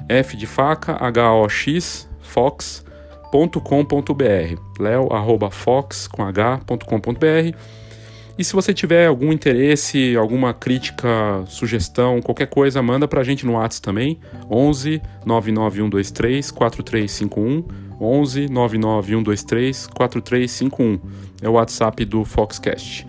[0.07, 2.85] f de faca, h-o-x, fox,
[6.09, 7.57] com h.com.br
[8.39, 13.55] e se você tiver algum interesse, alguma crítica, sugestão, qualquer coisa, manda pra gente no
[13.55, 17.65] WhatsApp também, 11 99123 4351,
[18.01, 21.01] 11 99123 4351.
[21.43, 23.05] É o WhatsApp do Foxcast.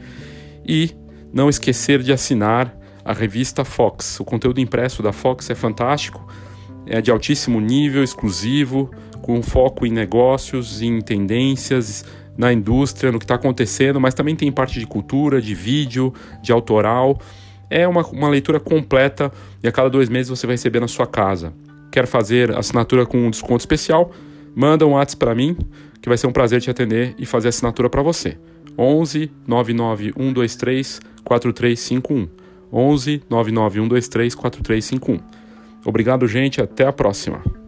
[0.68, 0.96] E
[1.32, 2.76] não esquecer de assinar
[3.06, 4.20] a revista Fox.
[4.20, 6.28] O conteúdo impresso da Fox é fantástico,
[6.88, 8.90] é de altíssimo nível, exclusivo,
[9.22, 12.06] com foco em negócios, em tendências,
[12.38, 16.52] na indústria, no que está acontecendo, mas também tem parte de cultura, de vídeo, de
[16.52, 17.20] autoral.
[17.70, 19.32] É uma, uma leitura completa
[19.62, 21.54] e a cada dois meses você vai receber na sua casa.
[21.92, 24.12] Quer fazer assinatura com um desconto especial?
[24.56, 25.58] Manda um WhatsApp para mim,
[26.02, 28.38] que vai ser um prazer te atender e fazer assinatura para você.
[28.78, 32.30] 11 99 123 4351.
[32.72, 35.20] 11 99 123 4351.
[35.86, 36.62] Obrigado, gente.
[36.62, 37.59] Até a próxima.